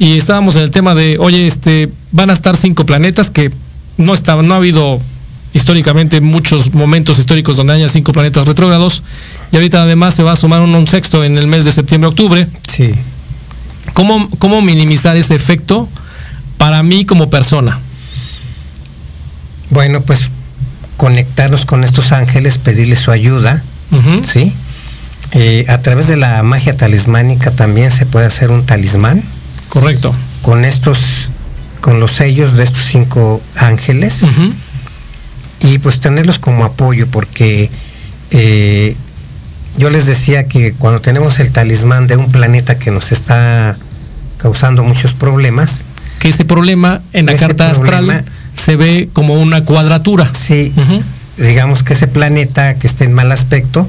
Y 0.00 0.16
estábamos 0.16 0.56
en 0.56 0.62
el 0.62 0.70
tema 0.70 0.94
de, 0.94 1.18
oye, 1.18 1.46
este, 1.46 1.90
van 2.10 2.30
a 2.30 2.32
estar 2.32 2.56
cinco 2.56 2.86
planetas 2.86 3.28
que 3.28 3.52
no 3.98 4.14
estaban, 4.14 4.48
no 4.48 4.54
ha 4.54 4.56
habido 4.56 4.98
históricamente 5.52 6.22
muchos 6.22 6.72
momentos 6.72 7.18
históricos 7.18 7.54
donde 7.54 7.74
haya 7.74 7.86
cinco 7.90 8.14
planetas 8.14 8.46
retrógrados. 8.46 9.02
Y 9.52 9.56
ahorita 9.56 9.82
además 9.82 10.14
se 10.14 10.22
va 10.22 10.32
a 10.32 10.36
sumar 10.36 10.62
un, 10.62 10.74
un 10.74 10.86
sexto 10.86 11.22
en 11.22 11.36
el 11.36 11.46
mes 11.48 11.66
de 11.66 11.72
septiembre-octubre. 11.72 12.48
Sí. 12.66 12.94
¿Cómo, 13.92 14.30
¿Cómo 14.38 14.62
minimizar 14.62 15.18
ese 15.18 15.34
efecto 15.34 15.86
para 16.56 16.82
mí 16.82 17.04
como 17.04 17.28
persona? 17.28 17.78
Bueno, 19.68 20.00
pues 20.00 20.30
conectarnos 20.96 21.66
con 21.66 21.84
estos 21.84 22.12
ángeles, 22.12 22.56
pedirles 22.56 23.00
su 23.00 23.10
ayuda. 23.10 23.62
¿sí? 24.24 24.50
Eh, 25.32 25.66
a 25.68 25.82
través 25.82 26.08
de 26.08 26.16
la 26.16 26.42
magia 26.42 26.74
talismánica 26.74 27.50
también 27.50 27.90
se 27.90 28.06
puede 28.06 28.24
hacer 28.24 28.50
un 28.50 28.64
talismán 28.64 29.22
Correcto. 29.70 30.14
con 30.42 30.64
estos 30.66 31.30
con 31.80 31.98
los 31.98 32.12
sellos 32.12 32.56
de 32.56 32.64
estos 32.64 32.84
cinco 32.84 33.40
ángeles 33.56 34.20
y 35.60 35.78
pues 35.78 36.00
tenerlos 36.00 36.38
como 36.38 36.64
apoyo 36.64 37.06
porque 37.06 37.70
eh, 38.30 38.96
yo 39.78 39.88
les 39.90 40.04
decía 40.06 40.46
que 40.46 40.72
cuando 40.74 41.00
tenemos 41.00 41.38
el 41.40 41.50
talismán 41.52 42.06
de 42.06 42.16
un 42.16 42.30
planeta 42.30 42.78
que 42.78 42.90
nos 42.90 43.12
está 43.12 43.74
causando 44.38 44.82
muchos 44.84 45.12
problemas, 45.14 45.84
Que 46.18 46.28
ese 46.30 46.44
problema 46.44 47.00
en 47.12 47.26
la 47.26 47.36
carta 47.36 47.72
problema- 47.72 48.14
astral 48.16 48.24
se 48.54 48.76
ve 48.76 49.08
como 49.12 49.34
una 49.34 49.64
cuadratura. 49.64 50.30
sí, 50.34 50.72
digamos 51.38 51.82
que 51.82 51.92
ese 51.94 52.08
planeta 52.08 52.74
que 52.74 52.86
esté 52.86 53.04
en 53.04 53.12
mal 53.14 53.32
aspecto, 53.32 53.86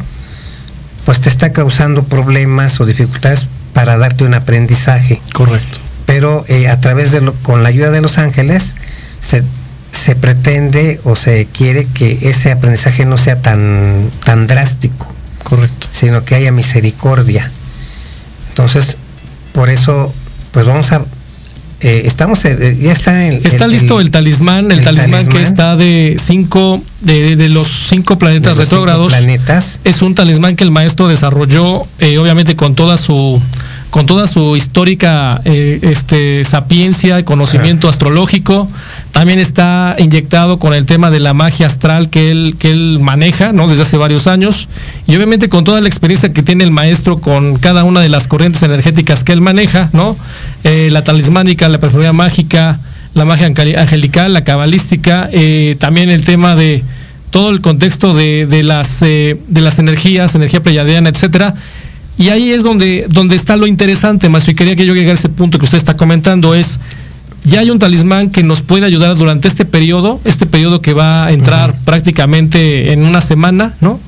pues 1.06 1.20
te 1.20 1.30
está 1.30 1.52
causando 1.52 2.04
problemas 2.04 2.80
o 2.80 2.86
dificultades 2.86 3.48
para 3.74 3.98
darte 3.98 4.24
un 4.24 4.34
aprendizaje. 4.34 5.22
Correcto. 5.34 5.80
Pero 6.06 6.46
eh, 6.48 6.68
a 6.68 6.80
través 6.82 7.12
de 7.12 7.22
lo, 7.22 7.34
con 7.36 7.64
la 7.64 7.70
ayuda 7.70 7.92
de 7.92 8.02
los 8.02 8.18
ángeles 8.18 8.76
se, 9.22 9.44
se 9.92 10.16
pretende 10.16 11.00
o 11.04 11.16
se 11.16 11.48
quiere 11.52 11.86
que 11.86 12.30
ese 12.30 12.52
aprendizaje 12.52 13.06
no 13.06 13.18
sea 13.18 13.42
tan, 13.42 14.10
tan 14.26 14.48
drástico, 14.48 15.14
Correcto. 15.44 15.88
sino 15.92 16.26
que 16.26 16.36
haya 16.36 16.52
misericordia. 16.52 17.50
Entonces, 18.50 18.98
por 19.54 19.70
eso, 19.70 20.14
pues 20.52 20.66
vamos 20.66 20.92
a 20.92 21.06
eh, 21.84 22.04
estamos 22.06 22.46
eh, 22.46 22.78
ya 22.80 22.92
está 22.92 23.28
Está 23.28 23.66
listo 23.66 24.00
el, 24.00 24.12
talismán, 24.12 24.70
el, 24.72 24.82
talismán, 24.82 25.26
que 25.26 25.42
está 25.42 25.76
de 25.76 26.16
cinco, 26.20 26.80
de, 27.02 27.36
de 27.36 27.50
los 27.50 27.88
cinco 27.90 28.20
planetas 28.20 28.58
retrógrados. 28.58 29.12
planetas 29.12 29.80
Es 29.84 30.04
un 30.04 30.14
talismán 30.14 30.56
que 30.56 30.64
el 30.64 30.70
maestro 30.70 31.08
desarrolló, 31.08 31.82
eh, 31.98 32.20
obviamente 32.20 32.56
con 32.56 32.76
toda 32.76 32.98
su 32.98 33.42
con 33.92 34.06
toda 34.06 34.26
su 34.26 34.56
histórica 34.56 35.42
eh, 35.46 35.78
este, 35.84 36.44
sapiencia, 36.46 37.24
conocimiento 37.26 37.90
astrológico. 37.90 38.68
También 39.12 39.38
está 39.38 39.96
inyectado 40.00 40.60
con 40.60 40.74
el 40.74 40.86
tema 40.86 41.12
de 41.12 41.20
la 41.20 41.34
magia 41.34 41.68
astral 41.68 42.10
que 42.10 42.32
él, 42.32 42.56
que 42.58 42.72
él 42.72 43.00
maneja 43.02 43.52
¿no? 43.52 43.68
desde 43.68 43.82
hace 43.84 43.98
varios 43.98 44.28
años. 44.28 44.70
Y 45.08 45.16
obviamente 45.18 45.50
con 45.50 45.66
toda 45.66 45.82
la 45.82 45.90
experiencia 45.90 46.32
que 46.32 46.42
tiene 46.42 46.64
el 46.64 46.72
maestro 46.72 47.20
con 47.20 47.58
cada 47.58 47.84
una 47.84 48.00
de 48.00 48.08
las 48.08 48.28
corrientes 48.28 48.64
energéticas 48.64 49.26
que 49.26 49.34
él 49.34 49.42
maneja, 49.42 49.90
¿no? 49.92 50.16
Eh, 50.64 50.88
la 50.92 51.04
talismánica, 51.04 51.68
la 51.68 51.80
perfumería 51.80 52.14
mágica, 52.14 52.80
la 53.14 53.26
magia 53.26 53.48
angeli- 53.48 53.76
angelical, 53.76 54.32
la 54.32 54.46
cabalística, 54.46 55.28
eh, 55.34 55.76
también 55.80 56.10
el 56.10 56.24
tema 56.24 56.56
de 56.56 56.82
todo 57.30 57.50
el 57.50 57.60
contexto 57.60 58.14
de, 58.14 58.46
de 58.46 58.64
las, 58.64 59.02
eh, 59.02 59.38
de 59.48 59.62
las 59.62 59.80
energías, 59.80 60.36
energía 60.36 60.64
pleyadiana, 60.64 61.10
etcétera. 61.10 61.54
Y 62.18 62.30
ahí 62.30 62.52
es 62.52 62.64
donde, 62.64 63.06
donde 63.10 63.36
está 63.36 63.56
lo 63.56 63.68
interesante, 63.68 64.30
maestro, 64.30 64.52
y 64.52 64.56
quería 64.56 64.76
que 64.76 64.86
yo 64.86 64.94
llegara 64.94 65.12
a 65.12 65.16
ese 65.16 65.30
punto 65.30 65.58
que 65.58 65.66
usted 65.66 65.78
está 65.78 65.98
comentando, 65.98 66.54
es, 66.54 66.80
ya 67.44 67.62
hay 67.62 67.70
un 67.70 67.80
talismán 67.80 68.30
que 68.30 68.44
nos 68.44 68.62
puede 68.62 68.86
ayudar 68.86 69.16
durante 69.16 69.48
este 69.48 69.66
periodo, 69.66 70.20
este 70.26 70.46
periodo 70.46 70.82
que 70.82 70.94
va 70.94 71.26
a 71.26 71.32
entrar 71.32 71.74
prácticamente 71.86 72.94
en 72.94 73.04
una 73.04 73.22
semana, 73.22 73.74
¿no? 73.82 74.00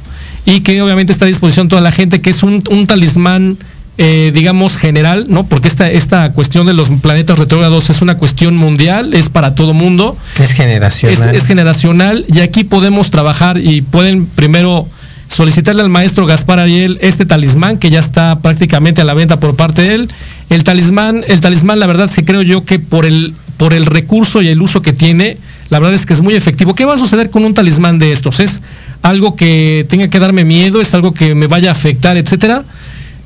Y 0.46 0.60
que 0.60 0.82
obviamente 0.82 1.14
está 1.14 1.26
a 1.26 1.28
disposición 1.30 1.70
toda 1.70 1.82
la 1.82 1.92
gente, 1.92 2.22
que 2.22 2.30
es 2.30 2.44
un, 2.44 2.62
un 2.70 2.86
talismán, 2.86 3.58
eh, 3.98 4.32
digamos, 4.34 4.78
general, 4.78 5.26
¿no? 5.30 5.46
Porque 5.46 5.68
esta, 5.68 5.90
esta 5.90 6.32
cuestión 6.34 6.68
de 6.68 6.74
los 6.74 6.90
planetas 6.90 7.40
retrógrados 7.40 7.90
es 7.90 8.02
una 8.02 8.18
cuestión 8.18 8.56
mundial, 8.56 9.14
es 9.14 9.30
para 9.30 9.56
todo 9.56 9.74
mundo 9.74 10.18
es 10.40 10.52
generacional. 10.52 11.14
es, 11.14 11.44
es 11.44 11.48
generacional 11.48 12.26
y 12.28 12.42
aquí 12.42 12.64
podemos 12.64 13.10
trabajar 13.10 13.58
y 13.58 13.82
pueden 13.82 14.26
primero 14.26 14.86
solicitarle 15.34 15.82
al 15.82 15.90
maestro 15.90 16.26
Gaspar 16.26 16.60
Ariel 16.60 17.00
este 17.02 17.26
talismán 17.26 17.78
que 17.78 17.90
ya 17.90 18.00
está 18.00 18.40
prácticamente 18.40 19.02
a 19.02 19.04
la 19.04 19.14
venta 19.14 19.40
por 19.40 19.56
parte 19.56 19.82
de 19.82 19.96
él. 19.96 20.10
El 20.50 20.64
talismán, 20.64 21.24
el 21.28 21.42
talismán, 21.42 21.80
la 21.80 21.88
verdad, 21.88 22.10
se 22.10 22.24
creo 22.24 22.42
yo 22.42 22.66
que 22.66 22.80
por 22.80 23.06
el, 23.06 23.34
por 23.58 23.74
el 23.74 23.86
recurso 23.86 24.42
y 24.42 24.50
el 24.50 24.62
uso 24.62 24.82
que 24.82 24.94
tiene, 24.94 25.38
la 25.70 25.80
verdad 25.80 25.96
es 25.96 26.06
que 26.06 26.14
es 26.14 26.22
muy 26.22 26.36
efectivo. 26.36 26.76
¿Qué 26.76 26.86
va 26.86 26.94
a 26.94 26.98
suceder 26.98 27.30
con 27.30 27.46
un 27.46 27.54
talismán 27.54 27.98
de 27.98 28.12
estos? 28.12 28.40
¿Es 28.40 28.62
algo 29.02 29.36
que 29.36 29.86
tenga 29.90 30.08
que 30.08 30.20
darme 30.20 30.46
miedo? 30.46 30.82
¿Es 30.82 30.94
algo 30.94 31.14
que 31.14 31.34
me 31.34 31.48
vaya 31.48 31.70
a 31.70 31.72
afectar, 31.72 32.16
etcétera? 32.16 32.64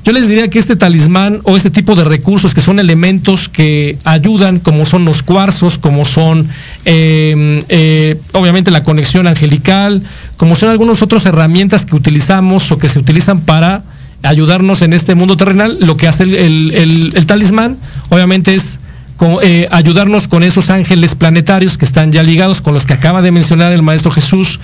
Yo 0.08 0.14
les 0.14 0.26
diría 0.26 0.48
que 0.48 0.58
este 0.58 0.74
talismán 0.74 1.40
o 1.42 1.54
este 1.58 1.68
tipo 1.68 1.94
de 1.94 2.02
recursos 2.02 2.54
que 2.54 2.62
son 2.62 2.78
elementos 2.78 3.50
que 3.50 3.98
ayudan, 4.04 4.58
como 4.58 4.86
son 4.86 5.04
los 5.04 5.22
cuarzos, 5.22 5.76
como 5.76 6.06
son 6.06 6.48
eh, 6.86 7.60
eh, 7.68 8.18
obviamente 8.32 8.70
la 8.70 8.82
conexión 8.84 9.26
angelical, 9.26 10.02
como 10.38 10.56
son 10.56 10.70
algunas 10.70 11.02
otras 11.02 11.26
herramientas 11.26 11.84
que 11.84 11.94
utilizamos 11.94 12.72
o 12.72 12.78
que 12.78 12.88
se 12.88 12.98
utilizan 12.98 13.40
para 13.40 13.82
ayudarnos 14.22 14.80
en 14.80 14.94
este 14.94 15.14
mundo 15.14 15.36
terrenal, 15.36 15.76
lo 15.78 15.98
que 15.98 16.08
hace 16.08 16.22
el, 16.22 16.72
el- 16.74 17.26
talismán 17.26 17.76
obviamente 18.08 18.54
es 18.54 18.78
eh, 19.42 19.68
ayudarnos 19.70 20.26
con 20.26 20.42
esos 20.42 20.70
ángeles 20.70 21.16
planetarios 21.16 21.76
que 21.76 21.84
están 21.84 22.12
ya 22.12 22.22
ligados 22.22 22.62
con 22.62 22.72
los 22.72 22.86
que 22.86 22.94
acaba 22.94 23.20
de 23.20 23.30
mencionar 23.30 23.74
el 23.74 23.82
Maestro 23.82 24.10
Jesús, 24.10 24.58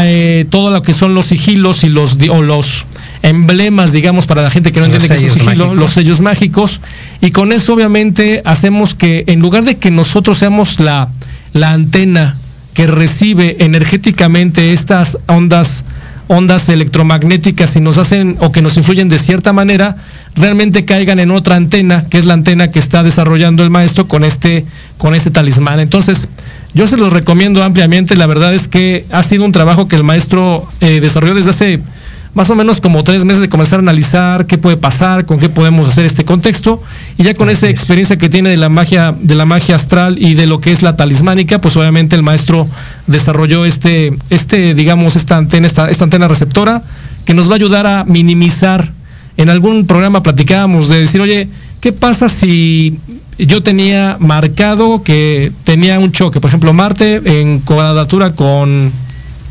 eh, 0.00 0.46
todo 0.48 0.70
lo 0.70 0.82
que 0.82 0.92
son 0.94 1.12
los 1.16 1.26
sigilos 1.26 1.82
y 1.82 1.88
los, 1.88 2.16
o 2.30 2.40
los 2.40 2.84
emblemas, 3.26 3.92
digamos, 3.92 4.26
para 4.26 4.42
la 4.42 4.50
gente 4.50 4.72
que 4.72 4.80
no 4.80 4.86
Los 4.86 4.94
entiende 4.94 5.18
que 5.18 5.26
es 5.26 5.32
un 5.32 5.38
sigilo, 5.40 5.64
mágicos. 5.64 5.76
los 5.76 5.90
sellos 5.92 6.20
mágicos, 6.20 6.80
y 7.20 7.30
con 7.30 7.52
eso 7.52 7.74
obviamente 7.74 8.42
hacemos 8.44 8.94
que 8.94 9.24
en 9.26 9.40
lugar 9.40 9.64
de 9.64 9.76
que 9.76 9.90
nosotros 9.90 10.38
seamos 10.38 10.80
la, 10.80 11.08
la 11.52 11.72
antena 11.72 12.36
que 12.74 12.86
recibe 12.86 13.56
energéticamente 13.60 14.72
estas 14.72 15.18
ondas 15.26 15.84
ondas 16.28 16.68
electromagnéticas 16.68 17.76
y 17.76 17.80
nos 17.80 17.98
hacen 17.98 18.36
o 18.40 18.50
que 18.50 18.62
nos 18.62 18.76
influyen 18.76 19.08
de 19.08 19.18
cierta 19.18 19.52
manera, 19.52 19.96
realmente 20.34 20.84
caigan 20.84 21.20
en 21.20 21.30
otra 21.30 21.56
antena, 21.56 22.04
que 22.06 22.18
es 22.18 22.24
la 22.26 22.34
antena 22.34 22.68
que 22.70 22.78
está 22.78 23.02
desarrollando 23.02 23.62
el 23.62 23.70
maestro 23.70 24.08
con 24.08 24.24
este, 24.24 24.64
con 24.98 25.14
este 25.14 25.30
talismán. 25.30 25.78
Entonces, 25.78 26.28
yo 26.74 26.86
se 26.86 26.96
los 26.96 27.12
recomiendo 27.12 27.62
ampliamente. 27.62 28.16
La 28.16 28.26
verdad 28.26 28.54
es 28.54 28.66
que 28.68 29.04
ha 29.12 29.22
sido 29.22 29.44
un 29.44 29.52
trabajo 29.52 29.88
que 29.88 29.96
el 29.96 30.02
maestro 30.02 30.68
eh, 30.80 31.00
desarrolló 31.00 31.34
desde 31.34 31.50
hace 31.50 31.80
más 32.36 32.50
o 32.50 32.54
menos 32.54 32.82
como 32.82 33.02
tres 33.02 33.24
meses 33.24 33.40
de 33.40 33.48
comenzar 33.48 33.78
a 33.78 33.82
analizar 33.82 34.46
qué 34.46 34.58
puede 34.58 34.76
pasar, 34.76 35.24
con 35.24 35.38
qué 35.38 35.48
podemos 35.48 35.88
hacer 35.88 36.04
este 36.04 36.26
contexto, 36.26 36.82
y 37.16 37.22
ya 37.22 37.32
con 37.32 37.48
esa 37.48 37.66
experiencia 37.70 38.18
que 38.18 38.28
tiene 38.28 38.50
de 38.50 38.58
la 38.58 38.68
magia, 38.68 39.14
de 39.18 39.34
la 39.34 39.46
magia 39.46 39.74
astral 39.74 40.18
y 40.22 40.34
de 40.34 40.46
lo 40.46 40.60
que 40.60 40.70
es 40.70 40.82
la 40.82 40.96
talismánica, 40.96 41.62
pues 41.62 41.78
obviamente 41.78 42.14
el 42.14 42.22
maestro 42.22 42.68
desarrolló 43.06 43.64
este, 43.64 44.12
este, 44.28 44.74
digamos, 44.74 45.16
esta 45.16 45.38
antena, 45.38 45.66
esta, 45.66 45.90
esta 45.90 46.04
antena 46.04 46.28
receptora, 46.28 46.82
que 47.24 47.32
nos 47.32 47.48
va 47.48 47.52
a 47.52 47.56
ayudar 47.56 47.86
a 47.86 48.04
minimizar. 48.04 48.92
En 49.38 49.48
algún 49.48 49.86
programa 49.86 50.22
platicábamos 50.22 50.90
de 50.90 51.00
decir, 51.00 51.22
oye, 51.22 51.48
¿qué 51.80 51.92
pasa 51.94 52.28
si 52.28 52.98
yo 53.38 53.62
tenía 53.62 54.18
marcado 54.20 55.02
que 55.02 55.52
tenía 55.64 55.98
un 55.98 56.12
choque? 56.12 56.38
Por 56.42 56.48
ejemplo, 56.48 56.74
Marte 56.74 57.22
en 57.40 57.60
cuadratura 57.60 58.34
con 58.34 58.92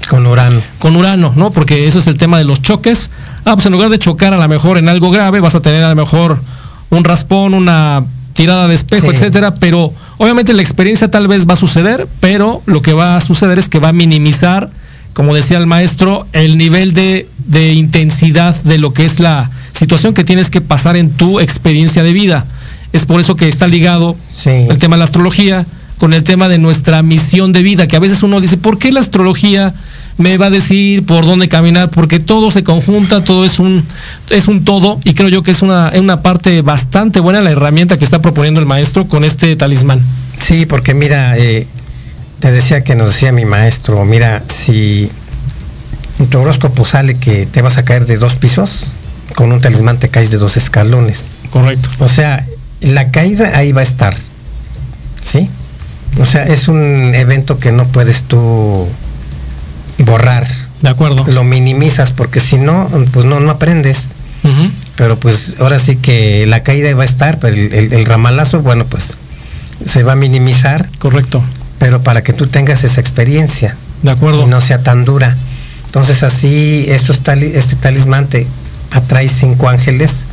con 0.10 0.26
Urano. 0.28 0.62
con 0.80 0.96
Urano, 0.96 1.34
¿no? 1.36 1.52
Porque 1.52 1.88
eso 1.88 2.00
es 2.00 2.08
el 2.08 2.18
tema 2.18 2.38
de 2.38 2.44
los 2.44 2.62
choques. 2.62 3.10
Ah, 3.46 3.54
pues 3.56 3.66
en 3.66 3.72
lugar 3.72 3.90
de 3.90 4.00
chocar 4.00 4.34
a 4.34 4.38
lo 4.38 4.48
mejor 4.48 4.78
en 4.78 4.90
algo 4.90 5.12
grave, 5.12 5.40
vas 5.40 5.56
a 5.56 5.62
tener 5.62 5.84
a 5.84 5.90
lo 5.90 5.96
mejor 5.96 6.40
un 6.90 7.04
raspón, 7.04 7.54
una 7.54 8.04
tirada 8.34 8.68
de 8.68 8.76
espejo, 8.76 9.10
Sí. 9.10 9.16
etcétera. 9.16 9.56
Pero 9.56 9.92
obviamente 10.18 10.54
la 10.54 10.62
experiencia 10.62 11.10
tal 11.10 11.28
vez 11.28 11.48
va 11.48 11.54
a 11.54 11.58
suceder, 11.58 12.08
pero 12.20 12.62
lo 12.66 12.82
que 12.82 12.94
va 12.94 13.16
a 13.16 13.22
suceder 13.22 13.60
es 13.60 13.70
que 13.70 13.80
va 13.80 13.90
a 13.90 13.94
minimizar, 13.94 14.70
como 15.14 15.34
decía 15.34 15.58
el 15.58 15.68
maestro, 15.68 16.28
el 16.34 16.58
nivel 16.58 16.94
de, 16.94 17.28
de 17.48 17.74
intensidad 17.74 18.56
de 18.64 18.78
lo 18.78 18.94
que 18.94 19.06
es 19.06 19.20
la 19.20 19.50
situación 19.72 20.14
que 20.14 20.24
tienes 20.24 20.50
que 20.50 20.62
pasar 20.62 20.96
en 20.98 21.10
tu 21.12 21.40
experiencia 21.40 22.04
de 22.04 22.14
vida. 22.14 22.46
Es 22.94 23.06
por 23.06 23.20
eso 23.20 23.36
que 23.36 23.48
está 23.50 23.68
ligado 23.68 24.16
Sí. 24.32 24.50
el 24.50 24.78
tema 24.80 24.96
de 24.96 25.00
la 25.00 25.04
astrología 25.06 25.66
con 25.98 26.14
el 26.14 26.24
tema 26.24 26.50
de 26.50 26.58
nuestra 26.58 27.02
misión 27.04 27.54
de 27.54 27.64
vida, 27.64 27.88
que 27.88 27.96
a 27.96 28.00
veces 28.00 28.22
uno 28.24 28.42
dice, 28.42 28.58
¿por 28.58 28.78
qué 28.80 28.92
la 28.92 29.00
astrología 29.00 29.74
me 30.18 30.38
va 30.38 30.48
a 30.48 30.50
decir 30.50 31.06
por 31.06 31.26
dónde 31.26 31.48
caminar? 31.48 31.90
Porque 31.90 32.20
todo 32.20 32.52
se 32.52 32.64
conjunta, 32.64 33.24
todo 33.24 33.46
es 33.46 33.60
un, 33.60 33.84
es 34.30 34.48
un 34.48 34.64
todo, 34.64 35.00
y 35.04 35.14
creo 35.14 35.30
yo 35.30 35.44
que 35.44 35.52
es 35.52 35.62
una, 35.62 35.92
una 35.96 36.22
parte 36.22 36.62
bastante 36.62 37.20
buena 37.20 37.42
la 37.42 37.52
herramienta 37.52 37.98
que 37.98 38.06
está 38.06 38.20
proponiendo 38.20 38.60
el 38.60 38.66
maestro 38.66 39.08
con 39.08 39.24
este 39.24 39.56
talismán. 39.56 40.02
Sí, 40.40 40.66
porque 40.66 40.94
mira, 40.94 41.38
eh, 41.38 41.68
te 42.40 42.52
decía 42.52 42.84
que 42.84 42.96
nos 42.96 43.10
decía 43.10 43.32
mi 43.32 43.46
maestro, 43.46 44.06
mira, 44.06 44.42
si 44.48 45.10
en 46.20 46.28
tu 46.28 46.40
horóscopo 46.40 46.86
sale 46.86 47.18
que 47.18 47.46
te 47.46 47.62
vas 47.62 47.78
a 47.78 47.84
caer 47.84 48.06
de 48.06 48.18
dos 48.18 48.36
pisos, 48.36 48.88
con 49.36 49.52
un 49.52 49.60
talismán 49.60 50.00
te 50.00 50.10
caes 50.10 50.32
de 50.32 50.38
dos 50.38 50.56
escalones. 50.56 51.26
Correcto. 51.50 51.90
O 52.00 52.10
sea, 52.10 52.46
la 52.82 53.12
caída 53.12 53.58
ahí 53.58 53.72
va 53.72 53.82
a 53.82 53.84
estar. 53.84 54.16
¿Sí? 55.22 55.50
O 56.22 56.26
sea, 56.26 56.46
es 56.46 56.68
un 56.68 57.14
evento 57.16 57.58
que 57.58 57.72
no 57.72 57.88
puedes 57.88 58.24
tú 58.24 58.88
borrar. 60.00 60.48
De 60.82 60.90
acuerdo. 60.90 61.24
Lo 61.28 61.44
minimizas 61.44 62.12
porque 62.12 62.40
si 62.40 62.58
no, 62.58 62.88
pues 63.12 63.26
no, 63.26 63.40
no 63.40 63.52
aprendes. 63.52 64.10
Pero 64.96 65.20
pues 65.20 65.56
ahora 65.60 65.80
sí 65.80 65.96
que 65.96 66.46
la 66.46 66.62
caída 66.62 66.94
va 66.94 67.02
a 67.02 67.06
estar, 67.06 67.40
pero 67.40 67.56
el, 67.56 67.74
el- 67.74 67.94
el 67.94 68.06
ramalazo, 68.06 68.62
bueno, 68.62 68.86
pues 68.86 69.18
se 69.84 70.04
va 70.04 70.12
a 70.14 70.16
minimizar, 70.16 70.88
Correcto. 71.00 71.44
pero 71.80 72.04
para 72.04 72.22
que 72.24 72.32
tú 72.32 72.46
tengas 72.46 72.84
esa 72.84 73.02
experiencia 73.02 73.76
De 74.04 74.12
acuerdo. 74.12 74.44
y 74.44 74.46
no 74.46 74.62
sea 74.62 74.84
tan 74.84 75.04
dura. 75.04 75.36
Entonces 75.86 76.22
así, 76.22 76.86
estos 76.90 77.22
tali- 77.24 77.54
este 77.56 77.76
talismán 77.76 78.28
te 78.28 78.46
atrae 78.92 79.28
cinco 79.30 79.68
ángeles 79.68 80.26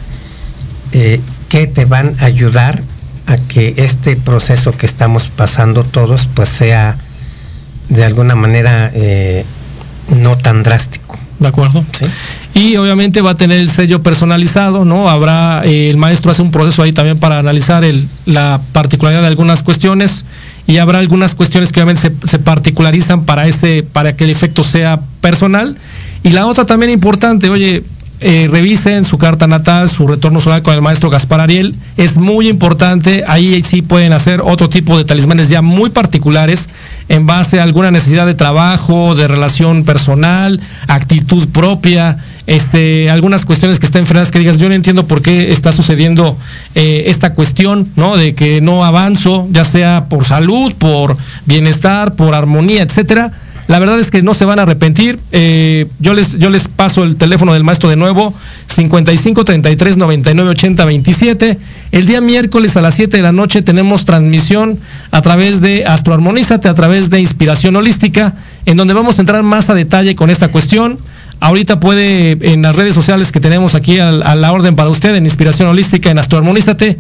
eh, 0.93 1.19
que 1.49 1.67
te 1.67 1.87
van 1.87 2.15
a 2.21 2.27
ayudar 2.27 2.83
a 3.27 3.37
que 3.39 3.73
este 3.79 4.17
proceso 4.17 4.73
que 4.77 4.85
estamos 4.85 5.29
pasando 5.35 5.85
todos 5.85 6.29
pues 6.35 6.51
sea 6.51 6.97
de 7.89 8.05
alguna 8.05 8.35
manera 8.35 8.91
eh, 8.95 9.45
no 10.09 10.37
tan 10.37 10.63
drástico. 10.63 11.19
¿De 11.39 11.49
acuerdo? 11.49 11.85
¿sí? 11.93 12.07
Y 12.55 12.77
obviamente 12.77 13.21
va 13.21 13.31
a 13.31 13.37
tener 13.37 13.59
el 13.59 13.71
sello 13.71 14.03
personalizado, 14.03 14.85
¿no? 14.85 15.09
Habrá, 15.09 15.63
eh, 15.65 15.91
el 15.91 15.97
maestro 15.97 16.31
hace 16.31 16.43
un 16.43 16.51
proceso 16.51 16.83
ahí 16.83 16.93
también 16.93 17.19
para 17.19 17.39
analizar 17.39 17.83
el, 17.83 18.07
la 18.27 18.61
particularidad 18.73 19.23
de 19.23 19.29
algunas 19.29 19.63
cuestiones 19.63 20.25
y 20.67 20.77
habrá 20.79 20.99
algunas 20.99 21.35
cuestiones 21.35 21.73
que 21.73 21.81
obviamente 21.81 22.03
se, 22.03 22.29
se, 22.29 22.39
particularizan 22.39 23.25
para 23.25 23.49
ese, 23.49 23.83
para 23.83 24.15
que 24.15 24.25
el 24.25 24.31
efecto 24.31 24.63
sea 24.63 25.01
personal. 25.21 25.77
Y 26.23 26.31
la 26.31 26.47
otra 26.47 26.65
también 26.65 26.93
importante, 26.93 27.51
oye, 27.51 27.83
eh, 28.23 28.49
revisen 28.51 29.05
su 29.05 29.19
carta 29.19 29.47
natal, 29.47 29.89
su 29.89 30.07
retorno 30.07 30.41
solar 30.41 30.63
con 30.63 30.75
el 30.75 30.81
maestro 30.81 31.11
Gaspar 31.11 31.41
Ariel. 31.41 31.75
Es 31.97 32.17
muy 32.17 32.49
importante, 32.49 33.25
ahí 33.27 33.63
sí 33.63 33.83
pueden 33.83 34.13
hacer 34.13 34.41
otro 34.41 34.69
tipo 34.69 34.97
de 34.97 35.05
talismanes 35.05 35.49
ya 35.49 35.63
muy 35.63 35.91
particulares 35.91 36.69
en 37.09 37.27
base 37.27 37.61
a 37.61 37.65
alguna 37.65 37.91
necesidad 37.91 38.27
de 38.27 38.35
trabajo, 38.35 39.15
de 39.15 39.29
relación 39.29 39.85
personal, 39.85 40.61
actitud 40.89 41.49
propia. 41.49 42.17
Este, 42.47 43.09
algunas 43.09 43.45
cuestiones 43.45 43.79
que 43.79 43.87
estén 43.87 44.07
frenadas 44.07 44.31
que 44.31 44.39
digas, 44.39 44.59
yo 44.59 44.69
no 44.69 44.75
entiendo 44.75 45.07
por 45.07 45.23
qué 45.23 45.53
está 45.53 45.71
sucediendo 45.71 46.37
eh, 46.75 47.05
esta 47.07 47.35
cuestión, 47.35 47.89
¿no? 47.97 48.17
De 48.17 48.35
que 48.35 48.61
no 48.61 48.85
avanzo, 48.85 49.47
ya 49.51 49.65
sea 49.65 50.07
por 50.09 50.25
salud, 50.25 50.73
por 50.75 51.17
bienestar, 51.47 52.15
por 52.15 52.35
armonía, 52.35 52.83
etcétera 52.83 53.33
la 53.69 53.79
verdad 53.79 53.99
es 54.01 54.11
que 54.11 54.23
no 54.23 54.35
se 54.35 54.45
van 54.45 54.59
a 54.59 54.63
arrepentir. 54.63 55.19
Eh, 55.31 55.87
yo, 56.01 56.15
les, 56.15 56.39
yo 56.39 56.51
les 56.51 56.69
paso 56.69 57.05
el 57.05 57.17
teléfono 57.17 57.53
del 57.53 57.65
maestro 57.65 57.89
de 57.89 57.97
nuevo, 57.97 58.35
55 58.67 59.45
33 59.45 59.97
99 59.97 60.51
80 60.51 60.85
27. 60.85 61.59
El 61.93 62.07
día 62.07 62.21
miércoles 62.21 62.77
a 62.77 62.83
las 62.83 62.95
7 62.95 63.17
de 63.17 63.23
la 63.23 63.33
noche 63.33 63.63
tenemos 63.63 64.05
transmisión 64.05 64.79
a 65.11 65.23
través 65.23 65.61
de 65.61 65.85
Astroarmonízate, 65.85 66.69
a 66.69 66.75
través 66.75 67.11
de 67.11 67.21
Inspiración 67.21 67.77
Holística, 67.77 68.35
en 68.67 68.77
donde 68.77 68.95
vamos 68.95 69.19
a 69.19 69.23
entrar 69.23 69.43
más 69.43 69.71
a 69.71 69.75
detalle 69.75 70.15
con 70.15 70.31
esta 70.31 70.49
cuestión. 70.49 70.99
Ahorita 71.39 71.81
puede 71.81 72.39
en 72.53 72.63
las 72.63 72.77
redes 72.77 72.95
sociales 72.95 73.33
que 73.33 73.41
tenemos 73.41 73.75
aquí 73.75 73.99
a, 73.99 74.11
la 74.11 74.53
orden 74.53 74.77
para 74.77 74.91
usted, 74.91 75.15
en 75.15 75.25
Inspiración 75.25 75.69
Holística, 75.69 76.11
en 76.11 76.19
Astroarmonízate, 76.19 76.99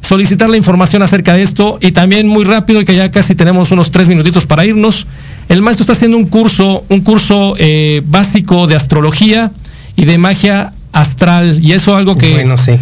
solicitar 0.00 0.48
la 0.48 0.56
información 0.56 1.02
acerca 1.02 1.34
de 1.34 1.42
esto 1.42 1.78
y 1.80 1.92
también 1.92 2.26
muy 2.26 2.44
rápido, 2.44 2.84
que 2.84 2.94
ya 2.94 3.10
casi 3.10 3.34
tenemos 3.34 3.70
unos 3.70 3.90
tres 3.90 4.08
minutitos 4.08 4.46
para 4.46 4.64
irnos. 4.64 5.06
El 5.48 5.62
maestro 5.62 5.82
está 5.84 5.92
haciendo 5.92 6.16
un 6.16 6.26
curso, 6.26 6.84
un 6.88 7.00
curso 7.02 7.54
eh, 7.58 8.02
básico 8.06 8.66
de 8.66 8.74
astrología 8.74 9.52
y 9.94 10.04
de 10.04 10.18
magia 10.18 10.72
astral. 10.92 11.58
Y 11.62 11.72
eso 11.72 11.92
es 11.92 11.98
algo 11.98 12.16
que, 12.16 12.32
bueno, 12.32 12.58
sí. 12.58 12.78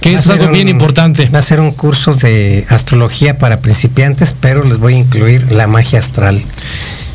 que 0.00 0.14
es 0.14 0.26
algo 0.28 0.46
un, 0.46 0.52
bien 0.52 0.68
importante. 0.68 1.28
Va 1.32 1.38
a 1.38 1.42
ser 1.42 1.60
un 1.60 1.70
curso 1.70 2.14
de 2.14 2.66
astrología 2.68 3.38
para 3.38 3.58
principiantes, 3.58 4.34
pero 4.38 4.64
les 4.64 4.78
voy 4.78 4.94
a 4.94 4.98
incluir 4.98 5.52
la 5.52 5.68
magia 5.68 6.00
astral. 6.00 6.42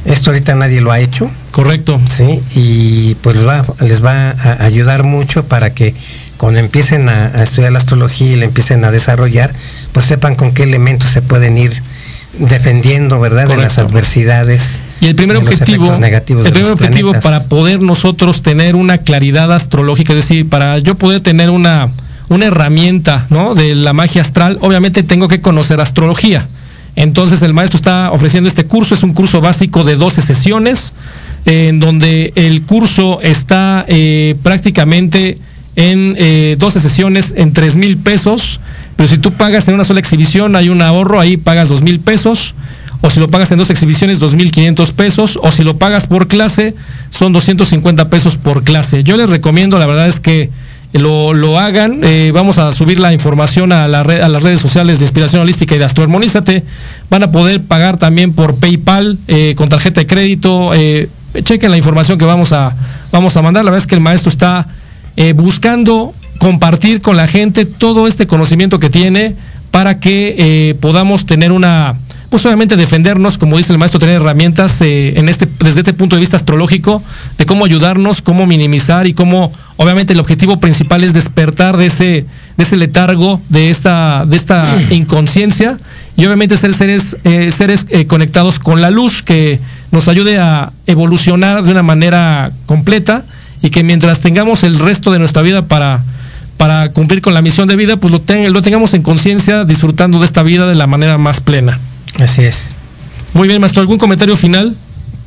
Esto 0.05 0.29
ahorita 0.29 0.55
nadie 0.55 0.79
lo 0.79 0.93
ha 0.93 1.01
hecho. 1.01 1.29
Correcto. 1.51 1.99
Sí, 2.09 2.39
y 2.55 3.15
pues 3.15 3.35
les 3.35 3.45
va, 3.45 3.65
les 3.81 4.05
va 4.05 4.29
a 4.29 4.63
ayudar 4.63 5.03
mucho 5.03 5.43
para 5.43 5.73
que 5.73 5.93
cuando 6.37 6.59
empiecen 6.59 7.09
a, 7.09 7.25
a 7.25 7.43
estudiar 7.43 7.73
la 7.73 7.79
astrología 7.79 8.31
y 8.31 8.35
la 8.37 8.45
empiecen 8.45 8.85
a 8.85 8.91
desarrollar, 8.91 9.53
pues 9.91 10.05
sepan 10.05 10.35
con 10.35 10.53
qué 10.53 10.63
elementos 10.63 11.09
se 11.09 11.21
pueden 11.21 11.57
ir 11.57 11.81
defendiendo, 12.39 13.19
¿verdad? 13.19 13.45
Correcto. 13.45 13.61
De 13.61 13.67
las 13.67 13.77
adversidades. 13.77 14.79
Y 14.99 15.07
el 15.07 15.15
primer 15.15 15.37
objetivo, 15.37 15.85
el 15.93 16.51
primer 16.51 16.71
objetivo 16.71 17.13
para 17.21 17.43
poder 17.45 17.83
nosotros 17.83 18.41
tener 18.41 18.75
una 18.75 18.97
claridad 18.97 19.51
astrológica, 19.53 20.13
es 20.13 20.19
decir, 20.19 20.49
para 20.49 20.79
yo 20.79 20.95
poder 20.95 21.21
tener 21.21 21.49
una, 21.49 21.87
una 22.29 22.45
herramienta, 22.45 23.25
¿no? 23.29 23.53
De 23.53 23.75
la 23.75 23.93
magia 23.93 24.21
astral, 24.21 24.57
obviamente 24.61 25.03
tengo 25.03 25.27
que 25.27 25.39
conocer 25.41 25.79
astrología. 25.79 26.45
Entonces 26.95 27.43
el 27.43 27.53
maestro 27.53 27.77
está 27.77 28.11
ofreciendo 28.11 28.47
este 28.47 28.65
curso, 28.65 28.95
es 28.95 29.03
un 29.03 29.13
curso 29.13 29.39
básico 29.39 29.83
de 29.83 29.95
12 29.95 30.23
sesiones, 30.23 30.93
eh, 31.45 31.67
en 31.67 31.79
donde 31.79 32.33
el 32.35 32.63
curso 32.63 33.21
está 33.21 33.85
eh, 33.87 34.35
prácticamente 34.41 35.37
en 35.75 36.15
eh, 36.17 36.55
12 36.57 36.79
sesiones 36.79 37.35
en 37.37 37.53
3 37.53 37.75
mil 37.75 37.97
pesos, 37.97 38.59
pero 38.97 39.07
si 39.07 39.19
tú 39.19 39.31
pagas 39.31 39.67
en 39.69 39.75
una 39.75 39.85
sola 39.85 40.01
exhibición 40.01 40.57
hay 40.57 40.67
un 40.67 40.81
ahorro, 40.81 41.21
ahí 41.21 41.37
pagas 41.37 41.69
2 41.69 41.83
mil 41.83 41.99
pesos, 42.01 42.55
o 43.01 43.09
si 43.09 43.19
lo 43.19 43.29
pagas 43.29 43.51
en 43.51 43.59
dos 43.59 43.69
exhibiciones, 43.69 44.19
2.500 44.19 44.91
pesos, 44.93 45.39
o 45.41 45.51
si 45.51 45.63
lo 45.63 45.77
pagas 45.77 46.07
por 46.07 46.27
clase, 46.27 46.73
son 47.09 47.31
250 47.31 48.09
pesos 48.09 48.37
por 48.37 48.63
clase. 48.63 49.03
Yo 49.03 49.17
les 49.17 49.29
recomiendo, 49.29 49.77
la 49.77 49.85
verdad 49.85 50.07
es 50.07 50.19
que 50.19 50.49
lo, 50.93 51.33
lo 51.33 51.59
hagan, 51.59 51.99
eh, 52.03 52.31
vamos 52.33 52.57
a 52.57 52.71
subir 52.71 52.99
la 52.99 53.13
información 53.13 53.71
a, 53.71 53.87
las 53.87 54.05
redes 54.05 54.59
sociales 54.59 54.99
de 54.99 55.05
Inspiración 55.05 55.41
Holística 55.41 55.75
y 55.75 55.77
de 55.77 55.85
Astroarmonízate, 55.85 56.63
van 57.09 57.23
a 57.23 57.31
poder 57.31 57.61
pagar 57.61 57.97
también 57.97 58.33
por 58.33 58.55
PayPal, 58.55 59.17
eh, 59.27 59.53
con 59.55 59.69
tarjeta 59.69 60.01
de 60.01 60.07
crédito, 60.07 60.73
eh, 60.73 61.07
chequen 61.43 61.69
la 61.69 61.77
información 61.77 62.17
que 62.17 62.25
vamos 62.25 62.51
a, 62.51 62.75
vamos 63.11 63.37
a 63.37 63.43
mandar, 63.43 63.63
la 63.63 63.71
verdad 63.71 63.83
es 63.83 63.87
que 63.87 63.95
el 63.95 64.01
maestro 64.01 64.29
está 64.29 64.65
buscando 65.35 66.13
compartir 66.39 67.01
con 67.01 67.17
la 67.17 67.27
gente 67.27 67.65
todo 67.65 68.07
este 68.07 68.27
conocimiento 68.27 68.79
que 68.79 68.89
tiene 68.89 69.35
para 69.71 69.99
que 69.99 70.35
eh, 70.37 70.75
podamos 70.79 71.25
tener 71.25 71.51
una, 71.51 71.95
pues 72.29 72.45
obviamente 72.45 72.75
defendernos, 72.75 73.37
como 73.37 73.57
dice 73.57 73.71
el 73.71 73.79
maestro, 73.79 73.99
tener 73.99 74.15
herramientas 74.15 74.81
eh, 74.81 75.17
en 75.17 75.29
este, 75.29 75.47
desde 75.59 75.81
este 75.81 75.93
punto 75.93 76.15
de 76.15 76.19
vista 76.19 76.35
astrológico, 76.35 77.01
de 77.37 77.45
cómo 77.45 77.63
ayudarnos, 77.63 78.21
cómo 78.21 78.45
minimizar 78.45 79.07
y 79.07 79.13
cómo, 79.13 79.51
obviamente, 79.77 80.13
el 80.13 80.19
objetivo 80.19 80.59
principal 80.59 81.03
es 81.03 81.13
despertar 81.13 81.77
de 81.77 81.85
ese, 81.85 82.25
de 82.57 82.63
ese 82.63 82.75
letargo, 82.75 83.41
de 83.49 83.69
esta, 83.69 84.25
de 84.25 84.35
esta 84.35 84.65
inconsciencia, 84.89 85.77
y 86.17 86.25
obviamente 86.25 86.57
ser 86.57 86.73
seres, 86.73 87.15
eh, 87.23 87.51
seres 87.51 87.85
eh, 87.89 88.07
conectados 88.07 88.59
con 88.59 88.81
la 88.81 88.89
luz 88.89 89.23
que 89.23 89.59
nos 89.91 90.07
ayude 90.09 90.37
a 90.37 90.73
evolucionar 90.85 91.63
de 91.63 91.71
una 91.71 91.83
manera 91.83 92.51
completa 92.65 93.23
y 93.61 93.69
que 93.69 93.83
mientras 93.83 94.19
tengamos 94.19 94.63
el 94.63 94.79
resto 94.79 95.11
de 95.11 95.19
nuestra 95.19 95.41
vida 95.43 95.65
para 95.65 96.03
para 96.57 96.91
cumplir 96.91 97.21
con 97.21 97.33
la 97.33 97.41
misión 97.41 97.67
de 97.67 97.75
vida, 97.75 97.97
pues 97.97 98.11
lo, 98.11 98.19
ten, 98.19 98.51
lo 98.51 98.61
tengamos 98.61 98.93
en 98.93 99.03
conciencia, 99.03 99.63
disfrutando 99.63 100.19
de 100.19 100.25
esta 100.25 100.43
vida 100.43 100.67
de 100.67 100.75
la 100.75 100.87
manera 100.87 101.17
más 101.17 101.39
plena. 101.39 101.79
Así 102.19 102.43
es. 102.43 102.73
Muy 103.33 103.47
bien, 103.47 103.61
maestro, 103.61 103.81
¿algún 103.81 103.97
comentario 103.99 104.35
final? 104.35 104.75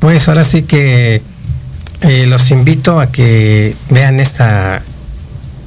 Pues 0.01 0.29
ahora 0.29 0.45
sí 0.45 0.63
que 0.63 1.23
eh, 2.01 2.27
los 2.27 2.51
invito 2.51 3.01
a 3.01 3.13
que 3.13 3.75
vean 3.91 4.21
esta 4.21 4.83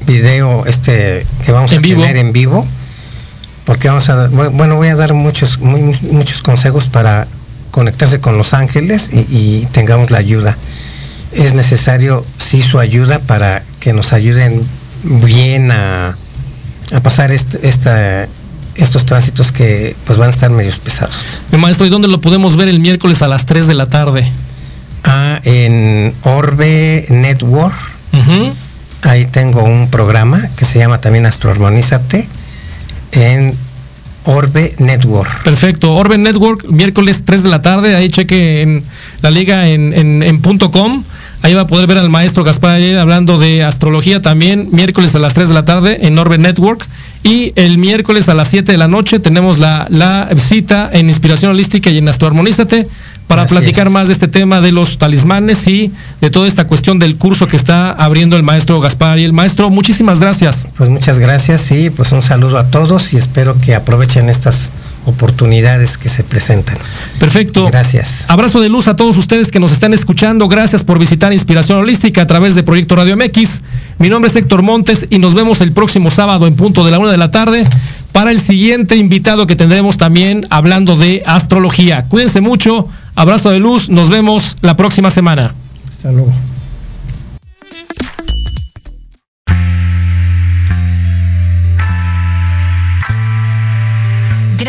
video 0.07 0.65
este 0.65 1.25
que 1.45 1.51
vamos 1.51 1.71
En 1.71 1.77
a 1.77 1.81
vivo. 1.81 2.01
tener 2.01 2.17
en 2.17 2.33
vivo 2.33 2.67
porque 3.63 3.87
vamos 3.87 4.09
a 4.09 4.27
bueno 4.27 4.75
voy 4.75 4.89
a 4.89 4.95
dar 4.95 5.13
muchos 5.13 5.59
muy, 5.59 5.81
muchos 6.11 6.41
consejos 6.41 6.87
para 6.87 7.27
conectarse 7.71 8.19
con 8.19 8.37
los 8.37 8.53
ángeles 8.53 9.11
y, 9.13 9.19
y 9.29 9.67
tengamos 9.71 10.11
la 10.11 10.17
ayuda 10.17 10.57
es 11.31 11.53
necesario 11.53 12.25
sí 12.37 12.61
su 12.61 12.79
ayuda 12.79 13.19
para 13.19 13.63
que 13.79 13.93
nos 13.93 14.11
ayuden 14.11 14.61
bien 15.03 15.71
a, 15.71 16.15
a 16.93 16.99
pasar 17.01 17.31
est, 17.31 17.55
esta 17.63 18.27
estos 18.75 19.05
tránsitos 19.05 19.51
que 19.51 19.95
pues 20.05 20.17
van 20.17 20.29
a 20.29 20.31
estar 20.31 20.49
medios 20.49 20.79
pesados. 20.79 21.13
Mi 21.51 21.59
maestro, 21.59 21.85
¿y 21.85 21.89
dónde 21.89 22.07
lo 22.07 22.19
podemos 22.21 22.55
ver 22.55 22.67
el 22.67 22.79
miércoles 22.79 23.21
a 23.21 23.27
las 23.27 23.45
3 23.45 23.67
de 23.67 23.75
la 23.75 23.85
tarde? 23.85 24.27
Ah, 25.03 25.39
en 25.43 26.13
Orbe 26.23 27.05
Network. 27.09 27.75
Uh 28.13 28.17
-huh. 28.17 28.53
Ahí 29.03 29.25
tengo 29.25 29.63
un 29.63 29.89
programa 29.89 30.49
que 30.57 30.65
se 30.65 30.79
llama 30.79 30.99
también 31.01 31.25
Astroarmonízate 31.25 32.27
en 33.11 33.53
Orbe 34.25 34.73
Network. 34.79 35.43
Perfecto. 35.43 35.93
Orbe 35.93 36.17
Network, 36.17 36.65
miércoles 36.69 37.23
3 37.25 37.43
de 37.43 37.49
la 37.49 37.61
tarde. 37.61 37.95
Ahí 37.95 38.09
cheque 38.09 38.61
en 38.61 38.83
la 39.21 39.29
liga 39.29 39.67
en, 39.67 39.93
en, 39.93 40.23
en 40.23 40.41
punto 40.41 40.71
.com. 40.71 41.03
Ahí 41.43 41.53
va 41.53 41.61
a 41.61 41.67
poder 41.67 41.87
ver 41.87 41.97
al 41.97 42.09
maestro 42.09 42.45
Gaspar 42.45 42.71
ayer 42.71 42.97
hablando 42.97 43.37
de 43.37 43.63
astrología 43.63 44.21
también, 44.21 44.69
miércoles 44.71 45.13
a 45.13 45.19
las 45.19 45.33
3 45.33 45.49
de 45.49 45.53
la 45.53 45.65
tarde 45.65 46.07
en 46.07 46.17
Orbe 46.17 46.37
Network. 46.37 46.87
Y 47.21 47.51
el 47.55 47.77
miércoles 47.77 48.29
a 48.29 48.33
las 48.33 48.47
7 48.47 48.71
de 48.71 48.77
la 48.77 48.87
noche 48.87 49.19
tenemos 49.19 49.59
la, 49.59 49.85
la 49.89 50.29
cita 50.37 50.89
en 50.91 51.09
Inspiración 51.09 51.51
Holística 51.51 51.89
y 51.89 51.97
en 51.97 52.07
Astroarmonízate 52.07 52.87
para 53.27 53.43
Así 53.43 53.55
platicar 53.55 53.87
es. 53.87 53.93
más 53.93 54.07
de 54.07 54.13
este 54.13 54.29
tema 54.29 54.61
de 54.61 54.71
los 54.71 54.97
talismanes 54.97 55.67
y 55.67 55.91
de 56.21 56.29
toda 56.29 56.47
esta 56.47 56.65
cuestión 56.65 56.97
del 56.97 57.17
curso 57.17 57.47
que 57.47 57.57
está 57.57 57.91
abriendo 57.91 58.37
el 58.37 58.43
maestro 58.43 58.79
Gaspar. 58.79 59.19
Y 59.19 59.25
el 59.25 59.33
maestro, 59.33 59.69
muchísimas 59.69 60.21
gracias. 60.21 60.69
Pues 60.77 60.89
muchas 60.89 61.19
gracias 61.19 61.69
y 61.71 61.89
pues 61.89 62.13
un 62.13 62.21
saludo 62.21 62.57
a 62.57 62.67
todos 62.67 63.13
y 63.13 63.17
espero 63.17 63.59
que 63.59 63.75
aprovechen 63.75 64.29
estas 64.29 64.71
oportunidades 65.05 65.97
que 65.97 66.09
se 66.09 66.23
presentan. 66.23 66.77
Perfecto. 67.19 67.67
Gracias. 67.67 68.25
Abrazo 68.27 68.61
de 68.61 68.69
luz 68.69 68.87
a 68.87 68.95
todos 68.95 69.17
ustedes 69.17 69.51
que 69.51 69.59
nos 69.59 69.71
están 69.71 69.93
escuchando. 69.93 70.47
Gracias 70.47 70.83
por 70.83 70.99
visitar 70.99 71.33
Inspiración 71.33 71.79
Holística 71.79 72.21
a 72.21 72.27
través 72.27 72.55
de 72.55 72.63
Proyecto 72.63 72.95
Radio 72.95 73.15
MX. 73.17 73.61
Mi 73.99 74.09
nombre 74.09 74.29
es 74.29 74.35
Héctor 74.35 74.61
Montes 74.61 75.07
y 75.09 75.19
nos 75.19 75.33
vemos 75.33 75.61
el 75.61 75.71
próximo 75.71 76.11
sábado 76.11 76.47
en 76.47 76.55
punto 76.55 76.85
de 76.85 76.91
la 76.91 76.99
una 76.99 77.11
de 77.11 77.17
la 77.17 77.31
tarde 77.31 77.63
para 78.11 78.31
el 78.31 78.39
siguiente 78.39 78.95
invitado 78.95 79.47
que 79.47 79.55
tendremos 79.55 79.97
también 79.97 80.45
hablando 80.49 80.95
de 80.95 81.23
astrología. 81.25 82.05
Cuídense 82.05 82.41
mucho. 82.41 82.87
Abrazo 83.15 83.49
de 83.51 83.59
luz. 83.59 83.89
Nos 83.89 84.09
vemos 84.09 84.57
la 84.61 84.77
próxima 84.77 85.09
semana. 85.09 85.53
Hasta 85.89 86.11
luego. 86.11 86.33